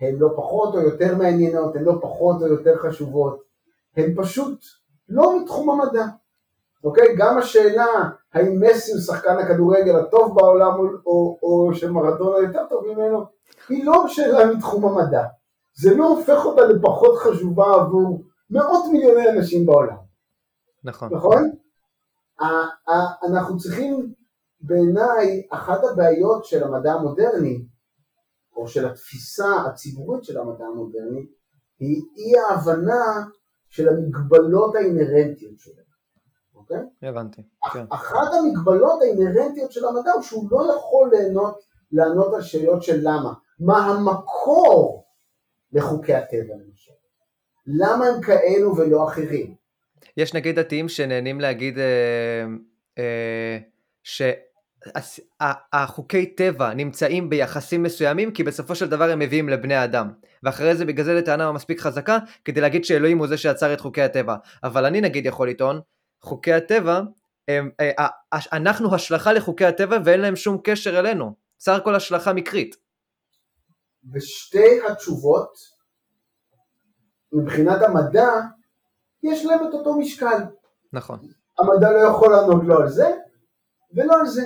הן 0.00 0.14
לא 0.18 0.28
פחות 0.36 0.74
או 0.74 0.80
יותר 0.80 1.16
מעניינות, 1.16 1.76
הן 1.76 1.84
לא 1.84 1.92
פחות 2.02 2.42
או 2.42 2.46
יותר 2.46 2.76
חשובות, 2.76 3.42
הן 3.96 4.14
פשוט 4.16 4.58
לא 5.08 5.40
מתחום 5.40 5.70
המדע. 5.70 6.06
אוקיי? 6.84 7.16
גם 7.18 7.38
השאלה 7.38 7.86
האם 8.32 8.60
מסי 8.60 8.92
הוא 8.92 9.00
שחקן 9.00 9.36
הכדורגל 9.38 9.96
הטוב 9.96 10.34
בעולם 10.34 10.72
או, 10.78 10.84
או, 11.06 11.38
או 11.42 11.74
שמרדונה 11.74 12.38
יותר 12.38 12.66
טוב 12.68 12.84
ממנו, 12.86 13.24
היא 13.68 13.84
לא 13.84 14.04
שאלה 14.08 14.54
מתחום 14.54 14.84
המדע. 14.84 15.24
זה 15.76 15.96
לא 15.96 16.08
הופך 16.08 16.44
אותה 16.44 16.62
לפחות 16.64 17.18
חשובה 17.18 17.74
עבור 17.74 18.24
מאות 18.50 18.84
מיליוני 18.92 19.30
אנשים 19.30 19.66
בעולם. 19.66 19.96
נכון. 20.84 21.14
נכון? 21.14 21.50
אנחנו 23.28 23.58
צריכים, 23.58 24.12
בעיניי, 24.60 25.46
אחת 25.50 25.80
הבעיות 25.92 26.44
של 26.44 26.64
המדע 26.64 26.92
המודרני, 26.92 27.64
או 28.56 28.68
של 28.68 28.86
התפיסה 28.86 29.56
הציבורית 29.66 30.24
של 30.24 30.38
המדע 30.38 30.64
המודרני, 30.64 31.26
היא 31.78 32.02
אי 32.16 32.38
ההבנה 32.38 33.24
של 33.68 33.88
המגבלות 33.88 34.74
האינהרנטיות 34.74 35.58
שלו. 35.58 35.82
אוקיי? 36.54 36.82
הבנתי, 37.02 37.42
כן. 37.72 37.84
אחת 37.90 38.28
המגבלות 38.32 39.02
האינהרנטיות 39.02 39.72
של 39.72 39.84
המדע 39.84 40.12
הוא 40.12 40.22
שהוא 40.22 40.48
לא 40.50 40.74
יכול 40.76 41.10
לענות, 41.12 41.58
לענות 41.92 42.34
על 42.34 42.42
שאלות 42.42 42.82
של 42.82 43.00
למה. 43.02 43.32
מה 43.60 43.86
המקור 43.86 45.03
לחוקי 45.74 46.14
הטבע 46.14 46.54
למשל? 46.54 46.92
למה 47.66 48.06
הם 48.06 48.20
כאלו 48.22 48.76
ולא 48.76 49.08
אחרים? 49.08 49.54
יש 50.16 50.34
נגיד 50.34 50.58
דתיים 50.58 50.88
שנהנים 50.88 51.40
להגיד 51.40 51.78
אה, 51.78 52.44
אה, 52.98 53.58
שהחוקי 54.84 56.26
טבע 56.26 56.74
נמצאים 56.74 57.30
ביחסים 57.30 57.82
מסוימים 57.82 58.32
כי 58.32 58.42
בסופו 58.42 58.74
של 58.74 58.88
דבר 58.88 59.10
הם 59.10 59.18
מביאים 59.18 59.48
לבני 59.48 59.84
אדם 59.84 60.12
ואחרי 60.42 60.76
זה 60.76 60.84
בגלל 60.84 61.04
זה 61.04 61.14
לטענה 61.14 61.52
מספיק 61.52 61.80
חזקה 61.80 62.18
כדי 62.44 62.60
להגיד 62.60 62.84
שאלוהים 62.84 63.18
הוא 63.18 63.26
זה 63.26 63.36
שיצר 63.36 63.72
את 63.72 63.80
חוקי 63.80 64.02
הטבע 64.02 64.36
אבל 64.64 64.84
אני 64.84 65.00
נגיד 65.00 65.26
יכול 65.26 65.50
לטעון 65.50 65.80
חוקי 66.24 66.52
הטבע, 66.52 67.00
הם, 67.48 67.70
אה, 67.80 68.06
אנחנו 68.52 68.94
השלכה 68.94 69.32
לחוקי 69.32 69.64
הטבע 69.64 69.98
ואין 70.04 70.20
להם 70.20 70.36
שום 70.36 70.58
קשר 70.64 70.98
אלינו, 70.98 71.34
סך 71.60 71.72
הכל 71.72 71.94
השלכה 71.94 72.32
מקרית. 72.32 72.76
ושתי 74.12 74.86
התשובות, 74.88 75.58
מבחינת 77.32 77.82
המדע, 77.82 78.30
יש 79.22 79.44
להם 79.44 79.68
את 79.68 79.74
אותו 79.74 79.98
משקל. 79.98 80.42
נכון. 80.92 81.18
המדע 81.58 81.92
לא 81.92 81.98
יכול 81.98 82.32
לענות 82.32 82.62
לא 82.64 82.82
על 82.82 82.88
זה 82.88 83.16
ולא 83.94 84.20
על 84.20 84.26
זה. 84.26 84.44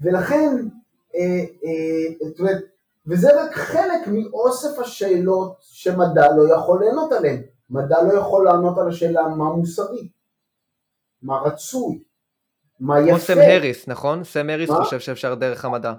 ולכן, 0.00 0.68
אה, 1.14 1.20
אה, 1.64 2.28
זאת 2.28 2.40
אומרת, 2.40 2.64
וזה 3.06 3.42
רק 3.42 3.54
חלק 3.54 4.06
מאוסף 4.06 4.78
השאלות 4.78 5.56
שמדע 5.60 6.26
לא 6.36 6.54
יכול 6.54 6.84
לענות 6.84 7.12
עליהן. 7.12 7.42
מדע 7.70 8.02
לא 8.02 8.18
יכול 8.18 8.44
לענות 8.44 8.78
על 8.78 8.88
השאלה 8.88 9.28
מה 9.28 9.44
מוסרי. 9.44 10.08
מה 11.22 11.38
רצוי, 11.38 12.02
מה 12.80 13.00
יפה. 13.00 13.10
כמו 13.10 13.18
סם 13.18 13.38
הריס, 13.38 13.88
נכון? 13.88 14.24
סם 14.24 14.50
הריס 14.50 14.70
מה? 14.70 14.76
חושב 14.76 15.00
שאפשר 15.00 15.34
דרך 15.34 15.64
המדע. 15.64 15.92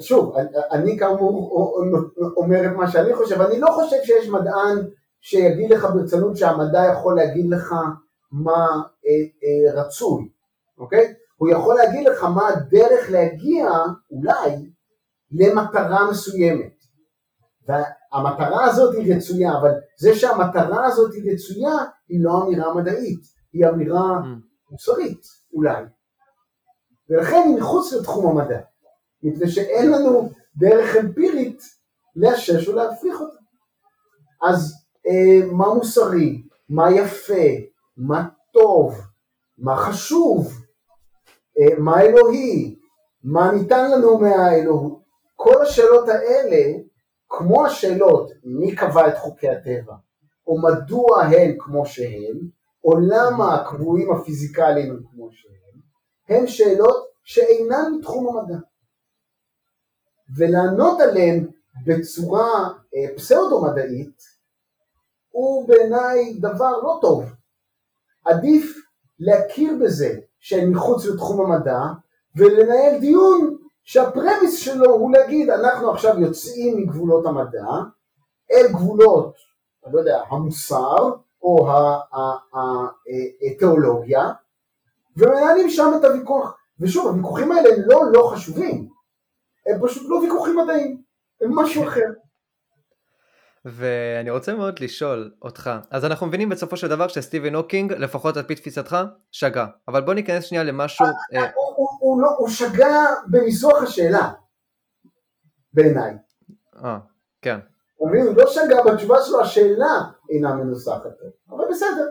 שוב, 0.00 0.34
אני 0.72 0.98
כאמור 0.98 1.56
אומר 2.36 2.66
את 2.66 2.76
מה 2.76 2.90
שאני 2.90 3.14
חושב, 3.14 3.40
אני 3.40 3.60
לא 3.60 3.68
חושב 3.70 3.96
שיש 4.02 4.28
מדען 4.28 4.78
שיגיד 5.20 5.70
לך 5.70 5.84
ברצונות 5.94 6.36
שהמדע 6.36 6.84
יכול 6.92 7.16
להגיד 7.16 7.50
לך 7.50 7.74
מה 8.32 8.66
אה, 9.06 9.10
אה, 9.44 9.82
רצוי, 9.82 10.28
אוקיי? 10.78 11.14
הוא 11.36 11.48
יכול 11.50 11.74
להגיד 11.74 12.08
לך 12.08 12.24
מה 12.24 12.48
הדרך 12.48 13.10
להגיע, 13.10 13.70
אולי, 14.10 14.70
למטרה 15.32 16.10
מסוימת. 16.10 16.74
והמטרה 17.68 18.64
הזאת 18.64 18.94
היא 18.94 19.14
רצויה, 19.16 19.58
אבל 19.60 19.70
זה 19.98 20.14
שהמטרה 20.14 20.86
הזאת 20.86 21.12
היא 21.14 21.32
רצויה 21.32 21.74
היא 22.08 22.24
לא 22.24 22.42
אמירה 22.42 22.74
מדעית, 22.74 23.20
היא 23.52 23.66
אמירה 23.68 24.18
mm. 24.18 24.70
מוסרית 24.70 25.22
אולי. 25.52 25.84
ולכן 27.10 27.42
היא 27.46 27.56
מחוץ 27.56 27.92
לתחום 27.92 28.38
המדע, 28.38 28.60
מפני 29.24 29.48
שאין 29.48 29.90
לנו 29.90 30.30
דרך 30.56 30.96
אמפירית 30.96 31.62
לאשש 32.16 32.68
ולהפריך 32.68 33.20
אותה. 33.20 33.38
אז 34.42 34.72
אה, 35.06 35.46
מה 35.52 35.74
מוסרי, 35.74 36.42
מה 36.68 36.90
יפה, 36.90 37.44
מה 37.96 38.28
טוב, 38.52 39.00
מה 39.58 39.76
חשוב, 39.76 40.52
אה, 41.58 41.78
מה 41.78 42.02
אלוהי, 42.02 42.76
מה 43.22 43.52
ניתן 43.52 43.90
לנו 43.90 44.18
מהאלוהות, 44.18 45.02
כל 45.36 45.62
השאלות 45.62 46.08
האלה 46.08 46.78
כמו 47.28 47.66
השאלות 47.66 48.30
מי 48.44 48.76
קבע 48.76 49.08
את 49.08 49.18
חוקי 49.18 49.48
הטבע, 49.48 49.94
או 50.46 50.58
מדוע 50.62 51.22
הן 51.22 51.56
כמו 51.58 51.86
שהן, 51.86 52.38
או 52.84 52.92
למה 52.98 53.54
הקבועים 53.54 54.12
הפיזיקליים 54.12 54.90
הם 54.90 55.00
כמו 55.10 55.28
שהם, 55.32 55.80
הן 56.28 56.46
שאלות 56.46 57.04
שאינן 57.24 57.92
מתחום 57.98 58.36
המדע. 58.36 58.58
ולענות 60.36 61.00
עליהן 61.00 61.46
בצורה 61.86 62.68
אה, 62.94 63.16
פסאודו-מדעית 63.16 64.22
הוא 65.30 65.68
בעיניי 65.68 66.34
דבר 66.40 66.80
לא 66.82 66.98
טוב. 67.00 67.24
עדיף 68.24 68.84
להכיר 69.18 69.72
בזה 69.84 70.18
שהן 70.40 70.70
מחוץ 70.70 71.06
לתחום 71.06 71.40
המדע 71.40 71.80
ולנהל 72.36 73.00
דיון 73.00 73.56
שה 73.84 74.06
premise 74.06 74.58
שלו 74.58 74.90
הוא 74.90 75.12
להגיד 75.12 75.50
אנחנו 75.50 75.90
עכשיו 75.90 76.20
יוצאים 76.20 76.76
מגבולות 76.76 77.26
המדע 77.26 77.66
אל 78.52 78.72
גבולות, 78.72 79.34
אני 79.84 79.92
לא 79.94 79.98
יודע, 79.98 80.22
המוסר 80.28 81.10
או 81.42 81.68
התיאולוגיה 83.42 84.32
ומנהלים 85.16 85.70
שם 85.70 85.92
את 85.98 86.04
הוויכוח 86.04 86.56
ושוב 86.80 87.06
הוויכוחים 87.06 87.52
האלה 87.52 87.68
לא 87.86 88.02
לא 88.12 88.30
חשובים 88.32 88.93
הם 89.66 89.86
פשוט 89.86 90.02
לא 90.08 90.16
ויכוחים 90.16 90.56
מדעיים 90.56 91.02
הם 91.40 91.58
משהו 91.58 91.88
אחר 91.88 92.06
ואני 93.64 94.30
רוצה 94.30 94.54
מאוד 94.54 94.78
לשאול 94.78 95.30
אותך, 95.42 95.70
אז 95.90 96.04
אנחנו 96.04 96.26
מבינים 96.26 96.48
בסופו 96.48 96.76
של 96.76 96.88
דבר 96.88 97.08
שסטיבן 97.08 97.54
הוקינג, 97.54 97.92
לפחות 97.92 98.36
על 98.36 98.42
פי 98.42 98.54
תפיסתך, 98.54 98.96
שגה. 99.30 99.66
אבל 99.88 100.00
בוא 100.00 100.14
ניכנס 100.14 100.44
שנייה 100.44 100.64
למשהו... 100.64 101.06
אה, 101.06 101.10
אה, 101.40 101.50
לא, 102.22 102.28
הוא 102.38 102.48
שגה 102.48 103.04
בניסוח 103.26 103.82
השאלה, 103.82 104.32
בעיניי. 105.72 106.12
אה, 106.84 106.98
כן. 107.42 107.58
הוא 107.96 108.10
לא 108.36 108.46
שגה 108.46 108.82
בתשובה 108.86 109.16
שלו, 109.22 109.40
השאלה 109.40 110.00
אינה 110.30 110.54
מנוסחת, 110.54 111.10
אבל 111.50 111.64
בסדר. 111.70 112.06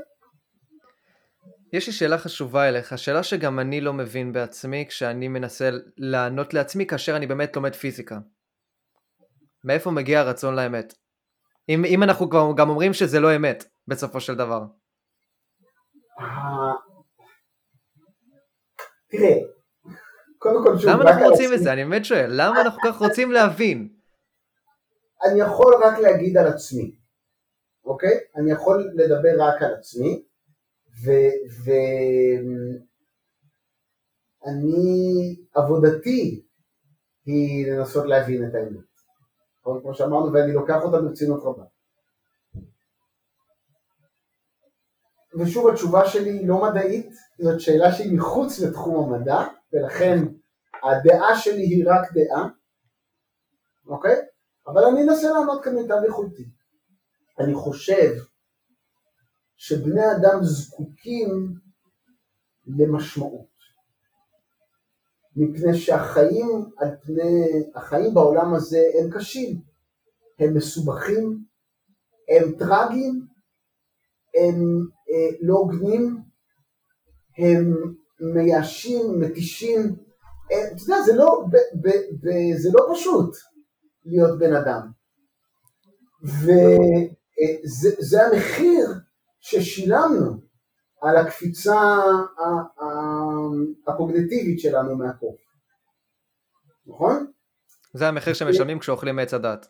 יש 1.74 1.88
לי 1.88 1.94
שאלה 1.94 2.18
חשובה 2.18 2.70
אליך, 2.70 2.98
שאלה 2.98 3.24
שגם 3.24 3.60
אני 3.60 3.82
לא 3.82 3.94
מבין 3.94 4.34
בעצמי 4.34 4.86
כשאני 4.90 5.28
מנסה 5.28 5.70
לענות 5.98 6.54
לעצמי 6.54 6.88
כאשר 6.88 7.16
אני 7.16 7.28
באמת 7.28 7.56
לומד 7.56 7.76
פיזיקה. 7.76 8.20
מאיפה 9.64 9.92
מגיע 9.92 10.20
הרצון 10.20 10.56
לאמת? 10.56 10.94
אם, 11.70 11.86
אם 11.86 12.04
אנחנו 12.04 12.30
גם, 12.30 12.56
גם 12.58 12.70
אומרים 12.70 12.94
שזה 12.94 13.20
לא 13.20 13.36
אמת, 13.36 13.66
בסופו 13.88 14.20
של 14.20 14.36
דבר. 14.36 14.64
תראה, 19.10 19.36
קודם 20.38 20.64
כל 20.64 20.78
שוב, 20.78 20.90
למה 20.90 21.04
אנחנו 21.04 21.26
רוצים 21.26 21.54
את 21.54 21.60
זה? 21.60 21.74
אני 21.74 21.84
באמת 21.84 22.06
שואל, 22.06 22.30
למה 22.30 22.62
אנחנו 22.62 22.80
כך 22.86 23.00
רוצים 23.00 23.32
להבין? 23.32 23.90
אני 25.26 25.40
יכול 25.42 25.74
רק 25.84 26.00
להגיד 26.00 26.38
על 26.38 26.48
עצמי, 26.48 26.96
אוקיי? 27.86 28.20
אני 28.36 28.52
יכול 28.52 28.92
לדבר 28.96 29.44
רק 29.44 29.62
על 29.62 29.74
עצמי, 29.74 30.24
ואני, 34.46 35.36
עבודתי 35.56 36.46
היא 37.26 37.72
לנסות 37.72 38.06
להבין 38.06 38.50
את 38.50 38.56
האמת. 38.56 38.94
כמו 39.82 39.94
שאמרנו, 39.94 40.34
ואני 40.34 40.54
לוקח 40.54 40.82
אותה 40.84 41.02
ברצינות 41.02 41.44
רבה. 41.44 41.64
ושוב 45.40 45.70
התשובה 45.70 46.08
שלי 46.10 46.30
היא 46.30 46.48
לא 46.48 46.62
מדעית, 46.62 47.10
זאת 47.42 47.60
שאלה 47.62 47.92
שהיא 47.92 48.18
מחוץ 48.18 48.60
לתחום 48.60 49.14
המדע, 49.14 49.38
ולכן 49.74 50.18
הדעה 50.84 51.38
שלי 51.38 51.62
היא 51.62 51.86
רק 51.88 52.14
דעה, 52.14 52.48
אוקיי? 53.88 54.16
אבל 54.68 54.84
אני 54.84 55.04
אנסה 55.04 55.28
לענות 55.32 55.64
כאן 55.64 55.76
מיטב 55.76 56.02
יכולתי. 56.08 56.44
אני 57.40 57.56
חושב 57.56 58.12
שבני 59.66 60.12
אדם 60.12 60.40
זקוקים 60.44 61.54
למשמעות. 62.68 63.54
מפני 65.36 65.78
שהחיים 65.78 66.70
על 66.78 66.90
פני, 67.02 67.46
החיים 67.76 68.14
בעולם 68.14 68.54
הזה 68.54 68.80
הם 69.00 69.10
קשים, 69.12 69.62
הם 70.40 70.54
מסובכים, 70.54 71.44
הם 72.30 72.52
טרגיים, 72.60 73.28
הם 74.36 74.88
אה, 75.10 75.38
לא 75.42 75.54
הוגנים, 75.54 76.22
הם 77.38 77.74
מייאשים, 78.20 79.20
מתישים, 79.20 79.96
אה, 80.52 80.68
אתה 80.68 80.82
יודע, 80.82 81.02
זה 81.06 81.16
לא, 81.16 81.46
ב, 81.52 81.56
ב, 81.82 81.90
ב, 82.22 82.58
זה 82.58 82.70
לא 82.74 82.94
פשוט 82.94 83.36
להיות 84.06 84.40
בן 84.40 84.56
אדם. 84.56 84.92
וזה 86.24 88.20
אה, 88.20 88.28
המחיר 88.28 88.88
ששילמנו 89.44 90.42
על 91.02 91.18
הקפיצה 91.18 91.76
הקוגניטיבית 93.88 94.60
שלנו 94.60 94.98
מהקוף, 94.98 95.36
נכון? 96.86 97.32
זה 97.94 98.08
המחיר 98.08 98.34
שמשלמים 98.34 98.80
כשאוכלים 98.80 99.16
מעץ 99.16 99.34
הדת. 99.34 99.68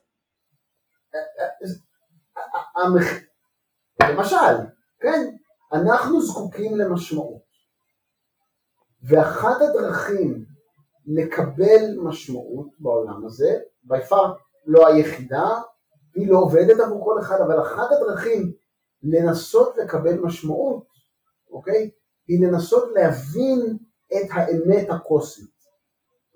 למשל, 4.02 4.56
כן, 5.00 5.36
אנחנו 5.74 6.22
זקוקים 6.22 6.78
למשמעות, 6.78 7.44
ואחת 9.04 9.58
הדרכים 9.62 10.46
לקבל 11.06 11.98
משמעות 12.04 12.68
בעולם 12.80 13.26
הזה, 13.26 13.60
ביפר 13.84 14.34
לא 14.66 14.88
היחידה, 14.88 15.48
היא 16.16 16.32
לא 16.32 16.38
עובדת 16.38 16.80
עבור 16.80 17.06
כל 17.06 17.20
אחד, 17.20 17.38
אבל 17.48 17.62
אחת 17.62 17.88
הדרכים 17.92 18.54
לנסות 19.04 19.78
לקבל 19.78 20.20
משמעות, 20.20 20.86
אוקיי, 21.52 21.90
היא 22.28 22.48
לנסות 22.48 22.90
להבין 22.96 23.78
את 24.08 24.30
האמת 24.32 24.90
הקוסמית, 24.90 25.50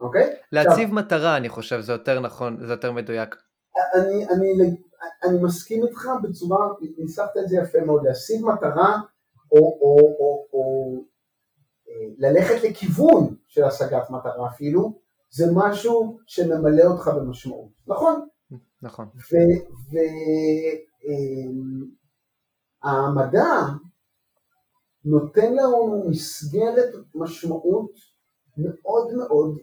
אוקיי? 0.01 0.35
להציב 0.51 0.71
עכשיו, 0.71 0.95
מטרה, 0.95 1.37
אני 1.37 1.49
חושב, 1.49 1.79
זה 1.81 1.91
יותר 1.91 2.19
נכון, 2.19 2.65
זה 2.65 2.73
יותר 2.73 2.91
מדויק. 2.91 3.35
אני, 3.95 4.27
אני, 4.29 4.77
אני 5.23 5.43
מסכים 5.43 5.83
איתך 5.83 6.09
בצורה, 6.23 6.67
ניסחת 6.97 7.37
את 7.37 7.49
זה 7.49 7.57
יפה 7.57 7.79
מאוד, 7.85 8.01
להשיג 8.05 8.45
מטרה 8.45 9.01
או, 9.51 9.57
או, 9.57 9.97
או, 10.19 10.47
או 10.53 10.93
אה, 11.89 12.29
ללכת 12.29 12.63
לכיוון 12.63 13.35
של 13.47 13.63
השגת 13.63 14.09
מטרה 14.09 14.47
אפילו, 14.47 14.99
זה 15.29 15.45
משהו 15.55 16.19
שממלא 16.25 16.83
אותך 16.83 17.07
במשמעות, 17.07 17.69
נכון? 17.87 18.27
נכון. 18.81 19.09
והמדע 19.31 19.97
אה, 22.85 23.07
נותן 25.05 25.53
לנו 25.53 26.03
מסגרת 26.09 26.93
משמעות 27.15 27.91
מאוד 28.57 29.13
מאוד 29.13 29.57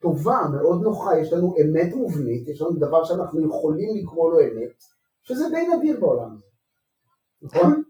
טובה, 0.00 0.38
מאוד 0.52 0.82
נוחה, 0.82 1.18
יש 1.18 1.32
לנו 1.32 1.54
אמת 1.62 1.94
מובנית, 1.94 2.48
יש 2.48 2.62
לנו 2.62 2.72
דבר 2.72 3.04
שאנחנו 3.04 3.48
יכולים 3.48 3.96
לקרוא 3.96 4.32
לו 4.32 4.40
אמת, 4.40 4.82
שזה 5.22 5.44
די 5.50 5.66
נדיר 5.76 6.00
בעולם 6.00 6.36
הזה, 6.36 6.46
נכון? 7.42 7.82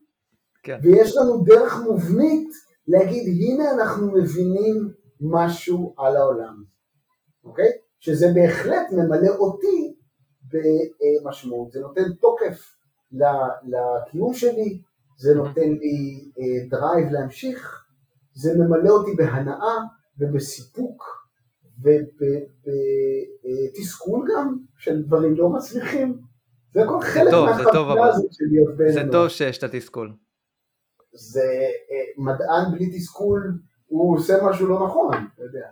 כן. 0.62 0.78
ויש 0.82 1.16
לנו 1.16 1.44
דרך 1.44 1.82
מובנית 1.84 2.48
להגיד 2.88 3.22
הנה 3.26 3.70
אנחנו 3.70 4.12
מבינים 4.12 4.90
משהו 5.20 5.94
על 5.98 6.16
העולם, 6.16 6.64
אוקיי? 7.44 7.70
שזה 8.00 8.26
בהחלט 8.34 8.86
ממלא 8.92 9.36
אותי 9.36 9.94
במשמעות, 10.52 11.72
זה 11.72 11.80
נותן 11.80 12.12
תוקף 12.20 12.76
לקיום 13.62 14.34
שלי, 14.34 14.80
זה 15.16 15.34
נותן 15.34 15.68
לי 15.72 16.30
drive 16.68 17.08
להמשיך, 17.10 17.84
זה 18.34 18.54
ממלא 18.58 18.90
אותי 18.90 19.14
בהנאה 19.16 19.76
ובסיפוק 20.18 21.24
ובתסכול 23.78 24.28
גם 24.34 24.58
שדברים 24.78 25.34
לא 25.34 25.48
מצליחים, 25.48 26.18
זה 26.72 26.82
הכל 26.82 27.00
חלק 27.00 27.32
מהחבילה 27.32 28.06
הזאת 28.06 28.32
של 28.32 28.44
להיות 28.50 28.76
בן 28.76 28.92
זה 28.92 29.02
טוב 29.12 29.28
שיש 29.28 29.58
את 29.58 29.62
התסכול. 29.62 30.12
זה 31.12 31.40
אה, 31.40 32.24
מדען 32.24 32.72
בלי 32.72 32.98
תסכול, 32.98 33.58
הוא 33.86 34.16
עושה 34.16 34.34
משהו 34.42 34.68
לא 34.68 34.86
נכון, 34.86 35.14
אתה 35.34 35.42
יודע. 35.42 35.66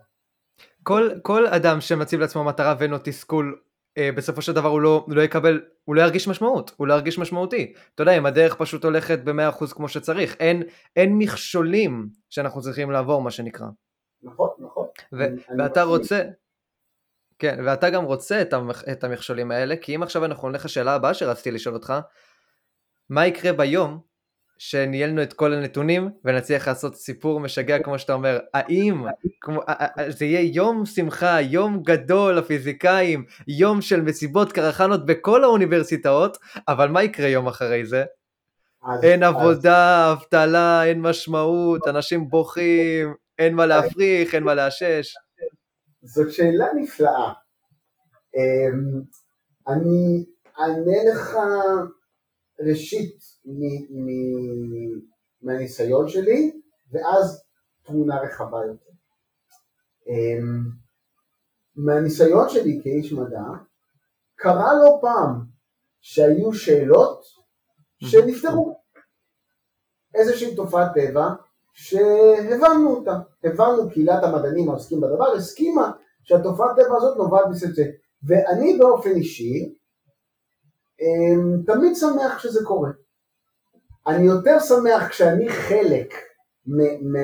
כל, 0.83 1.11
כל 1.23 1.47
אדם 1.47 1.81
שמציב 1.81 2.21
לעצמו 2.21 2.45
מטרה 2.45 2.75
ואין 2.79 2.91
לו 2.91 2.99
תסכול, 3.05 3.57
אה, 3.57 3.63
בסופו 3.99 4.43
של 4.43 4.53
דבר 4.53 4.69
הוא 4.69 4.81
לא, 4.81 5.05
הוא 5.07 5.17
לא 5.17 5.23
יקבל, 5.23 5.61
הוא 5.85 5.95
לא 5.95 6.03
ירגיש 6.03 6.29
משמעות, 6.29 6.73
הוא 6.77 6.87
לא 6.87 6.95
ירגיש 6.95 7.19
משמעותי. 7.19 7.73
אתה 7.95 8.03
יודע, 8.03 8.19
אם 8.19 8.27
הדרך 8.27 8.55
פשוט 8.55 8.85
הולכת 8.85 9.19
ב-100% 9.19 9.75
כמו 9.75 9.89
שצריך, 9.89 10.37
אין, 10.41 10.63
אין 10.97 11.19
מכשולים 11.19 12.09
שאנחנו 12.31 12.61
צריכים 12.61 12.91
לעבור, 12.91 13.23
מה 13.23 13.31
שנקרא. 13.31 13.67
נכון, 14.23 14.51
נכון. 14.59 14.87
ו- 15.13 15.25
אני, 15.25 15.63
ואתה 15.63 15.83
אני 15.83 15.89
רוצה, 15.89 16.23
כן, 17.39 17.61
ואתה 17.67 17.91
גם 17.91 18.05
רוצה 18.05 18.43
את, 18.43 18.53
המכ- 18.53 18.93
את 18.93 19.05
המכשולים 19.05 19.51
האלה, 19.51 19.77
כי 19.77 19.97
אם 19.97 20.03
עכשיו 20.03 20.25
אנחנו 20.25 20.49
נלך 20.49 20.65
לשאלה 20.65 20.95
הבאה 20.95 21.15
שרציתי 21.15 21.51
לשאול 21.51 21.75
אותך, 21.75 21.95
מה 23.11 23.27
יקרה 23.27 23.53
ביום 23.53 24.01
שניהלנו 24.65 25.23
את 25.23 25.33
כל 25.33 25.53
הנתונים 25.53 26.11
ונצליח 26.25 26.69
לעשות 26.69 26.97
סיפור 26.97 27.41
משגע 27.41 27.83
כמו 27.83 27.99
שאתה 27.99 28.13
אומר, 28.13 28.41
האם 28.55 29.05
כמו, 29.41 29.61
זה 30.09 30.25
יהיה 30.25 30.51
יום 30.55 30.87
שמחה, 30.87 31.41
יום 31.41 31.83
גדול 31.83 32.35
לפיזיקאים, 32.35 33.25
יום 33.49 33.81
של 33.81 34.01
מסיבות 34.01 34.53
קרחנות 34.53 35.07
בכל 35.07 35.45
האוניברסיטאות, 35.45 36.39
אבל 36.69 36.89
מה 36.89 37.03
יקרה 37.03 37.29
יום 37.29 37.47
אחרי 37.47 37.87
זה? 37.87 38.05
אז, 38.85 39.05
אין 39.05 39.23
אז... 39.23 39.35
עבודה, 39.35 40.13
אבטלה, 40.13 40.85
אין 40.85 41.01
משמעות, 41.01 41.89
אנשים 41.89 42.29
בוכים, 42.29 43.15
אין 43.39 43.55
מה 43.55 43.67
להפריך, 43.67 44.35
אין 44.35 44.43
מה 44.43 44.55
לאשש. 44.55 45.15
זאת 46.03 46.33
שאלה 46.33 46.67
נפלאה. 46.77 47.33
אמ, 48.37 49.03
אני 49.69 50.25
אענה 50.59 51.13
לך 51.13 51.37
ראשית 52.61 53.32
מהניסיון 55.43 56.09
שלי, 56.09 56.61
ואז 56.93 57.43
תמונה 57.83 58.21
רחבה 58.21 58.59
יותר. 58.67 58.91
אמ, 60.07 60.65
מהניסיון 61.77 62.49
שלי 62.49 62.81
כאיש 62.83 63.13
מדע, 63.13 63.45
קרה 64.35 64.75
לא 64.75 64.99
פעם 65.01 65.45
שהיו 66.01 66.53
שאלות 66.53 67.25
שנפתרו. 67.99 68.83
איזושהי 70.15 70.57
תופעת 70.57 70.91
טבע 70.95 71.29
שהבנו 71.73 72.97
אותה, 72.97 73.19
הבנו 73.45 73.91
קהילת 73.91 74.23
המדענים 74.23 74.69
העוסקים 74.69 75.01
בדבר, 75.01 75.33
הסכימה 75.33 75.93
שהתופעת 76.23 76.77
טבע 76.77 76.97
הזאת 76.97 77.17
נובעת 77.17 77.45
מסלצל. 77.51 77.91
ואני 78.23 78.79
באופן 78.79 79.11
אישי 79.11 79.75
אמ, 81.01 81.63
תמיד 81.67 81.97
שמח 81.97 82.39
שזה 82.39 82.65
קורה. 82.65 82.91
אני 84.07 84.27
יותר 84.27 84.59
שמח 84.61 85.09
כשאני 85.09 85.49
חלק 85.49 86.15
מה, 86.67 87.21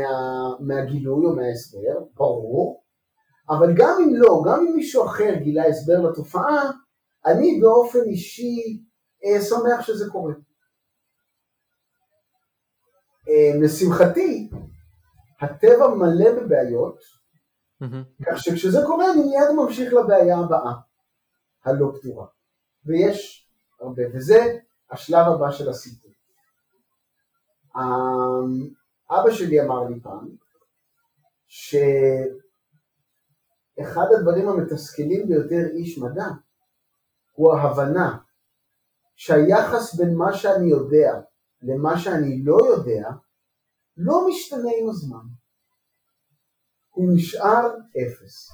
מהגילוי 0.61 1.27
או 1.27 1.37
מההסבר, 1.37 2.05
ברור, 2.15 2.85
אבל 3.51 3.75
גם 3.77 3.99
אם 4.05 4.15
לא, 4.15 4.43
גם 4.47 4.67
אם 4.67 4.77
מישהו 4.77 5.07
אחר 5.07 5.35
גילה 5.35 5.65
הסבר 5.65 6.11
לתופעה, 6.11 6.71
אני 7.27 7.61
באופן 7.61 8.03
אישי 8.07 8.83
אה, 9.25 9.41
שמח 9.41 9.87
שזה 9.87 10.11
קורה. 10.11 10.33
אה, 13.29 13.61
לשמחתי, 13.61 14.51
הטבע 15.41 15.89
מלא 15.89 16.33
בבעיות, 16.33 16.99
mm-hmm. 17.83 18.25
כך 18.27 18.39
שכשזה 18.39 18.79
קורה 18.87 19.13
אני 19.13 19.23
מיד 19.23 19.51
ממשיך 19.57 19.93
לבעיה 19.93 20.39
הבאה, 20.39 20.73
הלא 21.65 21.93
פתורה. 21.99 22.27
ויש 22.87 23.49
הרבה, 23.81 24.03
וזה 24.15 24.59
השלב 24.91 25.27
הבא 25.27 25.51
של 25.51 25.69
הסיפור. 25.69 26.18
אמ, 27.79 28.69
אבא 29.11 29.31
שלי 29.31 29.61
אמר 29.61 29.85
לי 29.85 30.01
פעם, 30.01 30.29
שאחד 31.47 31.87
הדברים 34.19 34.49
המתסכלים 34.49 35.29
ביותר 35.29 35.67
איש 35.75 35.99
מדע 35.99 36.29
הוא 37.33 37.55
ההבנה 37.55 38.19
שהיחס 39.17 39.95
בין 39.95 40.15
מה 40.15 40.33
שאני 40.33 40.71
יודע 40.71 41.21
למה 41.63 41.99
שאני 41.99 42.43
לא 42.45 42.59
יודע 42.67 43.11
לא 43.97 44.27
משתנה 44.29 44.71
עם 44.81 44.89
הזמן. 44.89 45.25
הוא 46.89 47.09
נשאר 47.15 47.75
אפס. 47.91 48.51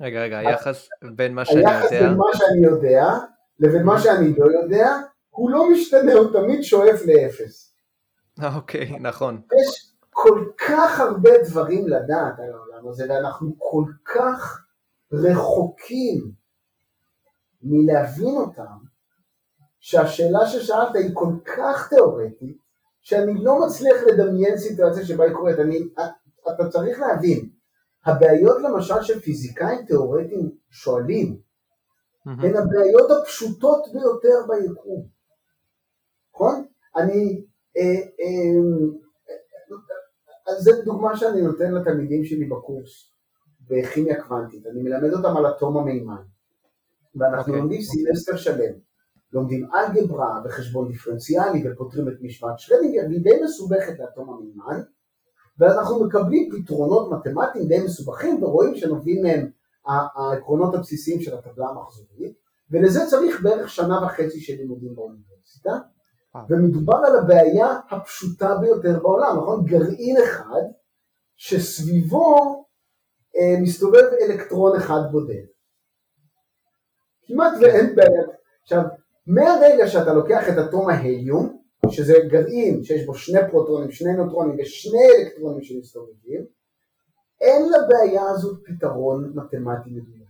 רגע, 0.00 0.22
רגע, 0.22 0.38
היחס 0.38 0.88
בין 1.16 1.34
מה 1.34 1.44
שאני 1.44 1.58
יודע... 1.58 1.78
היחס 1.78 1.92
בין 1.92 2.16
מה 2.16 2.26
שאני 2.32 2.66
יודע 2.66 3.04
לבין 3.58 3.82
מה 3.82 3.98
שאני 3.98 4.34
לא 4.38 4.44
יודע, 4.44 4.86
הוא 5.38 5.50
לא 5.50 5.70
משתנה, 5.72 6.12
הוא 6.12 6.32
תמיד 6.32 6.62
שואף 6.62 7.00
לאפס. 7.06 7.74
אוקיי, 8.56 8.98
נכון. 9.00 9.42
יש 9.60 9.94
כל 10.10 10.44
כך 10.68 11.00
הרבה 11.00 11.30
דברים 11.48 11.88
לדעת 11.88 12.38
על 12.38 12.52
העולם 12.52 12.88
הזה, 12.88 13.06
ואנחנו 13.08 13.54
כל 13.58 13.84
כך 14.14 14.64
רחוקים 15.12 16.32
מלהבין 17.62 18.36
אותם, 18.36 18.78
שהשאלה 19.80 20.46
ששאלת 20.46 20.94
היא 20.94 21.10
כל 21.14 21.32
כך 21.56 21.88
תיאורטית, 21.88 22.58
שאני 23.00 23.44
לא 23.44 23.66
מצליח 23.66 23.96
לדמיין 24.06 24.58
סיטואציה 24.58 25.06
שבה 25.06 25.24
היא 25.24 25.34
קורית. 25.34 25.58
אני, 25.58 25.78
אתה 26.54 26.68
צריך 26.68 27.00
להבין, 27.00 27.48
הבעיות 28.06 28.56
למשל 28.62 29.02
של 29.02 29.20
פיזיקאים 29.20 29.84
תיאורטיים 29.86 30.50
שואלים, 30.70 31.36
mm-hmm. 31.36 32.30
הן 32.30 32.56
הבעיות 32.56 33.10
הפשוטות 33.10 33.82
ביותר 33.92 34.52
ביקום. 34.52 35.17
נכון? 36.38 36.64
אני, 36.96 37.44
אה, 37.76 37.82
אה, 38.20 38.60
אז 40.48 40.62
זו 40.62 40.72
דוגמה 40.84 41.16
שאני 41.16 41.42
נותן 41.42 41.72
לתלמידים 41.74 42.24
שלי 42.24 42.44
בקורס 42.44 43.12
בכימיה 43.70 44.22
קוונטית, 44.22 44.66
אני 44.66 44.82
מלמד 44.82 45.12
אותם 45.12 45.36
על 45.36 45.46
אטום 45.46 45.76
המימן, 45.76 46.22
ואנחנו 47.16 47.38
okay. 47.38 47.46
אוקיי. 47.46 47.60
לומדים 47.60 47.82
סילסטר 47.82 48.36
שלם, 48.36 48.72
לומדים 49.32 49.68
אלגברה 49.74 50.40
וחשבון 50.44 50.88
דיפרנציאלי 50.88 51.64
ופותרים 51.72 52.08
את 52.08 52.14
משוואת 52.20 52.58
שרדינגר, 52.58 53.02
והיא 53.08 53.24
די 53.24 53.42
מסובכת 53.44 53.98
לאטום 53.98 54.30
המימן, 54.30 54.82
ואנחנו 55.58 56.04
מקבלים 56.04 56.50
פתרונות 56.52 57.10
מתמטיים 57.12 57.68
די 57.68 57.84
מסובכים 57.84 58.42
ורואים 58.42 58.76
שנובעים 58.76 59.22
מהם 59.22 59.50
העקרונות 59.86 60.74
הבסיסיים 60.74 61.20
של 61.20 61.34
הטבלה 61.34 61.68
המחזורית, 61.68 62.32
ולזה 62.70 63.00
צריך 63.10 63.42
בערך 63.42 63.68
שנה 63.68 64.04
וחצי 64.04 64.40
של 64.40 64.54
לימודים 64.54 64.94
באוניברסיטה, 64.94 65.70
אה. 65.70 65.97
ומדובר 66.50 66.96
על 67.06 67.16
הבעיה 67.16 67.80
הפשוטה 67.90 68.56
ביותר 68.60 69.00
בעולם, 69.02 69.36
נכון? 69.36 69.64
גרעין 69.64 70.16
אחד 70.24 70.62
שסביבו 71.36 72.64
אה, 73.36 73.60
מסתובב 73.62 74.04
אלקטרון 74.22 74.76
אחד 74.76 75.00
בודד. 75.10 75.44
כמעט 77.26 77.52
ואין 77.60 77.96
בעיה. 77.96 78.22
עכשיו, 78.62 78.82
מהרגע 79.26 79.88
שאתה 79.88 80.14
לוקח 80.14 80.48
את 80.48 80.68
אטום 80.68 80.90
ההליום, 80.90 81.58
שזה 81.90 82.14
גרעין 82.28 82.84
שיש 82.84 83.06
בו 83.06 83.14
שני 83.14 83.40
פרוטונים, 83.50 83.90
שני 83.90 84.12
נוטרונים 84.12 84.56
ושני 84.60 85.06
אלקטרונים 85.18 85.62
שמסתובבים, 85.62 86.44
אין 87.40 87.62
לבעיה 87.62 88.22
הזאת 88.30 88.60
פתרון 88.66 89.32
מתמטי 89.34 89.90
מדויק. 89.90 90.28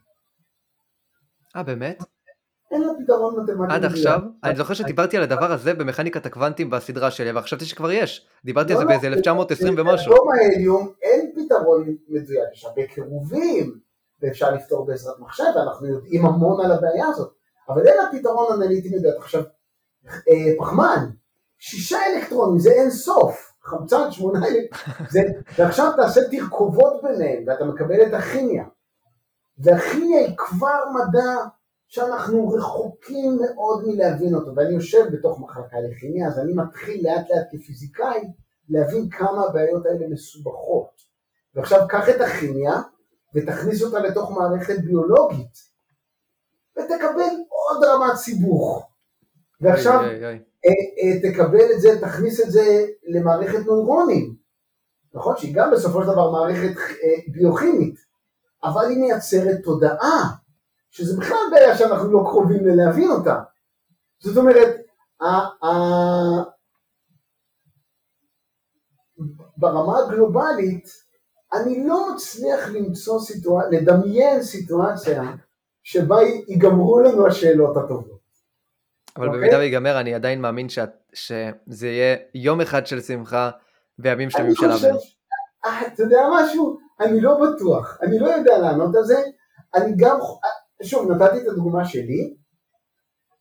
אה, 1.56 1.62
באמת? 1.62 2.02
אין 2.70 2.82
לה 2.82 2.92
פתרון 3.04 3.40
מתמטי. 3.42 3.74
עד 3.74 3.84
עכשיו? 3.84 4.20
אני 4.44 4.56
זוכר 4.56 4.74
שדיברתי 4.74 5.16
על 5.16 5.22
הדבר 5.22 5.52
הזה 5.52 5.74
במכניקת 5.74 6.26
הקוונטים 6.26 6.70
בסדרה 6.70 7.10
שלי, 7.10 7.30
אבל 7.30 7.42
חשבתי 7.42 7.64
שכבר 7.64 7.90
יש. 7.92 8.26
דיברתי 8.44 8.72
על 8.72 8.78
זה 8.78 8.84
לא, 8.84 8.90
באיזה 8.90 9.06
1920 9.06 9.76
לא, 9.76 9.82
ומשהו. 9.82 10.12
באטום 10.12 10.28
ההליום 10.30 10.92
אין 11.02 11.32
פתרון 11.34 11.94
מדויק, 12.08 12.48
יש 12.52 12.64
הרבה 12.64 12.86
קירובים, 12.86 13.78
ואפשר 14.22 14.50
לפתור 14.54 14.86
בעזרת 14.86 15.18
מחשב, 15.18 15.44
ואנחנו 15.56 15.86
יודעים 15.86 16.26
המון 16.26 16.64
על 16.64 16.72
הבעיה 16.72 17.06
הזאת, 17.06 17.32
אבל 17.68 17.86
אין 17.86 17.96
לה 17.96 18.18
פתרון 18.18 18.52
אנליטי 18.52 18.88
מדויק. 18.96 19.14
עכשיו, 19.18 19.42
אה, 20.06 20.52
פחמן, 20.58 21.10
שישה 21.58 21.98
אלקטרונים 22.06 22.58
זה 22.58 22.70
אין 22.70 22.90
סוף, 22.90 23.52
חמצן 23.62 24.10
שמונה 24.10 24.38
אלקטרונים, 24.38 25.42
ועכשיו 25.58 25.92
תעשה 25.96 26.20
תרכובות 26.30 27.02
ביניהם, 27.02 27.44
ואתה 27.46 27.64
מקבל 27.64 28.02
את 28.06 28.14
הכימיה. 28.14 28.64
והכימיה 29.58 30.18
היא 30.18 30.36
כבר 30.36 30.80
מדע 30.94 31.34
שאנחנו 31.89 32.49
רחוקים 32.49 33.39
מאוד 33.41 33.84
מלהבין 33.86 34.34
אותו, 34.34 34.57
ואני 34.57 34.74
יושב 34.74 35.05
בתוך 35.12 35.41
מחלקה 35.41 35.76
לכימיה, 35.91 36.28
אז 36.28 36.39
אני 36.39 36.53
מתחיל 36.53 37.09
לאט 37.09 37.30
לאט 37.30 37.47
כפיזיקאי 37.53 38.20
להבין 38.68 39.09
כמה 39.11 39.45
הבעיות 39.45 39.86
האלה 39.86 40.09
מסובכות. 40.09 40.91
ועכשיו 41.55 41.80
קח 41.89 42.09
את 42.09 42.20
הכימיה 42.20 42.72
ותכניס 43.34 43.82
אותה 43.82 43.99
לתוך 43.99 44.30
מערכת 44.30 44.78
ביולוגית, 44.84 45.59
ותקבל 46.78 47.34
עוד 47.49 47.84
רמת 47.84 48.16
סיבוך. 48.16 48.89
ועכשיו 49.61 50.01
אי, 50.01 50.09
אי, 50.09 50.26
אי. 50.26 50.39
אה, 50.66 50.72
אה, 51.03 51.32
תקבל 51.32 51.72
את 51.74 51.80
זה, 51.80 52.01
תכניס 52.01 52.41
את 52.41 52.51
זה 52.51 52.86
למערכת 53.07 53.59
נוירונים, 53.66 54.34
נכון? 55.14 55.36
שהיא 55.36 55.55
גם 55.55 55.70
בסופו 55.70 56.03
של 56.03 56.09
דבר 56.09 56.30
מערכת 56.30 56.76
אה, 56.76 57.32
ביוכימית, 57.32 57.95
אבל 58.64 58.86
היא 58.89 58.99
מייצרת 58.99 59.59
תודעה. 59.64 60.38
שזה 60.99 61.20
בכלל 61.20 61.38
בעיה 61.51 61.76
שאנחנו 61.78 62.12
לא 62.12 62.24
קרובים 62.30 62.66
ללהבין 62.66 63.11
אותה. 63.11 63.36
זאת 64.18 64.36
אומרת, 64.36 64.76
ברמה 69.57 69.99
הגלובלית, 69.99 70.88
אני 71.53 71.88
לא 71.88 72.12
מצליח 72.12 72.68
למצוא 72.68 73.20
סיטואציה, 73.20 73.80
לדמיין 73.80 74.42
סיטואציה 74.42 75.22
שבה 75.82 76.16
ייגמרו 76.49 77.01
לנו 77.01 77.26
השאלות 77.26 77.76
הטובות. 77.76 78.20
אבל 79.16 79.26
okay? 79.26 79.28
אוקיי? 79.28 79.40
במידה 79.40 79.59
ויגמר, 79.59 80.01
אני 80.01 80.14
עדיין 80.14 80.40
מאמין 80.40 80.68
ש... 80.68 80.78
שזה 81.12 81.86
יהיה 81.86 82.16
יום 82.34 82.61
אחד 82.61 82.86
של 82.86 83.01
שמחה 83.01 83.51
וימים 83.99 84.30
שלמים 84.30 84.55
של 84.55 84.70
אבל. 84.70 84.90
אתה 85.86 86.03
יודע 86.03 86.20
משהו? 86.32 86.78
אני 87.01 87.20
לא 87.20 87.38
בטוח, 87.40 87.99
אני 88.03 88.18
לא 88.18 88.26
יודע 88.26 88.59
לענות 88.59 88.96
על 88.96 89.05
זה, 89.05 89.22
אני 89.74 89.92
גם, 89.96 90.18
שוב, 90.83 91.11
נתתי 91.11 91.39
את 91.43 91.49
הדוגמה 91.49 91.85
שלי, 91.85 92.37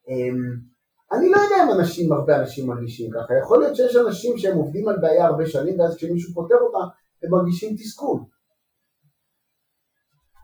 אמ, 0.07 0.77
אני 1.11 1.29
לא 1.29 1.37
יודע 1.37 1.55
אם 1.63 1.79
אנשים, 1.79 2.11
הרבה 2.11 2.39
אנשים 2.39 2.67
מרגישים 2.67 3.11
ככה, 3.11 3.33
יכול 3.43 3.59
להיות 3.59 3.75
שיש 3.75 3.95
אנשים 3.95 4.37
שהם 4.37 4.57
עובדים 4.57 4.87
על 4.87 4.95
בעיה 5.01 5.25
הרבה 5.25 5.45
שנים 5.45 5.79
ואז 5.79 5.95
כשמישהו 5.95 6.33
פותר 6.33 6.55
אותה 6.55 6.77
הם 7.23 7.31
מרגישים 7.31 7.75
תסכול. 7.75 8.19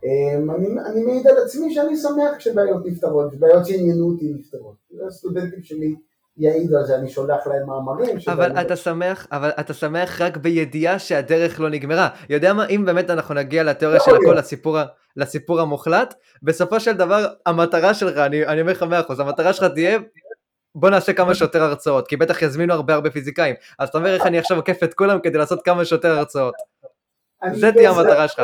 אמ, 0.03 0.51
אני, 0.51 0.67
אני 0.91 1.03
מעיד 1.03 1.27
על 1.27 1.37
עצמי 1.37 1.73
שאני 1.73 1.97
שמח 1.97 2.37
כשבעיות 2.37 2.85
נפתרות, 2.85 3.39
בעיות 3.39 3.65
שעניינו 3.65 4.05
אותי 4.05 4.33
נפתרות. 4.33 4.75
הסטודנטים 5.07 5.63
שלי 5.63 5.95
יעידו 6.37 6.77
על 6.77 6.85
זה, 6.85 6.95
אני 6.95 7.09
שולח 7.09 7.47
להם 7.47 7.67
מאמרים. 7.67 8.17
אבל 8.27 8.61
אתה 8.61 8.75
שמח, 8.75 9.27
אבל 9.31 9.49
אתה 9.49 9.73
שמח 9.73 10.21
רק 10.21 10.37
בידיעה 10.37 10.99
שהדרך 10.99 11.59
לא 11.59 11.69
נגמרה. 11.69 12.09
יודע 12.29 12.53
מה, 12.53 12.65
אם 12.67 12.85
באמת 12.85 13.09
אנחנו 13.09 13.35
נגיע 13.35 13.63
לתיאוריה 13.63 13.99
של 13.99 14.11
הכל, 14.15 14.33
לסיפור, 14.37 14.77
לסיפור 15.15 15.61
המוחלט, 15.61 16.13
בסופו 16.43 16.79
של 16.79 16.97
דבר 16.97 17.25
המטרה 17.45 17.93
שלך, 17.93 18.17
אני, 18.17 18.45
אני 18.45 18.61
אומר 18.61 18.71
לך 18.71 18.83
מאה 18.83 18.99
אחוז, 18.99 19.19
המטרה 19.19 19.53
שלך 19.53 19.71
תהיה 19.73 19.99
בוא 20.75 20.89
נעשה 20.89 21.13
כמה 21.13 21.35
שיותר 21.35 21.63
הרצאות, 21.63 22.07
כי 22.07 22.17
בטח 22.17 22.41
יזמינו 22.41 22.73
הרבה 22.73 22.93
הרבה 22.93 23.11
פיזיקאים. 23.11 23.55
אז 23.79 23.89
אתה 23.89 23.97
אומר 23.97 24.13
איך 24.13 24.25
אני 24.25 24.39
עכשיו 24.39 24.57
עוקף 24.57 24.83
את 24.83 24.93
כולם 24.93 25.19
כדי 25.23 25.37
לעשות 25.37 25.61
כמה 25.65 25.85
שיותר 25.85 26.17
הרצאות. 26.17 26.53
זה 27.53 27.71
תהיה 27.71 27.89
המטרה 27.89 28.27
שלך. 28.27 28.41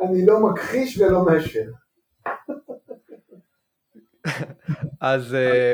אני 0.00 0.26
לא 0.26 0.40
מכחיש 0.40 0.98
ולא 0.98 1.24
מאשר. 1.24 1.64
אז 5.00 5.34
אה, 5.34 5.72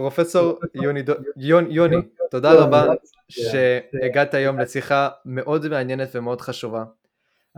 פרופסור 0.00 0.58
יוני, 0.74 1.02
יוני, 1.36 1.74
יוני 1.74 1.96
תודה 2.30 2.52
רבה 2.52 2.86
שהגעת 3.28 4.34
היום 4.34 4.58
לשיחה 4.58 5.08
מאוד 5.24 5.68
מעניינת 5.68 6.08
ומאוד 6.14 6.40
חשובה. 6.40 6.84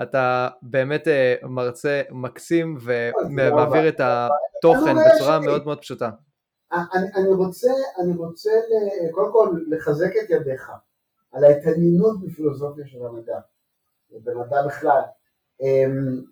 אתה 0.03 0.49
באמת 0.63 1.09
אה, 1.09 1.35
מרצה 1.43 2.03
מקסים 2.11 2.79
ומעביר 2.81 3.89
את 3.89 4.01
התוכן 4.01 4.95
בצורה 4.95 5.41
מאוד 5.41 5.65
מאוד 5.65 5.79
פשוטה. 5.81 6.11
אני 6.73 7.29
רוצה, 7.29 7.71
אני 7.99 8.17
רוצה 8.17 8.51
קודם 9.11 9.33
כל 9.33 9.59
לחזק 9.69 10.11
את 10.25 10.31
ידיך 10.31 10.71
על 11.33 11.45
ההתעניינות 11.45 12.21
בפילוסופיה 12.21 12.87
של 12.87 13.07
המדע, 13.07 13.39
ובמדע 14.11 14.67
בכלל. 14.67 15.01
אמ, 15.61 16.23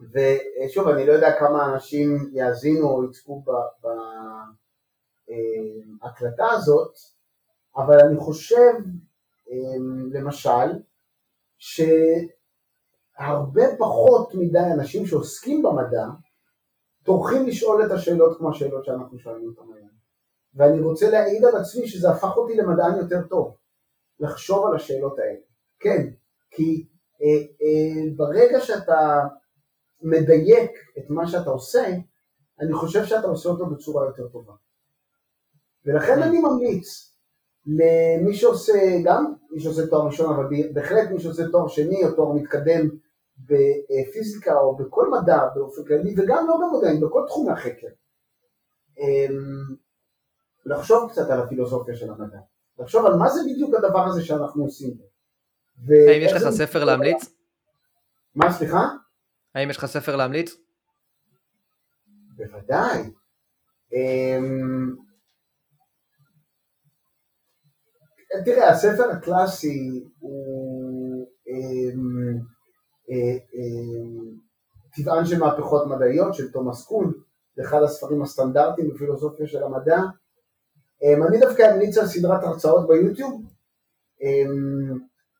ושוב, 0.00 0.88
אני 0.88 1.06
לא 1.06 1.12
יודע 1.12 1.38
כמה 1.38 1.74
אנשים 1.74 2.30
יאזינו 2.32 2.90
או 2.90 3.04
יצפו 3.04 3.42
בהקלטה 5.28 6.46
הזאת, 6.50 6.92
אבל 7.76 8.00
אני 8.00 8.16
חושב, 8.20 8.72
אמ, 9.50 10.12
למשל, 10.12 10.82
שהרבה 13.18 13.64
פחות 13.78 14.34
מדי 14.34 14.58
אנשים 14.74 15.06
שעוסקים 15.06 15.62
במדע 15.62 16.06
טורחים 17.02 17.46
לשאול 17.46 17.86
את 17.86 17.90
השאלות 17.90 18.38
כמו 18.38 18.50
השאלות 18.50 18.84
שאנחנו 18.84 19.18
שואלים 19.18 19.48
אותם 19.48 19.72
היום. 19.72 19.96
ואני 20.54 20.80
רוצה 20.80 21.10
להעיד 21.10 21.44
על 21.44 21.56
עצמי 21.56 21.88
שזה 21.88 22.10
הפך 22.10 22.36
אותי 22.36 22.56
למדען 22.56 22.98
יותר 22.98 23.26
טוב, 23.28 23.56
לחשוב 24.20 24.66
על 24.66 24.76
השאלות 24.76 25.18
האלה. 25.18 25.40
כן, 25.80 26.06
כי 26.50 26.86
אה, 27.22 27.26
אה, 27.62 28.16
ברגע 28.16 28.60
שאתה 28.60 29.20
מדייק 30.02 30.70
את 30.98 31.10
מה 31.10 31.26
שאתה 31.26 31.50
עושה, 31.50 31.86
אני 32.60 32.74
חושב 32.74 33.04
שאתה 33.04 33.26
עושה 33.26 33.48
אותו 33.48 33.66
בצורה 33.66 34.06
יותר 34.06 34.28
טובה. 34.28 34.52
ולכן 35.86 36.22
אני 36.22 36.38
ממליץ 36.38 37.16
למי 37.66 38.34
שעושה, 38.34 38.72
גם 39.04 39.32
מי 39.50 39.60
שעושה 39.60 39.86
תואר 39.86 40.06
ראשון, 40.06 40.34
אבל 40.34 40.44
בהחלט 40.72 41.10
מי 41.10 41.20
שעושה 41.20 41.42
תואר 41.52 41.68
שני 41.68 42.04
או 42.04 42.12
תואר 42.12 42.32
מתקדם 42.32 42.88
בפיזיקה 43.38 44.54
או 44.54 44.76
בכל 44.76 45.10
מדע 45.10 45.46
באופן 45.54 45.84
כללי, 45.84 46.14
וגם 46.18 46.46
לא 46.48 46.56
במדעים, 46.56 47.00
בכל 47.00 47.24
תחומי 47.26 47.52
החקר. 47.52 47.86
אמ, 48.98 49.76
לחשוב 50.66 51.10
קצת 51.10 51.30
על 51.30 51.40
הפילוסופיה 51.40 51.96
של 51.96 52.10
המדע, 52.10 52.38
לחשוב 52.78 53.06
על 53.06 53.14
מה 53.16 53.28
זה 53.28 53.40
בדיוק 53.52 53.74
הדבר 53.74 54.06
הזה 54.06 54.24
שאנחנו 54.24 54.64
עושים. 54.64 54.94
האם 55.88 56.22
יש 56.22 56.32
לך 56.32 56.48
ספר 56.50 56.84
להמליץ? 56.84 57.34
מה, 58.34 58.52
סליחה? 58.52 58.88
האם 59.54 59.70
יש 59.70 59.76
לך 59.76 59.86
ספר 59.86 60.16
להמליץ? 60.16 60.56
בוודאי. 62.36 63.10
אמ, 63.92 64.96
תראה, 68.44 68.70
הספר 68.70 69.10
הקלאסי 69.10 70.04
הוא 70.18 71.28
אמ, 71.48 72.38
אה, 73.10 73.38
אמ, 73.54 74.36
טבען 74.96 75.24
של 75.24 75.38
מהפכות 75.38 75.86
מדעיות 75.86 76.34
של 76.34 76.52
תומאס 76.52 76.84
קון, 76.84 77.12
זה 77.56 77.62
אחד 77.62 77.82
הספרים 77.82 78.22
הסטנדרטיים 78.22 78.90
בפילוסופיה 78.90 79.46
של 79.46 79.62
המדע. 79.62 79.98
אני 81.28 81.38
דווקא 81.40 81.74
אמליץ 81.74 81.98
על 81.98 82.06
סדרת 82.06 82.44
הרצאות 82.44 82.88
ביוטיוב. 82.88 83.42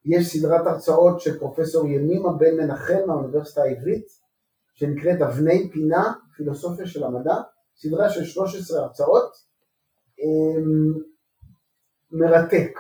יש 0.04 0.36
סדרת 0.36 0.66
הרצאות 0.66 1.20
של 1.20 1.38
פרופסור 1.38 1.86
ימימה 1.86 2.32
בן 2.32 2.56
מנחם 2.56 2.98
מהאוניברסיטה 3.06 3.62
העברית, 3.62 4.06
שנקראת 4.74 5.22
אבני 5.22 5.70
פינה, 5.72 6.12
פילוסופיה 6.36 6.86
של 6.86 7.04
המדע, 7.04 7.34
סדרה 7.76 8.10
של 8.10 8.24
13 8.24 8.80
הרצאות, 8.80 9.32
אמ, 10.18 11.15
מרתק. 12.10 12.72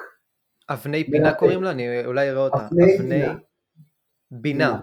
אבני 0.68 1.04
פינה 1.04 1.28
מרתק. 1.28 1.38
קוראים 1.38 1.62
לה? 1.62 1.70
אני 1.70 2.06
אולי 2.06 2.30
אראה 2.30 2.44
אותה. 2.44 2.56
אבני, 2.56 2.96
אבני 2.96 3.08
בינה. 3.08 3.38
בינה. 4.30 4.80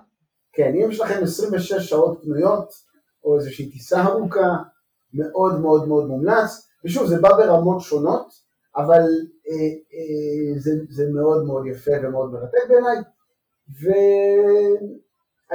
כן, 0.54 0.74
אם 0.76 0.92
יש 0.92 1.00
לכם 1.00 1.24
26 1.24 1.74
שעות 1.74 2.20
פנויות, 2.24 2.70
או 3.24 3.38
איזושהי 3.38 3.72
טיסה 3.72 4.04
ארוכה, 4.04 4.58
מאוד 5.14 5.60
מאוד 5.60 5.88
מאוד 5.88 6.08
מומלץ, 6.08 6.68
ושוב 6.86 7.08
זה 7.08 7.22
בא 7.22 7.30
ברמות 7.30 7.82
שונות, 7.82 8.28
אבל 8.76 9.02
אה, 9.48 9.56
אה, 9.94 10.60
זה, 10.60 10.72
זה 10.90 11.04
מאוד 11.14 11.46
מאוד 11.46 11.66
יפה 11.66 11.92
ומאוד 12.04 12.32
מרתק 12.32 12.70
בעיניי, 12.70 12.98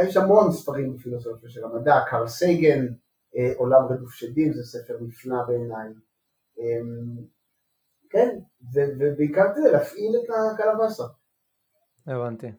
ויש 0.04 0.16
המון 0.16 0.52
ספרים 0.52 0.96
בפילוסופיה 0.96 1.50
של 1.50 1.64
המדע, 1.64 2.00
קארל 2.10 2.28
סייגן, 2.28 2.86
אה, 3.36 3.52
עולם 3.56 3.82
רדוף 3.90 4.12
שדים, 4.12 4.52
זה 4.52 4.62
ספר 4.62 4.96
נפלא 5.00 5.36
בעיניי, 5.48 5.88
אה, 6.60 6.80
כן, 8.10 8.38
ובעיקר 8.74 9.54
כדי 9.54 9.72
להפעיל 9.72 10.12
את 10.24 10.30
הקלווסה. 10.54 11.04
הבנתי. 12.06 12.52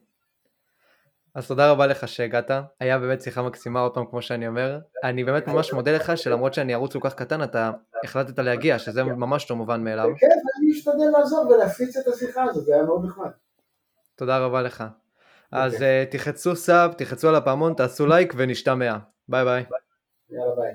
אז 1.34 1.48
תודה 1.48 1.70
רבה 1.70 1.86
לך 1.86 2.08
שהגעת, 2.08 2.50
היה 2.80 2.98
באמת 2.98 3.20
שיחה 3.20 3.42
מקסימה 3.42 3.80
עוד 3.80 3.94
פעם 3.94 4.06
כמו 4.06 4.22
שאני 4.22 4.48
אומר, 4.48 4.78
אני 5.04 5.24
באמת 5.24 5.48
ממש 5.48 5.72
מודה 5.72 5.92
לך 5.92 6.12
שלמרות 6.16 6.54
שאני 6.54 6.74
ערוץ 6.74 6.92
כל 6.92 7.00
כך 7.02 7.14
קטן 7.14 7.42
אתה 7.42 7.70
החלטת 8.04 8.38
להגיע, 8.38 8.78
שזה 8.78 9.04
ממש 9.04 9.50
לא 9.50 9.56
מובן 9.56 9.84
מאליו. 9.84 10.08
כן, 10.18 10.26
אני 10.26 10.70
משתדל 10.70 11.18
לעזור 11.18 11.46
ולהפיץ 11.46 11.96
את 11.96 12.06
השיחה 12.06 12.42
הזאת, 12.42 12.64
זה 12.64 12.74
היה 12.74 12.82
מאוד 12.82 13.04
נחמד. 13.04 13.30
תודה 14.16 14.38
רבה 14.38 14.62
לך. 14.62 14.84
אז 15.52 15.74
uh, 15.74 16.10
תלחצו 16.10 16.56
sub, 16.56 16.92
תלחצו 16.92 17.28
על 17.28 17.34
הפעמון, 17.34 17.74
תעשו 17.74 18.06
לייק 18.06 18.32
ונשתמע. 18.36 18.96
ביי 19.28 19.44
ביי. 19.44 19.64
יאללה 20.30 20.56
ביי. 20.56 20.74